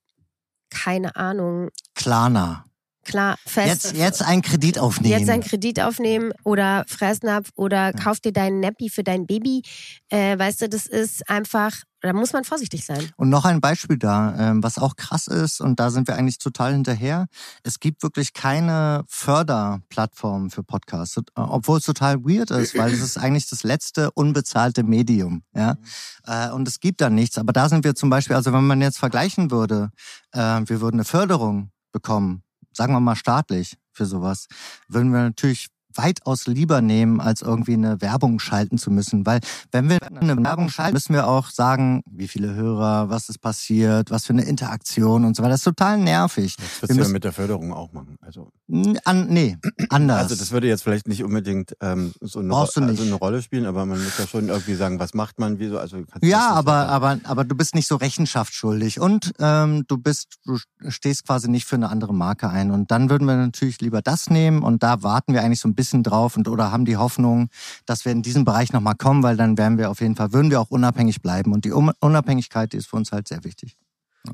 [0.70, 2.64] keine Ahnung, Klarna.
[3.04, 3.84] klar, fest.
[3.84, 5.18] Jetzt, jetzt einen Kredit aufnehmen.
[5.18, 9.62] Jetzt einen Kredit aufnehmen oder Fressnapf oder kauf dir deinen Nappy für dein Baby.
[10.08, 13.10] Äh, weißt du, das ist einfach, da muss man vorsichtig sein.
[13.16, 16.38] Und noch ein Beispiel da, ähm, was auch krass ist, und da sind wir eigentlich
[16.38, 17.26] total hinterher.
[17.62, 23.00] Es gibt wirklich keine Förderplattform für Podcasts, äh, obwohl es total weird ist, weil es
[23.00, 25.42] ist eigentlich das letzte unbezahlte Medium.
[25.54, 25.76] Ja?
[26.24, 27.38] Äh, Und es gibt da nichts.
[27.38, 29.90] Aber da sind wir zum Beispiel, also wenn man jetzt vergleichen würde,
[30.32, 32.42] äh, wir würden eine Förderung bekommen,
[32.72, 34.46] sagen wir mal staatlich für sowas,
[34.88, 39.26] würden wir natürlich weitaus lieber nehmen, als irgendwie eine Werbung schalten zu müssen.
[39.26, 39.40] Weil
[39.72, 44.10] wenn wir eine Werbung schalten, müssen wir auch sagen, wie viele Hörer, was ist passiert,
[44.10, 45.52] was für eine Interaktion und so weiter.
[45.52, 46.56] Das ist total nervig.
[46.56, 48.16] Das Wir würdest ja mit der Förderung auch machen.
[48.20, 48.50] Also,
[49.04, 49.56] An, nee,
[49.90, 50.22] anders.
[50.22, 53.84] also das würde jetzt vielleicht nicht unbedingt ähm, so eine, also eine Rolle spielen, aber
[53.86, 55.78] man muss ja schon irgendwie sagen, was macht man, wieso.
[55.78, 56.90] Also, ja, aber, sagen.
[56.90, 61.66] aber, aber du bist nicht so rechenschaftsschuldig und ähm, du bist, du stehst quasi nicht
[61.66, 62.70] für eine andere Marke ein.
[62.70, 65.74] Und dann würden wir natürlich lieber das nehmen und da warten wir eigentlich so ein
[65.74, 67.48] bisschen drauf und oder haben die Hoffnung,
[67.86, 70.50] dass wir in diesem Bereich nochmal kommen, weil dann wären wir auf jeden Fall, würden
[70.50, 71.52] wir auch unabhängig bleiben.
[71.52, 73.76] Und die Un- Unabhängigkeit die ist für uns halt sehr wichtig.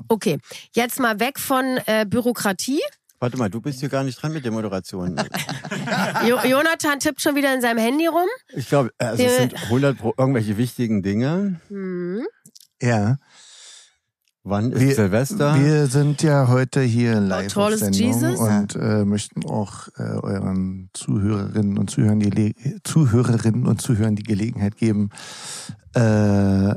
[0.09, 0.37] Okay,
[0.73, 2.81] jetzt mal weg von äh, Bürokratie.
[3.19, 5.15] Warte mal, du bist hier gar nicht dran mit der Moderation.
[6.27, 8.27] Jo Jonathan tippt schon wieder in seinem Handy rum.
[8.53, 11.59] Ich glaube, also es sind 100 pro irgendwelche wichtigen Dinge.
[11.69, 12.25] Hm.
[12.81, 13.17] Ja.
[14.49, 15.59] Wann ist Wir- Silvester?
[15.59, 18.39] Wir sind ja heute hier live tall auf Sendung Jesus?
[18.39, 22.53] und äh, möchten auch äh, euren Zuhörerinnen und Zuhörern die Le
[22.85, 25.09] Zuhörerinnen und Zuhörern die Gelegenheit geben,
[25.95, 26.73] äh,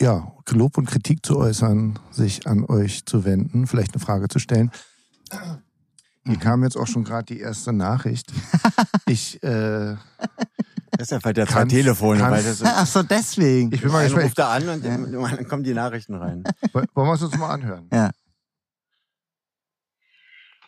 [0.00, 4.38] ja, Lob und Kritik zu äußern, sich an euch zu wenden, vielleicht eine Frage zu
[4.38, 4.70] stellen.
[6.26, 8.32] Hier kam jetzt auch schon gerade die erste Nachricht.
[9.06, 9.96] Ich, äh,
[10.98, 13.72] Deshalb hat er zwei Kannst- Telefone, weil kannst- das Ach so, deswegen.
[13.72, 14.24] ich bin mal gespannt.
[14.26, 16.44] ruft er an und dann kommen die Nachrichten rein.
[16.72, 17.88] Wollen wir es uns mal anhören?
[17.92, 18.10] Ja.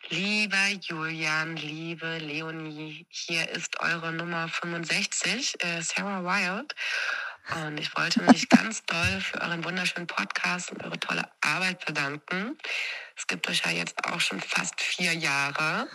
[0.09, 6.75] Lieber Julian, liebe Leonie, hier ist eure Nummer 65, äh, Sarah Wild.
[7.65, 12.57] Und ich wollte mich ganz doll für euren wunderschönen Podcast und eure tolle Arbeit bedanken.
[13.17, 15.87] Es gibt euch ja jetzt auch schon fast vier Jahre.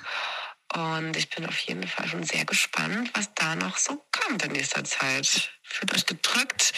[0.77, 4.53] Und ich bin auf jeden Fall schon sehr gespannt, was da noch so kommt in
[4.53, 5.51] nächster Zeit.
[5.63, 6.73] Fühlt euch gedrückt,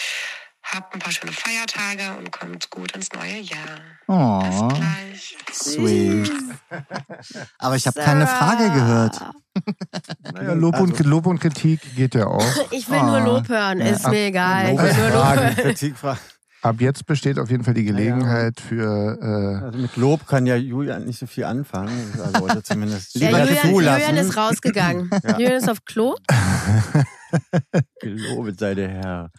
[0.63, 3.81] habt ein paar schöne Feiertage und kommt gut ins neue Jahr.
[4.07, 5.37] Bis Oh, gleich.
[5.53, 6.31] sweet.
[7.59, 9.21] Aber ich habe keine Frage gehört.
[10.33, 12.45] Naja, Lob, und, Lob und Kritik geht ja auch.
[12.71, 13.25] Ich will nur Ah.
[13.25, 14.73] Lob hören, ist mir egal.
[14.73, 15.57] Ich will nur Lob Fragen, hören.
[15.57, 16.21] Kritikfragen.
[16.63, 21.05] Ab jetzt besteht auf jeden Fall die Gelegenheit für Also mit Lob kann ja Julian
[21.07, 22.13] nicht so viel anfangen.
[22.23, 23.71] Also, oder zumindest Ja, Julian.
[23.71, 25.11] Julian ist rausgegangen.
[25.25, 25.33] Ja.
[25.39, 26.17] Julian ist auf Klo.
[28.01, 29.31] Gelobet sei der Herr.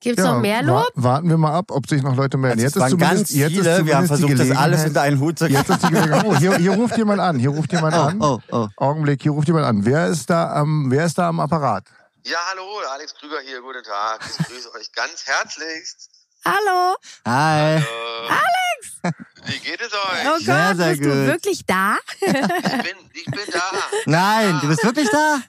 [0.00, 0.92] Gibt's Ja, noch mehr wa- Lob?
[0.94, 2.60] Warten wir mal ab, ob sich noch Leute melden.
[2.60, 3.86] Also jetzt es waren zumindest- ganz jetzt ist viele.
[3.86, 6.24] Wir haben versucht, das alles unter einen Hut zu Jetzt ist die Gelegenheit.
[6.24, 7.38] Oh, hier, hier ruft jemand an.
[7.38, 8.16] Hier ruft jemand an.
[8.20, 8.68] Oh, oh.
[8.76, 9.84] Augenblick, hier ruft jemand an.
[9.84, 11.84] Wer ist da am, wer ist da am Apparat?
[12.24, 14.20] Ja, hallo, Alex Krüger hier, guten Tag.
[14.38, 16.10] Ich grüße euch ganz herzlichst.
[16.44, 16.96] Hallo.
[17.26, 17.82] Hi.
[18.28, 19.14] Alex!
[19.46, 20.26] Wie geht es euch?
[20.26, 21.26] Oh Sehr, Gott, sehr bist du gut.
[21.26, 21.96] wirklich da?
[22.20, 23.70] Ich bin, ich bin da.
[24.06, 25.40] Nein, du bist wirklich da?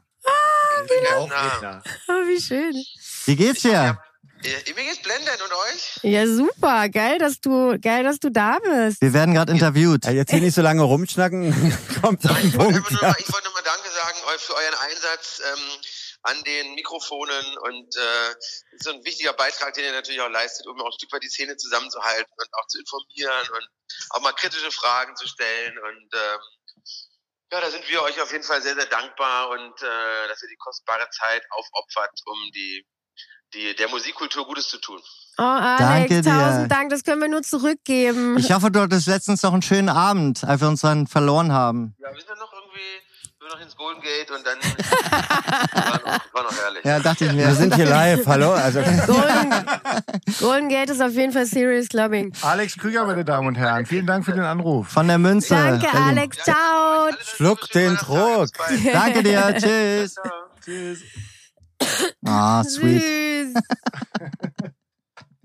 [0.83, 1.81] Ich bin ganz nah.
[2.07, 2.73] Oh, wie schön.
[3.25, 3.71] Wie geht's dir?
[3.71, 3.97] Ja,
[4.41, 5.99] Mir geht's blendend und euch?
[6.03, 6.87] Ja, super.
[6.89, 9.01] Geil, dass du, geil, dass du da bist.
[9.01, 10.05] Wir werden gerade interviewt.
[10.05, 11.51] Ja, jetzt hier nicht so lange rumschnacken.
[12.01, 12.75] Kommt den Ich wollte Punkt.
[12.77, 13.07] einfach nur Ja.
[13.09, 15.59] mal, ich wollte nur mal Danke sagen euch für euren Einsatz ähm,
[16.23, 18.29] an den Mikrofonen und äh,
[18.71, 21.23] ist so ein wichtiger Beitrag, den ihr natürlich auch leistet, um auch ein Stück weit
[21.23, 23.67] die Szene zusammenzuhalten und auch zu informieren und
[24.11, 26.39] auch mal kritische Fragen zu stellen und ähm,
[27.51, 30.49] ja, da sind wir euch auf jeden Fall sehr, sehr dankbar und äh, dass ihr
[30.49, 32.85] die kostbare Zeit aufopfert, um die,
[33.53, 35.01] die der Musikkultur Gutes zu tun.
[35.39, 36.29] Oh, Alex, Danke dir.
[36.29, 36.89] tausend Dank.
[36.91, 38.37] Das können wir nur zurückgeben.
[38.37, 41.95] Ich hoffe, du hattest letztens noch einen schönen Abend, als wir uns dann verloren haben.
[41.97, 43.01] Ja, wir sind noch irgendwie,
[43.39, 44.57] sind noch ins Golden Gate und dann
[45.73, 46.83] war noch, war noch herrlich.
[46.83, 47.47] Ja, dachte ich mir.
[47.47, 48.51] Wir sind hier live, hallo?
[48.51, 49.65] Also, Golden,
[50.39, 52.33] Golden Gate ist auf jeden Fall Serious Clubbing.
[52.41, 54.89] Alex Krüger, meine Damen und Herren, vielen Dank für den Anruf.
[54.89, 55.55] Von der Münze.
[55.55, 56.17] Danke, Berlin.
[56.17, 56.37] Alex.
[56.37, 57.09] Ciao.
[57.35, 58.49] schluck den Druck.
[58.91, 59.55] Danke dir.
[59.57, 60.15] Tschüss.
[60.63, 60.99] Tschüss.
[62.25, 63.01] Ah, sweet.
[63.01, 63.53] Süß.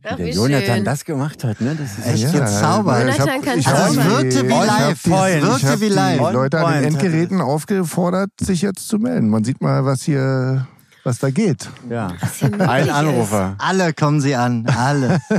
[0.06, 0.84] Ach, Der wie Jonathan schön.
[0.84, 1.74] das gemacht hat, ne?
[1.74, 3.00] Das ist Echt echt jetzt Zauber.
[3.00, 5.02] Jonathan kann ich hab es wirkte wie die- live.
[5.02, 6.20] die- wirkte wie die live.
[6.32, 9.28] Leute an den Endgeräten aufgefordert, sich jetzt zu melden.
[9.30, 10.66] Man sieht mal, was hier,
[11.04, 11.70] was da geht.
[11.88, 12.12] Ja.
[12.58, 12.92] Ein ist.
[12.92, 13.54] Anrufer.
[13.58, 14.66] Alle kommen sie an.
[14.66, 15.20] Alle.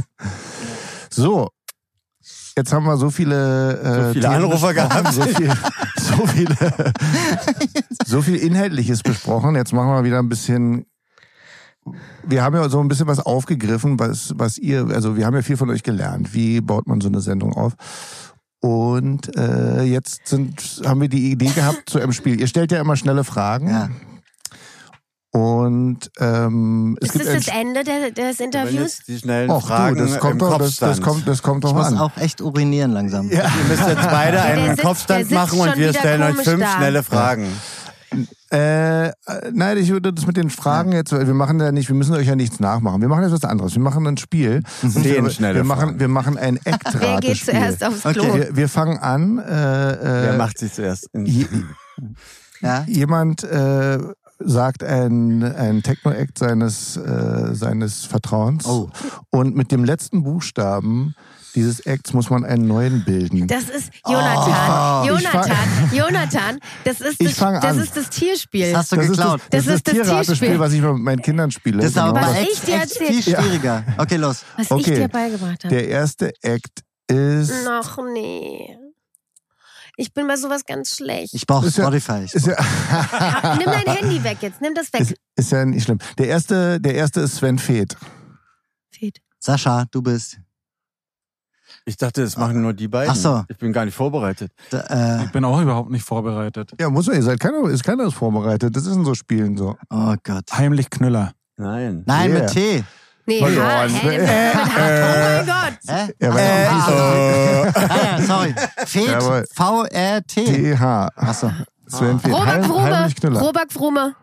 [1.11, 1.49] So.
[2.57, 5.13] Jetzt haben wir so viele, äh, So viele Anrufer gehabt.
[5.13, 5.51] So viel,
[5.97, 6.55] so, viele,
[8.05, 9.55] so viel Inhaltliches besprochen.
[9.55, 10.85] Jetzt machen wir wieder ein bisschen.
[12.23, 15.41] Wir haben ja so ein bisschen was aufgegriffen, was, was ihr, also wir haben ja
[15.43, 16.33] viel von euch gelernt.
[16.33, 17.73] Wie baut man so eine Sendung auf?
[18.61, 22.39] Und äh, jetzt sind, haben wir die Idee gehabt zu einem Spiel.
[22.39, 23.69] Ihr stellt ja immer schnelle Fragen.
[23.69, 23.89] Ja.
[25.31, 28.99] Und ähm, es Ist gibt das das Ende der, des Interviews?
[29.05, 30.91] die schnellen Och, Fragen du, das kommt im doch, das, Kopfstand.
[30.91, 31.97] das kommt, das kommt Ich doch muss an.
[31.97, 33.29] auch echt urinieren langsam.
[33.29, 33.43] Ja.
[33.43, 36.77] Ihr müsst jetzt beide einen sitzt- Kopfstand machen und wir stellen euch fünf da.
[36.77, 37.43] schnelle Fragen.
[37.43, 37.47] Äh,
[38.51, 39.11] äh,
[39.51, 42.13] nein, ich würde das mit den Fragen jetzt, weil wir machen ja nicht, wir müssen
[42.15, 43.01] euch ja nichts nachmachen.
[43.01, 43.73] Wir machen jetzt was anderes.
[43.75, 44.61] Wir machen ein Spiel.
[44.81, 45.99] Und Zehn wir, schnelle wir machen, Fragen.
[45.99, 47.19] wir machen ein Wer Act-Ratespiel.
[47.21, 48.23] geht zuerst aufs Klo?
[48.23, 48.39] Okay.
[48.49, 49.39] Wir, wir fangen an.
[49.39, 51.09] Äh, Wer äh, macht sich zuerst?
[51.13, 51.45] In je,
[52.61, 52.83] Ja?
[52.87, 53.99] jemand äh,
[54.39, 58.65] sagt ein, ein Techno-Act seines, äh, seines Vertrauens.
[58.65, 58.89] Oh.
[59.29, 61.15] Und mit dem letzten Buchstaben
[61.55, 63.47] dieses Acts muss man einen neuen bilden.
[63.47, 65.09] Das ist Jonathan.
[65.09, 65.15] Oh.
[65.17, 65.89] Ich fang- Jonathan.
[65.93, 66.59] Jonathan.
[66.83, 68.71] Das ist Ich das, das ist das Tierspiel.
[68.71, 69.41] Das hast du das geklaut.
[69.41, 70.59] ist das, das, Das ist das das Tierratespiel, Tierspiel.
[70.59, 71.77] was ich mit meinen Kindern spiele.
[71.77, 72.31] Das ist aber Genau.
[72.31, 73.83] Was echt, ich dir echt viel schwieriger.
[73.97, 74.43] Okay, los.
[74.57, 74.95] was ich Okay.
[74.95, 75.73] dir beigebracht habe.
[75.75, 77.63] Der erste Act ist.
[77.65, 78.77] Noch nee.
[79.97, 81.33] Ich bin bei sowas ganz schlecht.
[81.33, 82.25] Ich brauche ja- Spotify.
[82.33, 82.55] Ja,
[82.91, 84.59] Ah, Nimm dein Handy weg jetzt.
[84.59, 85.01] Nimm das weg.
[85.01, 85.99] ist, ist ja nicht schlimm.
[86.17, 87.95] Der erste, der erste ist Sven Feth.
[88.91, 89.21] Fehlt.
[89.39, 90.39] Sascha, du bist.
[91.87, 93.11] Ich dachte, das machen nur die beiden.
[93.11, 93.43] Ach so.
[93.47, 94.51] Ich bin gar nicht vorbereitet.
[94.71, 96.71] Da, Ich bin auch überhaupt nicht vorbereitet.
[96.79, 98.75] Ja, muss man, ihr seid keiner, ist keiner ist vorbereitet.
[98.75, 99.71] Das ist in so Spielen so.
[99.71, 100.45] äh, oh Gott.
[100.51, 101.33] Heimlich Knüller.
[101.57, 102.03] Nein.
[102.07, 102.39] Nein, Yeah.
[102.41, 102.83] mit T.
[103.27, 103.89] Nee, Verloren.
[103.89, 104.61] hä, mit H.
[104.63, 105.77] Oh mein Gott.
[105.87, 106.13] Hä?
[106.19, 108.55] Ja, weil Äh, äh, Ah, ja, sorry.
[109.07, 109.45] Jawohl.
[109.53, 110.43] V-R-T.
[110.75, 110.81] TH.
[111.15, 111.51] Achso.
[111.87, 112.31] Sven Feth.
[112.33, 113.39] Robert Heim, heimlich Knüller.
[113.41, 114.15] Robert Frume.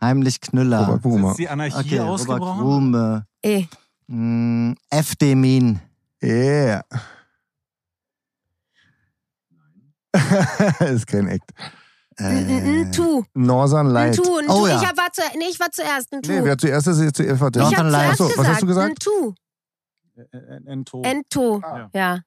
[0.00, 0.86] Heimlich Knüller.
[0.86, 1.30] Robert Boomer.
[1.32, 2.62] Ist die Anarchie Okay, Robert ausgebrochen?
[2.62, 3.26] Rume.
[3.42, 3.64] Eh.
[4.06, 5.80] Mm, FD Min.
[6.22, 6.82] Yeah.
[10.80, 11.50] ist kein Act.
[12.18, 13.24] N tu.
[13.34, 14.16] Northern Light.
[14.16, 14.38] tu.
[14.38, 14.66] N Oh tu.
[14.66, 14.80] ja.
[14.80, 16.12] Ich hab, war zu, nee, ich war zuerst.
[16.12, 16.30] N tu.
[16.30, 17.34] Nee, wer zuerst ist, ist zuerst.
[17.34, 18.90] Ich Northern zuerst Achso, was hast du gesagt?
[18.90, 19.34] N tu.
[20.32, 21.02] Äh, Ento.
[21.02, 21.60] Ento.
[21.62, 21.90] Ja.
[21.94, 22.20] Ja.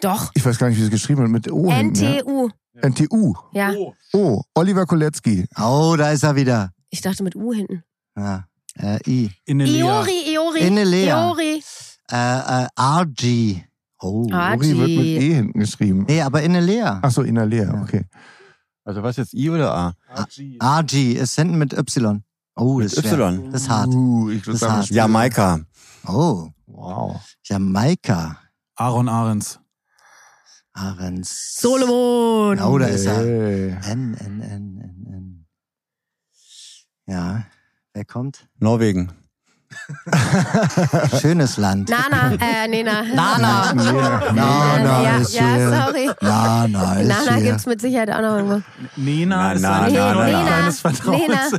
[0.00, 0.30] Doch.
[0.34, 1.30] Ich weiß gar nicht, wie es geschrieben wird.
[1.30, 1.70] Mit O.
[1.70, 2.20] hinten, ja?
[2.20, 2.50] NTU.
[2.80, 3.34] NTU.
[3.52, 3.72] Ja.
[3.72, 3.94] Oh.
[4.12, 5.46] Oh, Oliver Kolecki.
[5.56, 6.72] Oh, da ist er wieder.
[6.90, 7.82] Ich dachte mit U hinten.
[8.16, 8.47] Ja.
[8.78, 9.30] Äh, I.
[9.44, 9.84] Inelea.
[9.84, 10.60] Iori, Iori.
[10.60, 11.28] Inelea.
[11.28, 11.62] Iori.
[12.10, 13.64] Äh, äh, RG.
[14.00, 14.22] Oh.
[14.24, 15.06] Uri wird mit.
[15.06, 16.04] E hinten geschrieben.
[16.08, 17.00] Nee, aber Inelea.
[17.02, 17.82] Achso, Inalea, Ja.
[17.82, 18.04] okay.
[18.84, 19.92] Also was jetzt I oder A?
[20.16, 20.58] RG.
[20.62, 22.22] RG ist hinten mit Y.
[22.56, 23.28] Oh, das Mit ist schwer.
[23.32, 23.50] Y.
[23.52, 23.88] Das ist hart.
[23.88, 24.90] Uh, ich würde Das ist sagen, hart.
[24.90, 25.60] Jamaika.
[26.06, 27.20] Oh, Wow.
[27.42, 28.38] Jamaika.
[28.76, 29.58] Aaron Ahrens.
[30.72, 31.56] Ahrens.
[31.60, 32.60] Solomon.
[32.60, 33.20] Oh, da ist er.
[33.20, 35.46] N, N, N, N, N.
[37.06, 37.44] Ja,
[37.98, 38.46] wer kommt?
[38.60, 39.10] Norwegen.
[41.20, 41.90] Schönes Land.
[41.90, 42.34] Nana.
[42.34, 43.02] Äh, nee, na.
[43.02, 43.74] Nana.
[43.74, 44.32] Ja.
[44.32, 45.68] Nana ja, ist ja, hier.
[45.68, 46.10] sorry.
[46.20, 47.50] Nana ist Nana hier.
[47.50, 48.62] gibt's mit Sicherheit auch noch irgendwo.
[48.96, 50.40] Nena Na, ist na, ein na, na, Nena.
[50.40, 50.46] na.
[50.46, 51.20] kleines Vertrauen.
[51.20, 51.50] Nena.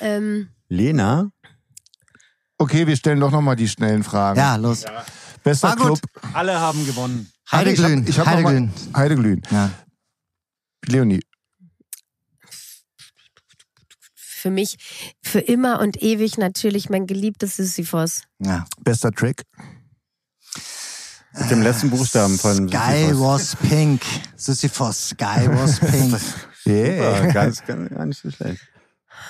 [0.00, 1.30] Ähm, Lena?
[2.56, 4.38] Okay, wir stellen doch nochmal die schnellen Fragen.
[4.38, 4.84] Ja, los.
[5.44, 6.00] Bester War gut.
[6.00, 6.00] Club.
[6.32, 7.30] Alle haben gewonnen.
[7.52, 8.06] Heideglühen.
[8.06, 8.72] Ich hab, ich hab Heideglühen.
[8.96, 9.42] Heideglühen.
[9.50, 9.70] Ja.
[10.86, 11.20] Leonie,
[14.40, 14.76] für mich
[15.22, 18.22] für immer und ewig natürlich mein geliebtes Sisyphos.
[18.38, 18.64] Ja.
[18.82, 19.42] Bester Trick.
[21.38, 23.20] Mit dem letzten Buchstaben von Sky Sisyphus.
[23.20, 24.02] was pink.
[24.36, 26.18] Sisyphus, Sky was pink.
[26.64, 28.60] Super, ganz, ganz, gar nicht so schlecht.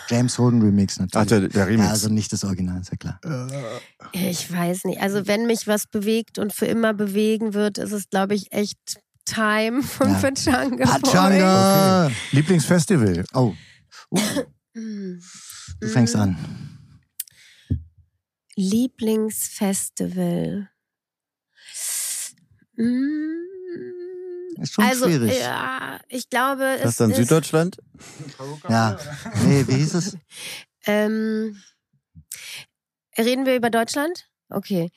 [0.08, 1.14] James Holden Remix natürlich.
[1.16, 1.84] Ach, der, der Remix.
[1.84, 3.20] Ja, also nicht das Original, ist ja klar.
[4.12, 5.00] Ich weiß nicht.
[5.00, 8.78] Also wenn mich was bewegt und für immer bewegen wird, ist es, glaube ich, echt
[9.26, 10.18] Time von Ja.
[10.18, 10.98] Pachanga.
[10.98, 12.10] Pachanga!
[12.32, 13.24] Lieblingsfestival.
[13.34, 13.52] Oh,
[14.12, 14.18] Mm.
[14.74, 16.36] du fängst an.
[18.56, 20.68] Lieblingsfestival.
[22.76, 23.30] Mm.
[24.60, 25.38] Ist schon also, schwierig.
[25.38, 27.78] ja, ich glaube, Das es ist dann ist, Süddeutschland?
[28.68, 28.98] Ja.
[29.46, 30.16] Nee, wie hieß es?
[30.86, 31.60] Ähm,
[33.18, 34.30] reden wir über Deutschland?
[34.48, 34.90] Okay.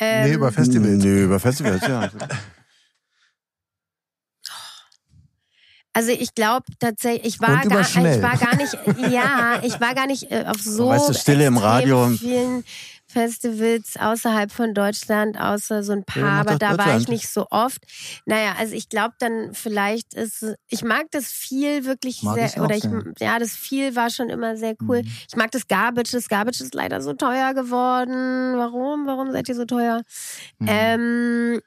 [0.00, 1.04] Ähm, nee, über Festivals.
[1.04, 2.10] Nee, über Festivals, ja.
[6.00, 8.72] Also ich glaube tatsächlich, ich war gar, ich war gar nicht,
[9.12, 12.08] ja, ich war gar nicht äh, auf so Weißt du, Stille im Radio.
[12.18, 12.64] vielen
[13.06, 17.28] Festivals außerhalb von Deutschland, außer so ein Ja, paar, mach aber da war ich nicht
[17.28, 17.82] so oft.
[18.24, 22.76] Naja, also ich glaube dann vielleicht ist, ich mag das viel wirklich Mag sehr, oder
[22.76, 23.02] ich, sehr.
[23.18, 25.02] ja, das viel war schon immer sehr cool.
[25.02, 25.10] Mhm.
[25.28, 28.56] Ich mag das Garbage, das Garbage ist leider so teuer geworden.
[28.56, 29.04] Warum?
[29.06, 30.00] Warum seid ihr so teuer?
[30.60, 30.66] Mhm.
[30.70, 31.60] Ähm,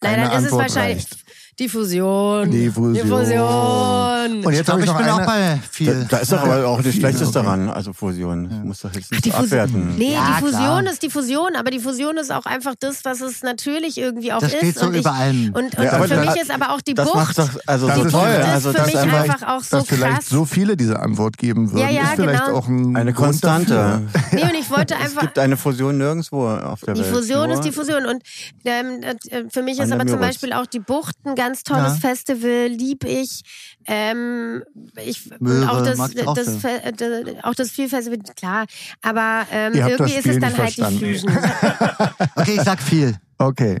[0.00, 1.24] dann ist es wahrscheinlich reicht.
[1.58, 2.50] Die Fusion.
[2.50, 2.94] Die Fusion.
[2.94, 4.44] Die Fusion.
[4.44, 5.26] Und jetzt habe ich ich noch bin auch eine.
[5.26, 6.06] bei Da, viel.
[6.08, 7.32] da ist doch aber auch nichts Schlechtes okay.
[7.34, 8.50] daran, also Fusion.
[8.50, 9.44] Ich muss doch jetzt Ach, nicht die Fusion.
[9.46, 9.94] abwerten.
[9.96, 10.82] Nee, Ja, die Fusion klar.
[10.92, 14.40] ist die Fusion, aber die Fusion ist auch einfach das, was es natürlich irgendwie auch
[14.40, 14.58] Das ist.
[14.58, 15.52] steht so und ich, über allem.
[15.54, 17.16] Und, und Ja, aber für das- mich ist aber auch die Das Bucht.
[17.16, 18.20] macht doch also Das so ist- toll.
[18.28, 20.28] Bucht ist Also für das mich ist einfach einfach auch so dass vielleicht krass.
[20.28, 22.58] so viele diese Antwort geben würden, Ja, ja, ist vielleicht genau.
[22.58, 24.02] auch ein eine Konstante.
[24.32, 25.20] Nee, und ich wollte Es einfach.
[25.22, 27.14] gibt eine Fusion nirgendwo auf der Die Welt.
[27.14, 28.06] Fusion Nur ist die Fusion.
[28.06, 28.22] Und
[28.64, 30.20] ähm, äh, für mich ist aber zum.
[30.24, 32.08] Beispiel auch die Bucht ein ganz tolles Ja.
[32.08, 33.42] Festival, lieb ich.
[33.86, 34.62] Ähm,
[35.04, 36.60] ich Möhre auch das, auch das, sehr.
[36.60, 38.66] Fe- äh, d- auch das Viel-Festival, klar.
[39.02, 40.98] Aber ähm, das irgendwie ist es dann halt verstanden.
[41.00, 41.32] die Fusion.
[42.36, 43.16] Okay, ich sag viel.
[43.38, 43.80] Okay.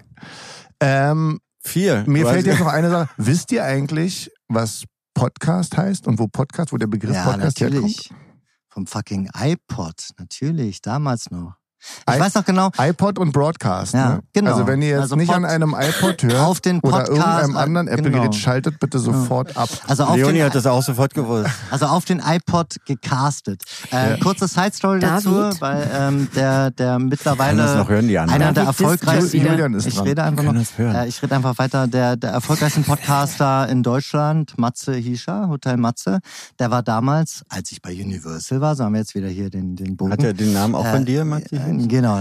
[0.80, 2.04] Ähm, Viel.
[2.06, 3.08] mir fällt jetzt noch eine Sache.
[3.16, 4.84] Wisst ihr eigentlich, was
[5.14, 8.10] Podcast heißt und wo Podcast, wo der Begriff Ja, Podcast natürlich.
[8.68, 11.54] Vom fucking iPod, natürlich, damals noch.
[12.08, 13.94] Ich I- weiß noch genau, iPod und Broadcast.
[13.94, 14.20] Ja, ne?
[14.32, 14.52] genau.
[14.52, 17.10] Also wenn ihr jetzt Also nicht Pod- an einem iPod hört auf den oder Podcast.
[17.18, 18.32] irgendeinem anderen Apple-Gerät, genau.
[18.32, 19.68] schaltet bitte sofort ab.
[19.86, 21.50] Also auf Leonie den, hat das auch sofort gewusst.
[21.70, 23.62] also auf den iPod gecastet.
[23.92, 24.16] Äh, Ja.
[24.18, 25.30] Kurze Side-Story dazu,
[25.60, 28.42] weil ähm, der, der mittlerweile das noch hören, die anderen?
[28.42, 29.40] einer der erfolgreichsten.
[29.46, 30.06] Julian ist ich dran.
[30.06, 34.94] rede einfach noch, äh, ich rede einfach weiter, der, der erfolgreichste Podcaster in Deutschland, Matze
[34.94, 36.18] Hischa, Hotel Matze,
[36.58, 39.76] der war damals, als ich bei Universal war, so haben wir jetzt wieder hier den,
[39.76, 40.12] den Bogen.
[40.12, 41.56] Hat er den Namen auch von Äh, dir, Maxi?
[41.80, 42.16] Äh, Genau.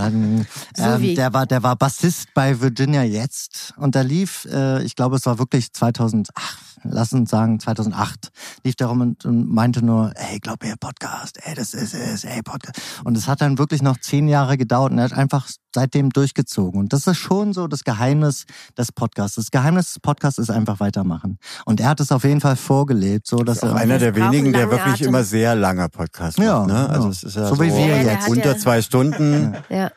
[0.76, 4.96] So Ähm, der war, der war Bassist bei Virginia jetzt und da lief, äh, ich
[4.96, 8.30] glaube, es war wirklich 2000, ach, lass uns sagen 2008,
[8.64, 12.42] lief darum und, und meinte nur, ey, glaub mir, Podcast, ey, das ist es, ey,
[12.44, 12.80] Podcast.
[13.04, 16.80] Und es hat dann wirklich noch zehn Jahre gedauert und er hat einfach seitdem durchgezogen.
[16.80, 18.46] Und das ist schon so das Geheimnis
[18.78, 19.36] des Podcasts.
[19.36, 21.40] Das Geheimnis des Podcasts ist einfach weitermachen.
[21.66, 24.54] Und er hat es auf jeden Fall vorgelebt, so dass Das er einer der wenigen,
[24.54, 25.08] der wirklich Atem.
[25.08, 26.68] immer sehr langer Podcast Ja, macht.
[26.68, 26.90] Ne?
[26.90, 27.10] Also ja.
[27.12, 28.28] es ist ja So so, wie wir jetzt.
[28.30, 29.56] unter zwei Stunden.
[29.70, 29.90] Ja.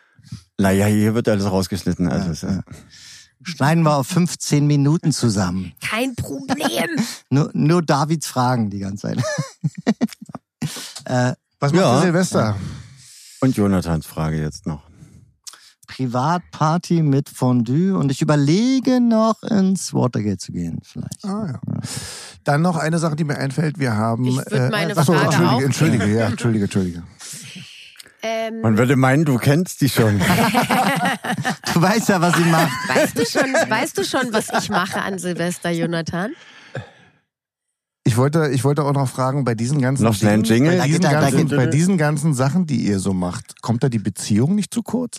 [0.59, 2.09] Naja, hier wird alles rausgeschnitten.
[2.09, 2.61] Also Ja, es ist- ja.
[3.47, 5.73] Schneiden wir auf 15 Minuten zusammen.
[5.81, 6.89] Kein Problem.
[7.31, 9.19] Nur, nur Davids Fragen die ganze Zeit.
[11.05, 12.01] äh, Was macht Ja.
[12.01, 12.57] Silvester?
[13.41, 14.83] Und Jonathans Frage jetzt noch.
[15.87, 21.25] Privatparty mit Fondue und ich überlege noch ins Watergate zu gehen, vielleicht.
[21.25, 21.81] Ah, ja.
[22.45, 23.79] Dann noch eine Sache, die mir einfällt.
[23.79, 24.25] Wir haben.
[24.27, 27.03] Ich würd meine achso, Frage entschuldige, auch entschuldige, ja, entschuldige, entschuldige.
[28.29, 30.21] Ähm, Man würde meinen, du kennst die schon.
[31.75, 32.71] Du weißt ja, was sie macht.
[32.89, 36.33] weißt, du schon, weißt du schon, was ich mache an Silvester, Jonathan?
[38.05, 40.79] Ich wollte, ich wollte auch noch fragen, bei diesen ganzen Noch Dingen, Jingle?
[40.79, 43.61] Bei diesen, Da geht- da ganzen, geht- bei diesen ganzen Sachen, die ihr so macht,
[43.61, 45.19] kommt da die Beziehung nicht zu kurz?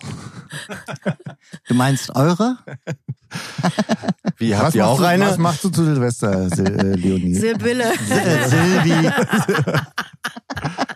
[1.67, 2.57] Du meinst eure?
[4.37, 5.25] Wie, Was ihr machst auch du, eine?
[5.27, 7.35] Was machst du zu Silvester, Sil äh, Leonie?
[7.35, 7.91] Sibylle.
[8.47, 9.11] Silvi.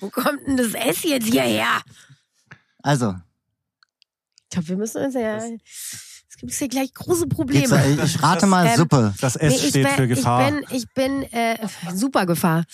[0.00, 1.80] Wo kommt denn das S jetzt hierher?
[2.82, 3.14] Also,
[4.44, 5.36] Ich glaube, wir müssen uns ja.
[5.38, 7.76] Es gibt hier gleich große Probleme.
[7.76, 9.14] äh, ich rate mal Ähm, Suppe.
[9.20, 10.48] Das S Nee, steht bin, für Gefahr.
[10.48, 11.58] Ich bin, ich bin äh,
[11.94, 12.64] super Gefahr.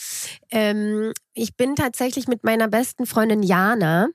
[0.50, 4.08] Ähm, ich bin tatsächlich mit meiner besten Freundin Jana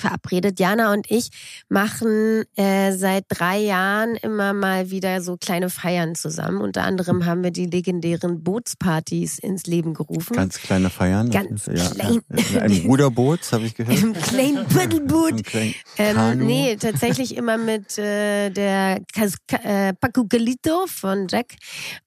[0.00, 0.58] verabredet.
[0.58, 1.30] Jana und ich
[1.68, 6.60] machen äh, seit drei Jahren immer mal wieder so kleine Feiern zusammen.
[6.60, 10.34] Unter anderem haben wir die legendären Bootspartys ins Leben gerufen.
[10.34, 11.30] Ganz kleine Feiern.
[11.30, 12.20] Ganz ja, klein.
[12.52, 13.98] Ja, ein Ruderboot, habe ich gehört.
[13.98, 15.32] Im kleinen Paddelboot.
[15.32, 19.26] Ein klein Ähm, nee, tatsächlich immer mit äh, der Ka
[19.62, 21.56] äh, Paco Galito von Jack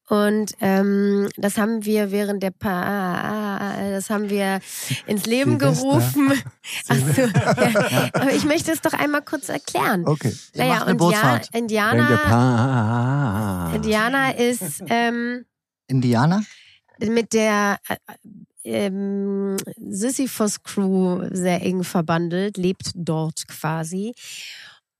[0.09, 4.59] Und ähm, das haben wir während der pa das haben wir
[5.07, 5.83] ins Leben Silvester.
[5.83, 6.33] gerufen.
[6.89, 8.09] Ach so, ja.
[8.13, 10.05] Aber ich möchte es doch einmal kurz erklären.
[10.05, 10.33] Okay.
[10.55, 11.39] Naja, und ja,
[12.17, 15.45] Pa- Indianer ist ähm,
[15.87, 16.43] Indianer?
[16.99, 17.95] mit der äh,
[18.65, 19.57] ähm,
[19.89, 24.13] Sisyphus Crew sehr eng verbandelt, lebt dort quasi.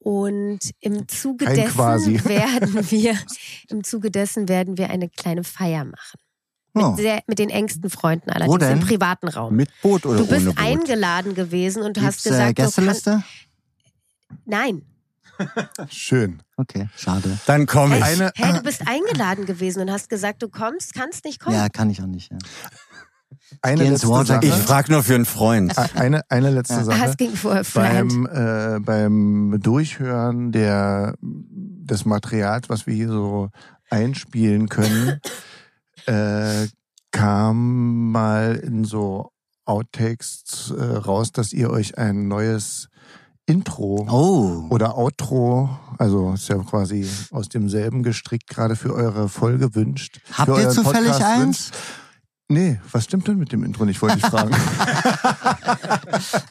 [0.04, 2.24] Und im Zuge Kein dessen quasi.
[2.26, 3.18] werden wir,
[3.70, 6.20] im Zuge dessen werden wir eine kleine Feier machen.
[6.76, 6.96] Mit, Oh.
[6.96, 8.80] sehr, mit den engsten Freunden allerdings Wo denn?
[8.80, 9.56] im privaten Raum.
[9.56, 10.60] Mit Boot oder Du bist ohne Boot?
[10.66, 13.24] eingeladen gewesen und du hast Gibt's, äh, gesagt, du kannst, Gästeliste?
[14.46, 14.82] nein.
[15.90, 16.44] Schön.
[16.58, 17.40] Okay, schade.
[17.48, 18.04] Dann komme ich.
[18.04, 21.56] Eine, Hey, du bist eingeladen gewesen und hast gesagt, du kommst, kannst nicht kommen.
[21.56, 22.32] Ja, kann ich auch nicht.
[22.32, 22.38] Ja.
[23.62, 24.26] Eine letzte Water.
[24.36, 24.46] Sache.
[24.46, 25.78] Ich frage nur für einen Freund.
[25.78, 26.80] A- Eine, eine letzte Ja.
[26.82, 27.06] Ah, Sache.
[27.10, 28.10] es ging vor Friend.
[28.10, 33.50] Beim, äh, beim Durchhören der, des Materials, was wir hier so
[33.90, 35.20] einspielen können,
[36.08, 36.68] äh,
[37.12, 39.30] kam mal in so
[39.66, 42.90] Outtakes äh, raus, dass ihr euch ein neues
[43.46, 44.68] Intro Oh.
[44.74, 50.22] oder Outro, also ist ja quasi aus demselben gestrickt, gerade für eure Folge wünscht.
[50.32, 51.42] Habt ihr zufällig Podcast eins?
[51.46, 51.74] wünscht.
[52.50, 54.56] Nee, was stimmt denn mit dem Intro nicht, wollte ich fragen.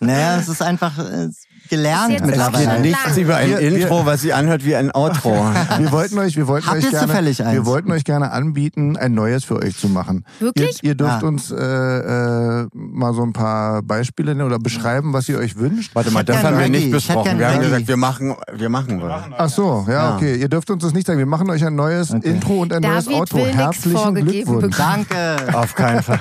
[0.00, 1.28] Naja, es ist einfach äh,
[1.72, 2.80] gelernt jetzt Es mittlerweile.
[2.80, 5.32] nichts über ein Wir- wir- Intro, was sich anhört wie ein Outro.
[5.78, 7.52] Wir wollten euch, wir wollten Habt euch gerne, zufällig eins?
[7.54, 10.24] wir wollten euch gerne anbieten, ein neues für euch zu machen.
[10.38, 10.82] Wirklich?
[10.82, 11.26] Ihr, ihr dürft Ah.
[11.26, 15.94] uns äh, äh, mal so ein paar Beispiele nennen oder beschreiben, was ihr euch wünscht.
[15.94, 17.38] Warte mal, das haben wir nicht besprochen.
[17.38, 19.22] Wir haben gesagt, wir machen, wir machen was.
[19.38, 20.14] Ach so, ja, Ja.
[20.16, 20.36] okay.
[20.36, 21.18] Ihr dürft uns das nicht sagen.
[21.18, 22.28] Wir machen euch ein neues Okay.
[22.30, 23.38] Intro und ein neues David Outro.
[23.38, 24.76] will nix Herzlichen Glückwunsch.
[24.76, 25.36] Danke.
[25.54, 26.20] Auf keinen Fall.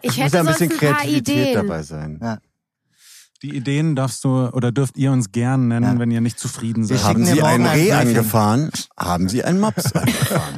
[0.00, 1.54] Ich Es muss hätte ja ein sonst bisschen ein paar Kreativität Ideen.
[1.66, 2.38] dabei sein.
[3.42, 5.98] Die Ideen darfst du oder dürft ihr uns gern nennen, Ja.
[6.00, 7.04] wenn ihr nicht zufrieden seid.
[7.04, 8.70] Haben Sie ein Reh angefahren?
[8.98, 10.54] Haben Sie einen Mops angefahren?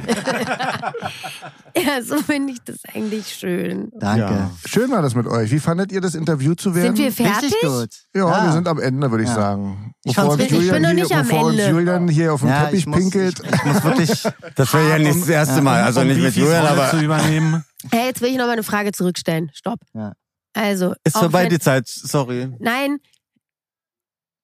[1.75, 3.91] Ja, so finde ich das eigentlich schön.
[3.99, 4.21] Danke.
[4.21, 4.51] Ja.
[4.65, 5.51] Schön war das mit euch.
[5.51, 6.95] Wie fandet ihr das Interview zu werden?
[6.95, 7.53] Sind wir fertig?
[7.53, 7.89] Richtig gut.
[8.15, 9.35] ja, wir sind am Ende, würde ich Ja.
[9.35, 9.93] sagen.
[10.03, 11.69] Ich Bevor uns richtig- ich bin noch Julian nicht hier, am bevor Ende.
[11.69, 13.39] Julian hier auf Ja, Teppich ich muss, pinkelt.
[13.43, 14.23] Ich, ich muss wirklich.
[14.55, 15.83] Das wäre ja nicht das erste Mal.
[15.83, 17.63] Also um nicht mit Julian, aber zu übernehmen.
[17.91, 19.49] Hey, jetzt will ich noch mal eine Frage zurückstellen.
[19.53, 19.79] Stopp.
[19.93, 20.13] Ja.
[20.53, 21.87] Also, ist vorbei die Zeit.
[21.87, 22.51] Sorry.
[22.59, 22.99] Nein.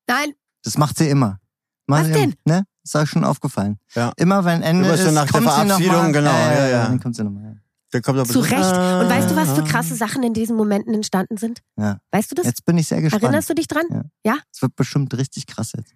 [0.08, 0.34] Nein.
[0.64, 1.40] Das macht sie immer.
[1.88, 2.36] Macht Was sie denn?
[2.46, 2.64] Ne?
[2.84, 3.78] Ist euch schon aufgefallen.
[3.96, 4.14] Ja.
[4.18, 6.86] Immer wenn Ende Immer so ist, nach der kommt noch Verabschiedung, genau, ja, ja.
[6.88, 7.62] Dann kommt sie nochmal.
[7.94, 8.54] Der kommt aber Zu Recht.
[8.54, 9.68] Und weißt du, was für Ah.
[9.68, 11.62] krasse Sachen in diesen Momenten entstanden sind?
[11.78, 12.00] Ja.
[12.12, 12.46] Weißt du das?
[12.46, 13.24] Jetzt bin ich sehr gespannt.
[13.24, 14.12] Erinnerst du dich dran?
[14.26, 14.38] Ja.
[14.54, 15.94] Es wird bestimmt richtig krass jetzt.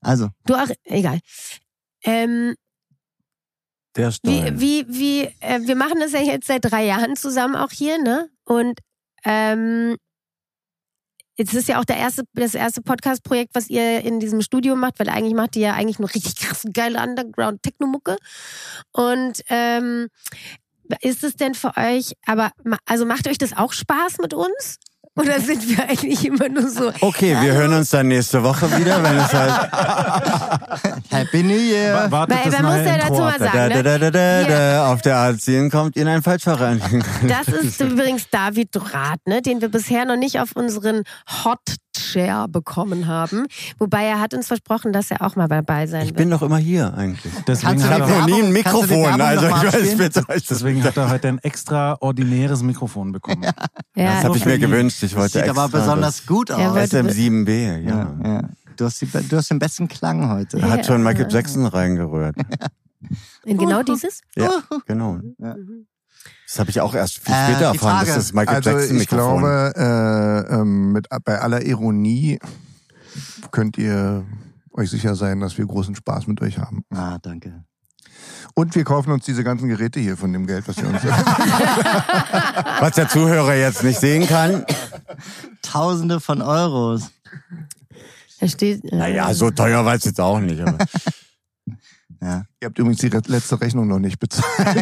[0.00, 1.20] Also, Du auch, egal.
[2.04, 2.54] Ähm,
[3.96, 4.60] Der wie, Stein.
[4.60, 8.30] wie, wie, äh, wir machen das ja jetzt seit drei Jahren zusammen auch hier, ne?
[8.44, 8.80] Und
[9.24, 9.96] ähm,
[11.36, 14.98] jetzt ist ja auch der erste, das erste Podcast-Projekt, was ihr in diesem Studio macht,
[14.98, 18.16] weil eigentlich macht ihr ja eigentlich nur richtig krass geile Underground-Techno-Mucke.
[18.92, 20.08] Und ähm,
[21.00, 22.52] ist es denn für euch, aber
[22.86, 24.78] also macht euch das auch Spaß mit uns?
[25.14, 29.02] Oder sind wir eigentlich immer nur so, Okay, wir hören uns dann nächste Woche wieder,
[29.02, 31.02] wenn es halt.
[31.10, 31.94] Happy New Year.
[31.94, 33.38] Wa- Wartet Weil das man muss ja Intro dazu mal ab.
[33.38, 33.82] sagen, Da, da, ne?
[33.82, 34.56] da, da, da, Hier.
[34.56, 34.92] da.
[34.92, 36.76] Auf der A10 kommt Ihnen ein Falschfahrer.
[37.28, 41.02] Das ist übrigens David Draht, ne, den wir bisher noch nicht auf unseren
[41.44, 41.60] Hot
[42.02, 43.46] Chair bekommen haben.
[43.78, 46.16] Wobei er hat uns versprochen, dass er auch mal dabei sein Ich wird.
[46.16, 47.32] bin doch immer hier eigentlich.
[47.46, 49.20] Deswegen Ich hat, habe noch nie ein Mikrofon.
[49.20, 50.24] Also ich weiß, bitte.
[50.50, 53.42] deswegen hat er heute ein extraordinäres Mikrofon bekommen.
[53.42, 53.52] ja,
[53.94, 55.02] Das habe ich mir gewünscht.
[55.02, 56.74] Ich wollte Sieht aber extra besonders gut Er aus.
[56.76, 57.90] wollte- das SM7B, ja.
[57.90, 58.42] ja, ja.
[58.76, 60.58] Du, hast die, du hast den besten Klang heute.
[60.58, 62.34] Da hat schon Michael Jackson reingerührt.
[63.44, 64.22] in genau dieses?
[64.36, 64.50] Ja,
[64.86, 65.18] genau.
[65.38, 65.56] Ja.
[66.52, 68.06] Das habe ich auch erst viel Äh, später die erfahren, Frage.
[68.08, 72.38] dass das Michael Also Jackson ich Mikrofon glaube, äh, ähm, mit, bei aller Ironie
[73.52, 74.26] könnt ihr
[74.72, 76.84] euch sicher sein, dass wir großen Spaß mit euch haben.
[76.90, 77.64] Ah, danke.
[78.54, 81.02] Und wir kaufen uns diese ganzen Geräte hier von dem Geld, was ihr uns...
[82.80, 84.66] Was der Zuhörer jetzt nicht sehen kann.
[85.62, 87.10] Tausende von Euros.
[88.40, 88.84] Da steht.
[88.92, 90.60] äh, Naja, so teuer war es jetzt auch nicht.
[90.60, 90.76] Aber
[92.22, 94.46] Ja, ihr habt übrigens die re- letzte Rechnung noch nicht bezahlt.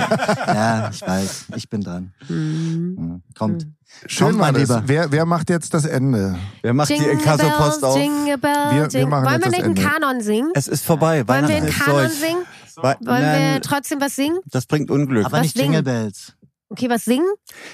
[0.47, 1.47] ja, ich weiß.
[1.57, 2.13] Ich bin dran.
[2.27, 2.97] hm.
[2.99, 3.67] Hm, Kommt.
[4.07, 4.55] Schön Kommt, mein.
[4.57, 4.83] Lieber.
[4.87, 6.37] Wer, wer macht jetzt das Ende?
[6.63, 7.97] wer macht die Jingle Inkasso-Post Bells, auf?
[7.97, 9.83] Jingle Bells, Wir- wir machen Wollen jetzt wir das nicht einen Ende.
[9.89, 10.51] Kanon singen?
[10.55, 11.27] Es ist vorbei.
[11.27, 12.13] Wollen wir einen Kanon durch.
[12.13, 12.43] singen?
[12.77, 14.39] Wollen wir Nein, trotzdem was singen?
[14.47, 15.25] das bringt Unglück.
[15.25, 15.59] Aber Was nicht?
[15.59, 16.35] Jingle Bells.
[16.69, 17.27] Okay, was singen?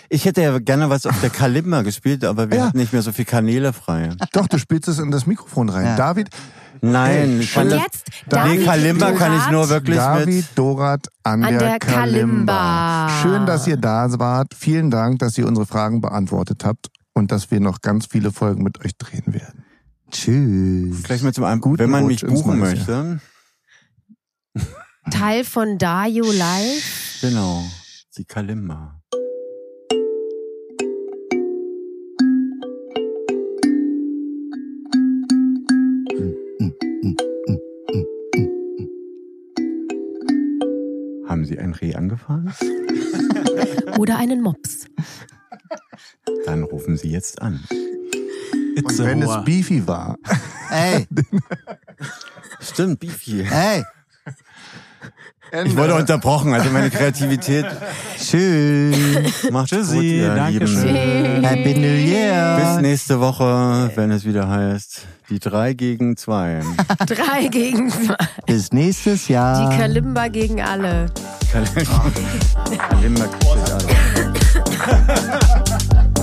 [0.09, 2.67] Ich hätte ja gerne was auf der Kalimba gespielt, aber wir Ja.
[2.69, 4.11] hatten nicht mehr so viel Kanäle frei.
[4.33, 5.85] Doch, du spielst es in das Mikrofon rein.
[5.85, 5.97] Ja.
[5.97, 6.31] David,
[6.81, 9.53] Nein, ich kann das, jetzt nee, David Kalimba kann ich Dorat.
[9.53, 10.47] nur wirklich David mit.
[10.55, 13.07] Dorat an, An der, der Kalimba.
[13.09, 13.23] Kalimba.
[13.23, 14.55] Schön, dass ihr da wart.
[14.55, 18.63] Vielen Dank, dass ihr unsere Fragen beantwortet habt und dass wir noch ganz viele Folgen
[18.63, 19.65] mit euch drehen werden.
[20.11, 21.01] Tschüss.
[21.03, 23.21] Vielleicht mal zum einen, Guten wenn man mich Rutsch ins buchen möchte.
[25.11, 27.19] Teil von Dario Live.
[27.21, 27.65] Genau,
[28.17, 28.96] die Kalimba.
[41.67, 42.53] Ein Reh angefahren?
[43.99, 44.87] Oder einen Mops.
[46.45, 47.63] Dann rufen Sie jetzt an.
[48.85, 50.19] Und wenn es Beefy war.
[50.71, 51.07] Ey,
[52.61, 53.43] Stimmt, Beefy.
[53.43, 53.85] ey,
[55.65, 57.67] Ich wurde unterbrochen, also meine Kreativität.
[58.19, 59.51] tschüss.
[59.51, 60.87] Macht's Tschüssi, gut, ihr Dankeschön.
[60.87, 61.45] Lieben.
[61.45, 62.79] Happy New Bis Year.
[62.81, 66.61] nächste Woche, wenn es wieder heißt, die drei gegen zwei.
[67.07, 68.17] Drei gegen zwei.
[68.47, 69.71] Bis nächstes Jahr.
[69.71, 71.07] Die Kalimba gegen alle.
[71.53, 73.87] Kalimba kriegt alle.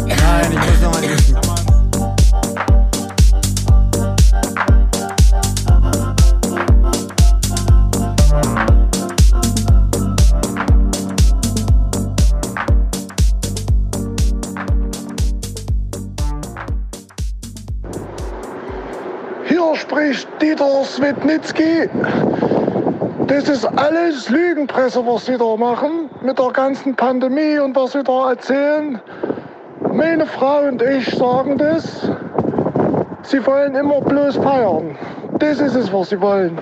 [0.05, 1.01] Nein, ich muss noch mal
[19.83, 21.89] spricht Dieter Swetnitzky.
[23.27, 28.03] Das ist alles Lügenpresse, was Sie da machen, mit der ganzen Pandemie und was Sie
[28.03, 29.01] da erzählen.
[29.91, 32.09] Meine Frau und ich sagen das.
[33.23, 34.97] Sie wollen immer bloß feiern.
[35.39, 36.61] Das ist es, was Sie wollen.